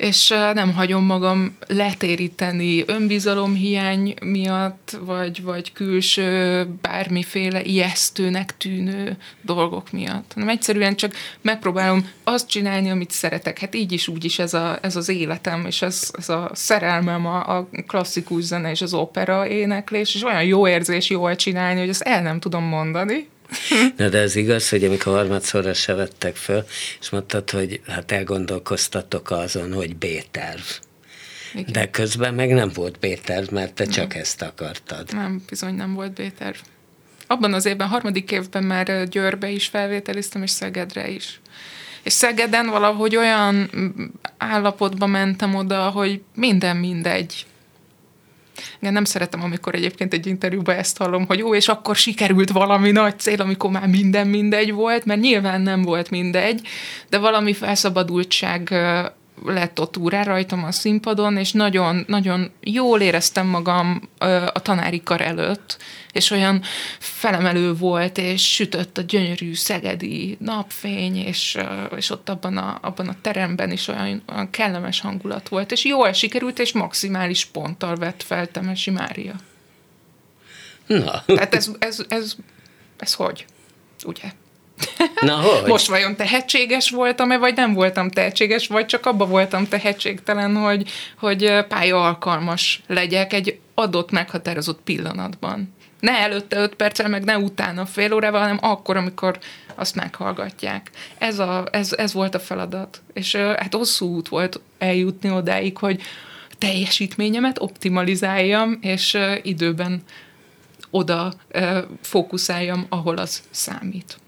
és 0.00 0.28
nem 0.28 0.72
hagyom 0.72 1.04
magam 1.04 1.56
letéríteni 1.66 2.84
önbizalomhiány 2.86 4.14
miatt, 4.24 4.98
vagy, 5.00 5.42
vagy 5.42 5.72
külső 5.72 6.66
bármiféle 6.80 7.62
ijesztőnek 7.62 8.56
tűnő 8.56 9.16
dolgok 9.42 9.92
miatt, 9.92 10.32
hanem 10.34 10.48
egyszerűen 10.48 10.96
csak 10.96 11.14
megpróbálom 11.40 12.08
azt 12.24 12.48
csinálni, 12.48 12.90
amit 12.90 13.10
szeretek. 13.10 13.58
Hát 13.58 13.74
így 13.74 13.92
is, 13.92 14.08
úgy 14.08 14.24
is 14.24 14.38
ez, 14.38 14.54
a, 14.54 14.78
ez 14.82 14.96
az 14.96 15.08
életem, 15.08 15.66
és 15.66 15.82
ez, 15.82 16.10
ez 16.18 16.28
a 16.28 16.50
szerelmem 16.52 17.26
a, 17.26 17.56
a 17.56 17.68
klasszikus 17.86 18.42
zene 18.42 18.70
és 18.70 18.82
az 18.82 18.94
opera 18.94 19.48
éneklés, 19.48 20.14
és 20.14 20.24
olyan 20.24 20.44
jó 20.44 20.68
érzés 20.68 21.10
jól 21.10 21.36
csinálni, 21.36 21.80
hogy 21.80 21.88
ezt 21.88 22.02
el 22.02 22.22
nem 22.22 22.40
tudom 22.40 22.64
mondani, 22.64 23.28
Na 23.96 24.08
de 24.08 24.18
ez 24.18 24.36
igaz, 24.36 24.68
hogy 24.68 24.84
amikor 24.84 25.12
harmadszorra 25.12 25.74
se 25.74 25.94
vettek 25.94 26.36
föl, 26.36 26.64
és 27.00 27.10
mondtad, 27.10 27.50
hogy 27.50 27.80
hát 27.86 28.12
elgondolkoztatok 28.12 29.30
azon, 29.30 29.72
hogy 29.72 29.96
B-terv. 29.96 30.62
Igen. 31.54 31.72
De 31.72 31.90
közben 31.90 32.34
meg 32.34 32.52
nem 32.52 32.70
volt 32.74 32.98
B-terv, 32.98 33.50
mert 33.52 33.74
te 33.74 33.84
nem. 33.84 33.92
csak 33.92 34.14
ezt 34.14 34.42
akartad. 34.42 35.12
Nem, 35.12 35.42
bizony 35.48 35.74
nem 35.74 35.94
volt 35.94 36.12
B-terv. 36.12 36.56
Abban 37.26 37.54
az 37.54 37.64
évben, 37.64 37.88
harmadik 37.88 38.30
évben 38.30 38.64
már 38.64 39.08
Győrbe 39.08 39.48
is 39.48 39.66
felvételiztem, 39.66 40.42
és 40.42 40.50
Szegedre 40.50 41.08
is. 41.08 41.40
És 42.02 42.12
Szegeden 42.12 42.66
valahogy 42.66 43.16
olyan 43.16 43.70
állapotba 44.38 45.06
mentem 45.06 45.54
oda, 45.54 45.88
hogy 45.88 46.22
minden 46.34 46.76
mindegy. 46.76 47.46
Igen, 48.80 48.92
nem 48.92 49.04
szeretem, 49.04 49.42
amikor 49.42 49.74
egyébként 49.74 50.12
egy 50.12 50.26
interjúban 50.26 50.76
ezt 50.76 50.98
hallom, 50.98 51.26
hogy 51.26 51.38
jó, 51.38 51.54
és 51.54 51.68
akkor 51.68 51.96
sikerült 51.96 52.50
valami 52.50 52.90
nagy 52.90 53.18
cél, 53.18 53.40
amikor 53.40 53.70
már 53.70 53.86
minden 53.86 54.26
mindegy 54.26 54.72
volt, 54.72 55.04
mert 55.04 55.20
nyilván 55.20 55.60
nem 55.60 55.82
volt 55.82 56.10
mindegy, 56.10 56.60
de 57.08 57.18
valami 57.18 57.52
felszabadultság 57.52 58.74
lett 59.44 59.80
ott 59.80 59.96
úrá 59.96 60.22
rajtam 60.22 60.64
a 60.64 60.72
színpadon, 60.72 61.36
és 61.36 61.52
nagyon, 61.52 62.04
nagyon 62.06 62.50
jól 62.60 63.00
éreztem 63.00 63.46
magam 63.46 64.08
a 64.52 64.62
tanári 64.62 65.02
kar 65.02 65.20
előtt, 65.20 65.76
és 66.12 66.30
olyan 66.30 66.62
felemelő 66.98 67.74
volt, 67.74 68.18
és 68.18 68.52
sütött 68.52 68.98
a 68.98 69.02
gyönyörű 69.02 69.54
szegedi 69.54 70.36
napfény, 70.40 71.16
és, 71.16 71.58
és 71.96 72.10
ott 72.10 72.28
abban 72.28 72.56
a, 72.56 72.78
abban 72.82 73.08
a 73.08 73.16
teremben 73.20 73.70
is 73.70 73.88
olyan, 73.88 74.22
olyan 74.32 74.50
kellemes 74.50 75.00
hangulat 75.00 75.48
volt, 75.48 75.72
és 75.72 75.84
jól 75.84 76.12
sikerült, 76.12 76.58
és 76.58 76.72
maximális 76.72 77.44
ponttal 77.44 77.96
vett 77.96 78.22
fel 78.22 78.46
Temesi 78.46 78.90
Mária. 78.90 79.34
Na. 80.86 81.22
Tehát 81.26 81.54
ez, 81.54 81.70
ez, 81.78 82.04
ez, 82.08 82.36
ez 82.98 83.14
hogy? 83.14 83.44
Ugye? 84.04 84.32
Na, 85.20 85.34
hogy? 85.34 85.68
Most 85.68 85.86
vajon 85.86 86.16
tehetséges 86.16 86.90
voltam-e, 86.90 87.38
vagy 87.38 87.54
nem 87.54 87.72
voltam 87.72 88.10
tehetséges, 88.10 88.66
vagy 88.66 88.86
csak 88.86 89.06
abba 89.06 89.26
voltam 89.26 89.68
tehetségtelen, 89.68 90.56
hogy, 90.56 90.90
hogy 91.18 91.64
pálya 91.68 92.04
alkalmas 92.04 92.82
legyek 92.86 93.32
egy 93.32 93.58
adott 93.74 94.10
meghatározott 94.10 94.80
pillanatban. 94.84 95.74
Ne 96.00 96.12
előtte 96.12 96.58
öt 96.58 96.74
perccel, 96.74 97.08
meg 97.08 97.24
ne 97.24 97.38
utána 97.38 97.86
fél 97.86 98.12
órával, 98.12 98.40
hanem 98.40 98.58
akkor, 98.60 98.96
amikor 98.96 99.38
azt 99.74 99.94
meghallgatják. 99.94 100.90
Ez, 101.18 101.38
a, 101.38 101.64
ez, 101.72 101.92
ez 101.92 102.12
volt 102.12 102.34
a 102.34 102.40
feladat. 102.40 103.02
És 103.12 103.34
hát 103.34 103.74
hosszú 103.74 104.14
út 104.14 104.28
volt 104.28 104.60
eljutni 104.78 105.30
odáig, 105.30 105.78
hogy 105.78 106.02
teljesítményemet 106.58 107.60
optimalizáljam, 107.60 108.78
és 108.80 109.18
időben 109.42 110.02
oda 110.90 111.32
fókuszáljam, 112.02 112.86
ahol 112.88 113.16
az 113.18 113.42
számít. 113.50 114.18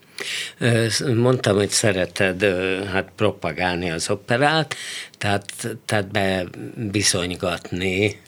Mondtam, 1.14 1.56
hogy 1.56 1.70
szereted 1.70 2.44
hát 2.92 3.08
propagálni 3.16 3.90
az 3.90 4.10
operát, 4.10 4.74
tehát, 5.18 5.44
tehát 5.84 6.10
bebizonygatni 6.10 8.20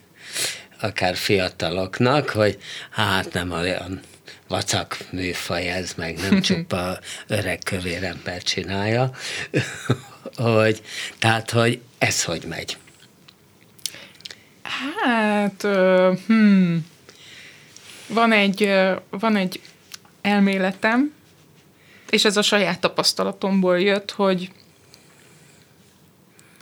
akár 0.81 1.17
fiataloknak, 1.17 2.31
hogy 2.31 2.59
hát 2.91 3.33
nem 3.33 3.53
olyan 3.53 4.01
vacak 4.49 4.97
műfaj 5.11 5.69
ez, 5.69 5.93
meg 5.97 6.19
nem 6.31 6.41
csupa 6.43 6.99
öreg 7.27 7.59
kövér 7.65 8.05
ember 8.05 8.43
csinálja, 8.43 9.11
hogy, 10.37 10.83
tehát, 11.19 11.51
hogy 11.51 11.81
ez 11.99 12.25
hogy 12.25 12.45
megy? 12.49 12.77
Hát, 14.63 15.63
hmm, 16.27 16.87
van 18.07 18.33
egy, 18.33 18.71
van 19.11 19.37
egy 19.37 19.61
elméletem, 20.23 21.13
és 22.15 22.25
ez 22.25 22.37
a 22.37 22.43
saját 22.43 22.81
tapasztalatomból 22.81 23.81
jött, 23.81 24.11
hogy 24.11 24.51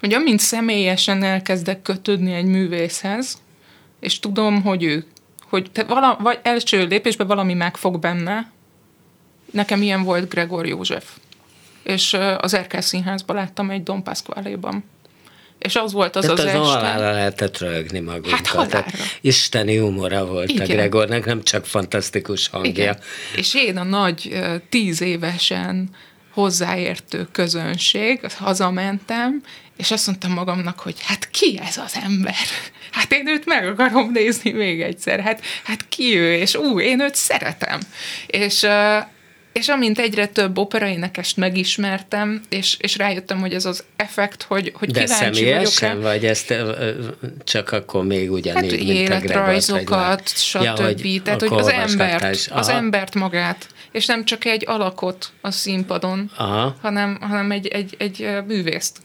hogy 0.00 0.12
amint 0.12 0.40
személyesen 0.40 1.22
elkezdek 1.22 1.82
kötődni 1.82 2.32
egy 2.32 2.44
művészhez, 2.44 3.42
és 4.00 4.18
tudom, 4.18 4.62
hogy 4.62 4.82
ő, 4.82 5.07
hogy 5.48 5.70
te 5.72 5.84
vala, 5.84 6.16
vagy 6.20 6.38
első 6.42 6.86
lépésben 6.86 7.26
valami 7.26 7.55
megfog 7.55 7.98
benne, 7.98 8.50
nekem 9.50 9.82
ilyen 9.82 10.03
volt 10.03 10.28
Gregor 10.28 10.66
József. 10.66 11.16
És 11.82 12.16
az 12.38 12.55
Erkel 12.55 12.80
Színházban 12.80 13.36
láttam 13.36 13.70
egy 13.70 13.82
Don 13.82 14.03
Pasquale-ban. 14.03 14.84
És 15.62 15.76
az 15.76 15.92
volt 15.92 16.16
az 16.16 16.22
Tehát 16.24 16.38
az, 16.38 16.44
az 16.44 16.50
este. 16.50 16.58
halálra 16.58 17.10
lehetett 17.10 17.58
rögni 17.58 18.00
magunkat. 18.00 18.46
Hát 18.46 18.68
Tehát 18.68 18.92
isteni 19.20 19.76
humora 19.76 20.26
volt 20.26 20.50
Igen. 20.50 20.70
a 20.70 20.72
Gregornak, 20.72 21.24
nem 21.24 21.42
csak 21.42 21.66
fantasztikus 21.66 22.48
hangja. 22.48 22.70
Igen. 22.70 22.98
És 23.36 23.54
én 23.54 23.76
a 23.76 23.82
nagy 23.82 24.40
tíz 24.68 25.00
évesen 25.00 25.88
hozzáértő 26.32 27.28
közönség, 27.32 28.20
hazamentem, 28.38 29.42
és 29.76 29.90
azt 29.90 30.06
mondtam 30.06 30.32
magamnak, 30.32 30.78
hogy 30.78 30.94
hát 31.02 31.30
ki 31.30 31.60
ez 31.66 31.76
az 31.76 31.98
ember? 32.04 32.34
Hát 32.90 33.12
én 33.12 33.28
őt 33.28 33.46
meg 33.46 33.66
akarom 33.68 34.10
nézni 34.12 34.50
még 34.50 34.80
egyszer. 34.80 35.20
Hát, 35.20 35.42
hát 35.64 35.88
ki 35.88 36.16
ő? 36.16 36.34
És 36.34 36.54
ú, 36.54 36.80
én 36.80 37.00
őt 37.00 37.14
szeretem. 37.14 37.80
És 38.26 38.66
és 39.53 39.68
amint 39.68 39.98
egyre 39.98 40.26
több 40.26 40.59
operaénekest 40.59 41.36
megismertem, 41.36 42.42
és, 42.48 42.76
és 42.80 42.96
rájöttem, 42.96 43.40
hogy 43.40 43.55
ez 43.55 43.64
az 43.64 43.84
effekt, 43.96 44.42
hogy, 44.42 44.72
hogy 44.74 44.90
De 44.90 45.05
kíváncsi 45.05 45.44
vagyok 45.44 46.03
vagy 46.03 46.26
ezt 46.26 46.55
csak 47.44 47.72
akkor 47.72 48.05
még 48.05 48.32
ugyanígy, 48.32 48.70
hát, 48.70 48.80
mint 48.80 48.98
életrajzokat, 48.98 50.28
stb. 50.36 50.62
Ja, 50.62 50.72
hogy 50.72 51.20
Tehát, 51.24 51.40
hogy 51.40 51.59
az 51.59 51.68
embert, 51.68 52.50
az 52.50 52.68
embert 52.68 53.14
magát, 53.14 53.66
és 53.92 54.07
nem 54.07 54.24
csak 54.24 54.44
egy 54.44 54.64
alakot 54.66 55.32
a 55.40 55.50
színpadon, 55.50 56.30
Aha. 56.36 56.76
hanem, 56.82 57.18
hanem 57.20 57.50
egy, 57.50 57.66
egy, 57.66 57.94
egy 57.98 58.28
művészt 58.46 58.98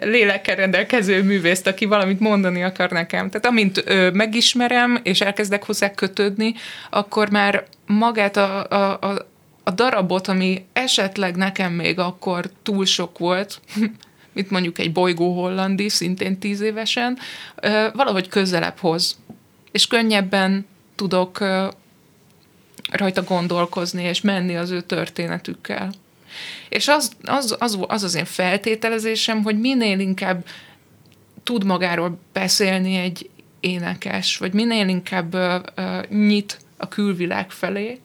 lélekkel 0.00 0.56
rendelkező 0.56 1.22
művészt, 1.22 1.66
aki 1.66 1.84
valamit 1.84 2.20
mondani 2.20 2.62
akar 2.62 2.90
nekem. 2.90 3.30
Tehát 3.30 3.46
amint 3.46 3.82
ö, 3.86 4.10
megismerem, 4.10 5.00
és 5.02 5.20
elkezdek 5.20 5.64
hozzá 5.64 5.90
kötődni, 5.90 6.54
akkor 6.90 7.30
már 7.30 7.64
magát 7.86 8.36
a, 8.36 8.66
a, 8.68 8.98
a, 9.00 9.26
a 9.64 9.70
darabot, 9.70 10.28
ami 10.28 10.64
esetleg 10.72 11.36
nekem 11.36 11.72
még 11.72 11.98
akkor 11.98 12.50
túl 12.62 12.84
sok 12.84 13.18
volt, 13.18 13.60
mint 14.34 14.50
mondjuk 14.50 14.78
egy 14.78 14.92
bolygó 14.92 15.40
hollandi, 15.40 15.88
szintén 15.88 16.38
tíz 16.38 16.60
évesen, 16.60 17.18
valahogy 17.92 18.28
közelebb 18.28 18.78
hoz. 18.78 19.18
És 19.72 19.86
könnyebben 19.86 20.66
tudok 20.94 21.38
rajta 22.90 23.22
gondolkozni, 23.22 24.02
és 24.02 24.20
menni 24.20 24.56
az 24.56 24.70
ő 24.70 24.80
történetükkel. 24.80 25.92
És 26.68 26.88
az 26.88 27.10
az, 27.22 27.56
az, 27.58 27.78
az 27.86 28.02
az 28.02 28.14
én 28.14 28.24
feltételezésem, 28.24 29.42
hogy 29.42 29.60
minél 29.60 29.98
inkább 29.98 30.46
tud 31.42 31.64
magáról 31.64 32.18
beszélni 32.32 32.96
egy 32.96 33.30
énekes, 33.60 34.36
vagy 34.36 34.52
minél 34.52 34.88
inkább 34.88 35.34
uh, 35.34 35.54
uh, 35.76 36.04
nyit 36.08 36.58
a 36.76 36.88
külvilág 36.88 37.50
felé, 37.50 38.00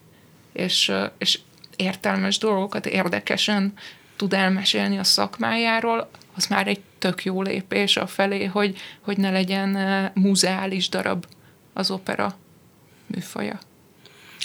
és, 0.53 0.87
uh, 0.89 1.11
és 1.17 1.39
értelmes 1.75 2.37
dolgokat 2.37 2.85
érdekesen 2.85 3.73
tud 4.15 4.33
elmesélni 4.33 4.97
a 4.97 5.03
szakmájáról, 5.03 6.09
az 6.35 6.47
már 6.47 6.67
egy 6.67 6.79
tök 6.99 7.23
jó 7.23 7.41
lépés 7.41 7.97
a 7.97 8.07
felé, 8.07 8.45
hogy, 8.45 8.77
hogy 9.01 9.17
ne 9.17 9.29
legyen 9.29 9.77
muzeális 10.13 10.89
darab 10.89 11.25
az 11.73 11.91
opera 11.91 12.37
műfaja. 13.07 13.59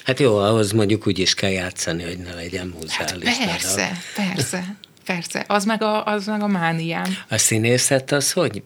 Hát 0.06 0.20
jó, 0.20 0.38
ahhoz 0.38 0.72
mondjuk 0.72 1.06
úgy 1.06 1.18
is 1.18 1.34
kell 1.34 1.50
játszani, 1.50 2.02
hogy 2.02 2.18
ne 2.18 2.34
legyen 2.34 2.74
muzeális 2.80 3.28
hát 3.28 3.48
persze, 3.50 3.76
darab. 4.16 4.34
persze, 4.34 4.76
persze. 5.04 5.44
Az 5.48 5.64
meg, 5.64 5.82
a, 5.82 6.04
az 6.04 6.26
meg 6.26 6.42
a 6.42 6.46
mániám. 6.46 7.16
A 7.28 7.38
színészet 7.38 8.12
az 8.12 8.32
hogy? 8.32 8.62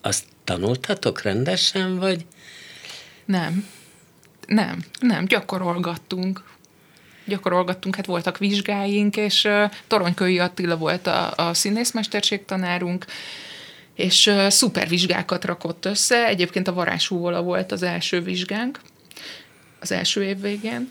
Azt 0.00 0.24
tanultatok 0.44 1.22
rendesen, 1.22 1.98
vagy? 1.98 2.26
Nem. 3.24 3.66
Nem, 4.46 4.84
nem, 5.00 5.24
gyakorolgattunk 5.24 6.42
gyakorolgattunk, 7.24 7.96
hát 7.96 8.06
voltak 8.06 8.38
vizsgáink, 8.38 9.16
és 9.16 9.44
uh, 9.44 9.70
Toronykői 9.86 10.38
Attila 10.38 10.76
volt 10.76 11.06
a, 11.06 11.32
a 11.36 11.54
színészmesterség 11.54 12.44
tanárunk, 12.44 13.04
és 13.94 14.26
uh, 14.26 14.48
szuper 14.48 14.88
vizsgákat 14.88 15.44
rakott 15.44 15.84
össze. 15.84 16.26
Egyébként 16.26 16.68
a 16.68 16.72
varázshúvola 16.72 17.42
volt 17.42 17.72
az 17.72 17.82
első 17.82 18.20
vizsgánk, 18.20 18.80
az 19.80 19.92
első 19.92 20.24
év 20.24 20.40
végén, 20.40 20.90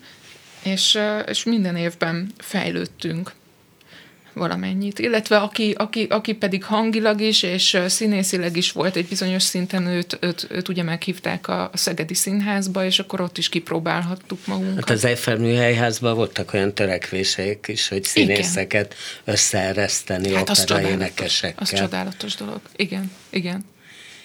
és, 0.64 1.00
és 1.26 1.44
minden 1.44 1.76
évben 1.76 2.34
fejlődtünk 2.38 3.32
valamennyit. 4.34 5.00
Illetve 5.00 5.38
aki, 5.38 5.72
aki, 5.78 6.08
aki 6.10 6.34
pedig 6.34 6.64
hangilag 6.64 7.22
is, 7.22 7.44
és 7.44 7.78
színészileg 7.88 8.58
is 8.58 8.72
volt 8.72 8.96
egy 8.96 9.08
bizonyos 9.08 9.44
szinten, 9.44 9.88
őt, 9.88 10.18
őt, 10.22 10.48
őt 10.50 10.68
ugye 10.68 10.84
meghívták 10.84 11.48
a 11.48 11.72
Szegedi 11.74 12.14
Színházba, 12.14 12.86
és 12.86 13.00
akkor 13.00 13.22
ott 13.22 13.38
is 13.38 13.50
kipróbálhattuk 13.50 14.46
magunkat. 14.46 14.76
Hát 14.76 14.90
az 14.90 15.06
Eiffel 15.06 15.38
Műhelyházban 15.38 16.16
voltak 16.16 16.54
olyan 16.54 16.74
törekvések 16.74 17.68
is, 17.68 17.88
hogy 17.88 18.04
színészeket 18.04 18.94
igen. 18.94 19.34
összeereszteni 19.36 20.34
hát 20.34 20.50
opera 20.50 20.90
énekesekkel. 20.90 21.58
Az 21.60 21.74
csodálatos 21.74 22.36
dolog. 22.36 22.60
Igen, 22.76 23.12
igen. 23.30 23.66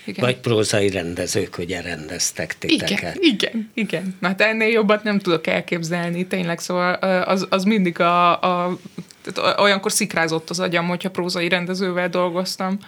Igen. 0.04 0.24
Vagy 0.24 0.36
prózai 0.36 0.90
rendezők 0.90 1.58
ugye 1.58 1.80
rendeztek 1.80 2.58
titeket. 2.58 2.98
Igen, 2.98 3.16
igen, 3.20 3.70
igen. 3.74 4.16
Hát 4.22 4.40
ennél 4.40 4.68
jobbat 4.68 5.02
nem 5.02 5.18
tudok 5.18 5.46
elképzelni, 5.46 6.26
tényleg, 6.26 6.58
szóval 6.58 6.92
az, 7.22 7.46
az 7.50 7.64
mindig 7.64 8.00
a, 8.00 8.32
a 8.32 8.78
tehát 9.24 9.60
olyankor 9.60 9.92
szikrázott 9.92 10.50
az 10.50 10.60
agyam, 10.60 10.88
hogyha 10.88 11.10
prózai 11.10 11.48
rendezővel 11.48 12.08
dolgoztam. 12.08 12.78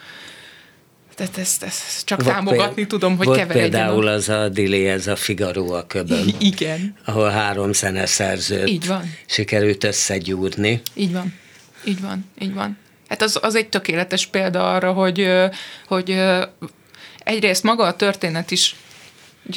Tehát 1.15 1.39
ezt, 1.39 1.63
ezt 1.63 2.05
csak 2.05 2.23
volt 2.23 2.35
támogatni 2.35 2.75
péld, 2.75 2.89
tudom, 2.89 3.17
hogy 3.17 3.27
keveredjen. 3.27 3.71
például 3.71 4.07
az 4.07 4.29
a 4.29 4.49
Dili, 4.49 4.87
ez 4.87 5.07
a 5.07 5.17
Figaro 5.17 5.73
a 5.73 5.87
köbön. 5.87 6.29
Igen. 6.39 6.97
Ahol 7.05 7.29
három 7.29 7.73
zeneszerzőt 7.73 8.69
így 8.69 8.87
van. 8.87 9.03
sikerült 9.27 9.85
összegyúrni. 9.85 10.81
Így 10.95 11.13
van. 11.13 11.35
Így 11.85 12.01
van. 12.01 12.25
Így 12.39 12.55
van. 12.55 12.79
Hát 13.09 13.23
az, 13.23 13.39
az 13.43 13.55
egy 13.55 13.69
tökéletes 13.69 14.27
példa 14.27 14.75
arra, 14.75 14.93
hogy, 14.93 15.29
hogy 15.87 16.19
egyrészt 17.27 17.63
maga 17.63 17.85
a 17.85 17.97
történet 17.97 18.51
is 18.51 18.75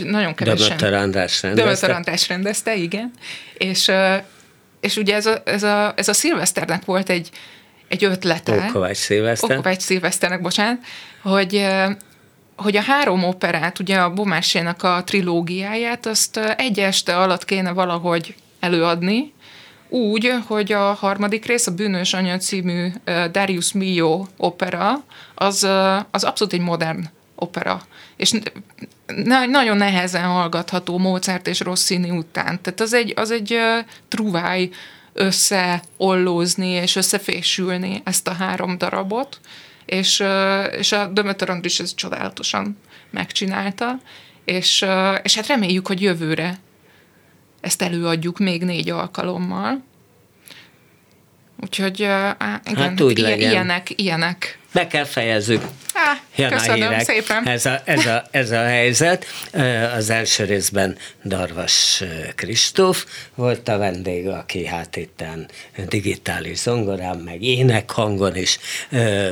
nagyon 0.04 0.36
kevesen. 0.36 0.78
Dömötör 0.78 0.94
András 0.94 1.42
rendezte. 1.42 1.64
Dömötör 1.64 1.90
András 1.90 2.28
rendezte, 2.28 2.76
igen. 2.76 3.12
És 3.58 3.92
és 4.80 4.98
ugye 4.98 5.16
ez 5.16 5.26
a, 5.26 5.42
ez 5.46 5.64
a, 5.64 5.94
ez 5.96 6.08
a 6.08 6.14
szilveszternek 6.14 6.86
volt 6.86 7.10
egy, 7.10 7.30
egy 7.88 8.04
ötlete. 8.04 8.66
Ókovács 8.68 8.98
Szilveszter. 8.98 9.58
Ókovács 9.58 9.82
Szilveszternek, 9.82 10.42
bocsánat, 10.42 10.80
hogy, 11.22 11.68
hogy 12.56 12.76
a 12.76 12.82
három 12.82 13.24
operát, 13.24 13.80
ugye 13.80 13.98
a 13.98 14.14
Bomásénak 14.14 14.84
a 14.84 15.04
trilógiáját, 15.06 16.06
azt 16.06 16.38
egy 16.38 16.80
este 16.80 17.18
alatt 17.18 17.46
kéne 17.46 17.72
valahogy 17.72 18.36
előadni, 18.60 19.34
úgy, 19.90 20.34
hogy 20.48 20.72
a 20.72 20.94
harmadik 20.94 21.46
rész, 21.46 21.68
a 21.68 21.72
Bűnös 21.72 22.14
Anya 22.14 22.38
című 22.38 22.88
Darius 23.32 23.72
Millo 23.72 24.26
opera, 24.38 25.04
az, 25.36 25.68
az 26.12 26.24
abszolút 26.24 26.54
egy 26.54 26.62
modern 26.62 27.10
opera. 27.40 27.82
És 28.16 28.32
na, 29.06 29.46
nagyon 29.46 29.78
nehezen 29.78 30.24
hallgatható 30.24 30.98
Mozart 30.98 31.48
és 31.48 31.60
Rossini 31.60 32.10
után. 32.10 32.62
Tehát 32.62 32.80
az 32.80 32.94
egy, 32.94 33.14
az 33.16 33.32
egy 33.32 33.54
uh, 33.54 33.86
truváj 34.08 34.70
összeollózni 35.14 36.70
és 36.70 36.96
összefésülni 36.96 38.02
ezt 38.04 38.28
a 38.28 38.34
három 38.34 38.78
darabot, 38.78 39.40
és, 39.86 40.20
uh, 40.20 40.78
és 40.78 40.92
a 40.92 41.06
Dömötör 41.06 41.50
Andris 41.50 41.80
ez 41.80 41.94
csodálatosan 41.96 42.78
megcsinálta, 43.10 44.00
és, 44.46 44.82
uh, 44.82 45.18
és 45.24 45.36
hát 45.36 45.48
reméljük, 45.48 45.88
hogy 45.88 46.02
jövőre 46.02 46.60
ezt 47.62 47.82
előadjuk 47.82 48.38
még 48.40 48.64
négy 48.64 48.90
alkalommal. 48.90 49.84
Úgyhogy 51.62 52.02
uh, 52.02 52.08
igen, 52.66 52.76
hát 52.76 53.02
úgy 53.02 53.18
legyen. 53.18 53.50
ilyenek, 53.50 54.02
ilyenek. 54.02 54.60
Be 54.74 54.88
kell 54.88 55.06
fejezzük. 55.06 55.64
Jön 56.40 56.50
Köszönöm 56.50 56.90
hírek. 56.90 57.02
szépen. 57.02 57.48
Ez 57.48 57.66
a, 57.66 57.82
ez, 57.84 58.06
a, 58.06 58.24
ez 58.32 58.52
a 58.52 58.64
helyzet. 58.64 59.26
Az 59.96 60.10
első 60.10 60.44
részben 60.44 60.98
Darvas 61.26 62.04
Kristóf 62.36 63.06
volt 63.36 63.68
a 63.68 63.78
vendég, 63.78 64.28
aki 64.28 64.66
hát 64.66 64.96
itten 64.96 65.50
digitális 65.88 66.58
zongorán, 66.58 67.18
meg 67.18 67.42
énekhangon 67.42 68.36
is 68.36 68.60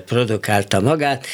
produkálta 0.06 0.80
magát. 0.80 1.28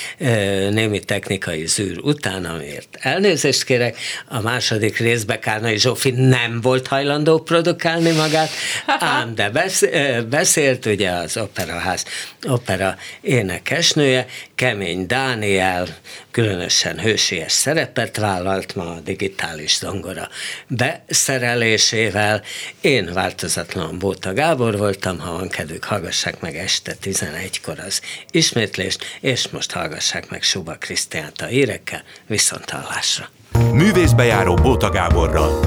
Némi 0.69 0.99
technikai 0.99 1.65
zűr 1.65 1.97
után, 1.97 2.45
amiért 2.45 2.97
elnézést 2.99 3.63
kérek. 3.63 3.97
A 4.27 4.41
második 4.41 4.97
részben 4.97 5.39
Kárnai 5.39 5.77
Zsófi 5.77 6.11
nem 6.11 6.61
volt 6.61 6.87
hajlandó 6.87 7.39
produkálni 7.39 8.11
magát, 8.11 8.49
ám 8.99 9.35
de 9.35 9.51
beszélt 10.29 10.85
ugye 10.85 11.09
az 11.09 11.37
operaház 11.37 12.05
opera 12.47 12.95
énekesnője, 13.21 14.25
Kemény 14.55 15.05
Dániel 15.07 15.62
különösen 16.31 16.99
hősies 16.99 17.51
szerepet 17.51 18.17
vállalt 18.17 18.75
ma 18.75 18.83
a 18.83 18.99
digitális 18.99 19.77
zongora 19.77 20.27
beszerelésével. 20.67 22.41
Én 22.81 23.13
változatlan 23.13 23.99
Bóta 23.99 24.33
Gábor 24.33 24.77
voltam, 24.77 25.19
ha 25.19 25.31
van 25.31 25.49
kedvük, 25.49 25.83
hallgassák 25.83 26.39
meg 26.39 26.55
este 26.57 26.95
11-kor 27.03 27.79
az 27.79 28.01
ismétlést, 28.31 29.05
és 29.19 29.47
most 29.49 29.71
hallgassák 29.71 30.29
meg 30.29 30.41
Suba 30.41 30.75
Krisztiánt 30.79 31.41
a 31.41 31.45
hírekkel, 31.45 32.03
viszont 32.27 32.69
hallásra. 32.69 33.29
Művészbejáró 33.73 34.53
Bóta 34.53 34.89
Gáborral. 34.89 35.59